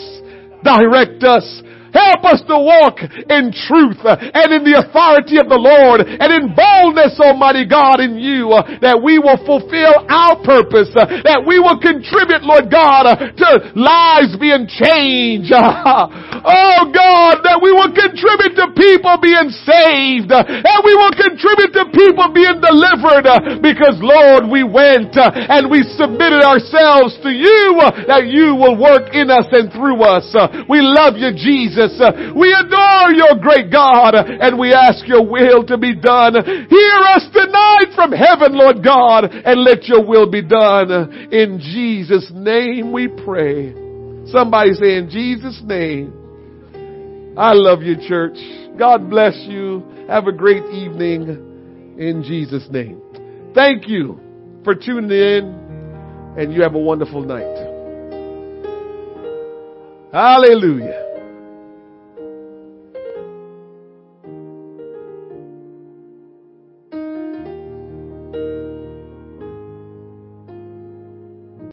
direct 0.64 1.24
us, 1.24 1.44
Help 1.92 2.24
us 2.26 2.42
to 2.48 2.56
walk 2.56 3.00
in 3.04 3.52
truth 3.52 4.00
and 4.04 4.48
in 4.52 4.64
the 4.64 4.80
authority 4.80 5.40
of 5.40 5.52
the 5.52 5.60
Lord 5.60 6.04
and 6.08 6.30
in 6.32 6.56
boldness, 6.56 7.20
Almighty 7.20 7.66
God, 7.68 8.00
in 8.00 8.16
you, 8.16 8.52
uh, 8.54 8.64
that 8.80 9.00
we 9.00 9.20
will 9.20 9.40
fulfill 9.44 10.06
our 10.08 10.38
purpose, 10.46 10.92
uh, 10.94 11.08
that 11.26 11.44
we 11.44 11.58
will 11.58 11.80
contribute, 11.82 12.46
Lord 12.46 12.70
God, 12.70 13.10
uh, 13.10 13.16
to 13.18 13.50
lives 13.74 14.38
being 14.38 14.70
changed. 14.70 15.52
oh 15.58 16.82
God, 16.94 17.44
that 17.44 17.60
we 17.60 17.74
will 17.74 17.92
contribute 17.92 18.56
to 18.56 18.72
people 18.78 19.18
being 19.20 19.50
saved, 19.66 20.30
and 20.32 20.80
we 20.86 20.94
will 20.94 21.16
contribute 21.18 21.74
to 21.74 21.90
people 21.92 22.30
being 22.32 22.62
delivered, 22.62 23.26
because 23.66 23.98
Lord, 24.00 24.48
we 24.48 24.62
went 24.62 25.18
and 25.18 25.68
we 25.68 25.84
submitted 25.98 26.46
ourselves 26.46 27.18
to 27.26 27.32
you, 27.34 27.82
that 28.08 28.30
you 28.30 28.54
will 28.54 28.78
work 28.78 29.12
in 29.14 29.34
us 29.34 29.50
and 29.52 29.72
through 29.74 30.06
us. 30.06 30.28
We 30.70 30.80
love 30.84 31.18
you, 31.18 31.34
Jesus. 31.34 31.81
Jesus. 31.82 32.00
We 32.36 32.54
adore 32.54 33.12
your 33.14 33.36
great 33.42 33.72
God 33.72 34.16
and 34.16 34.60
we 34.60 34.74
ask 34.74 35.08
your 35.08 35.26
will 35.26 35.66
to 35.66 35.78
be 35.78 35.96
done. 35.96 36.34
Hear 36.34 36.98
us 37.16 37.28
tonight 37.34 37.94
from 37.96 38.12
heaven, 38.12 38.58
Lord 38.58 38.84
God, 38.84 39.26
and 39.26 39.62
let 39.62 39.86
your 39.86 40.06
will 40.06 40.30
be 40.30 40.42
done. 40.42 41.32
In 41.32 41.60
Jesus' 41.60 42.30
name 42.34 42.92
we 42.92 43.08
pray. 43.08 43.74
Somebody 44.28 44.74
say 44.74 44.98
in 44.98 45.10
Jesus' 45.10 45.62
name. 45.64 46.18
I 47.38 47.54
love 47.54 47.82
you, 47.82 47.96
church. 48.08 48.38
God 48.78 49.10
bless 49.10 49.36
you. 49.48 49.84
Have 50.08 50.28
a 50.28 50.32
great 50.32 50.64
evening 50.66 51.96
in 51.98 52.24
Jesus' 52.24 52.68
name. 52.70 53.02
Thank 53.54 53.88
you 53.88 54.20
for 54.64 54.76
tuning 54.76 55.12
in 55.12 56.36
and 56.38 56.54
you 56.54 56.62
have 56.62 56.76
a 56.76 56.80
wonderful 56.80 57.24
night. 57.24 57.72
Hallelujah. 60.14 61.01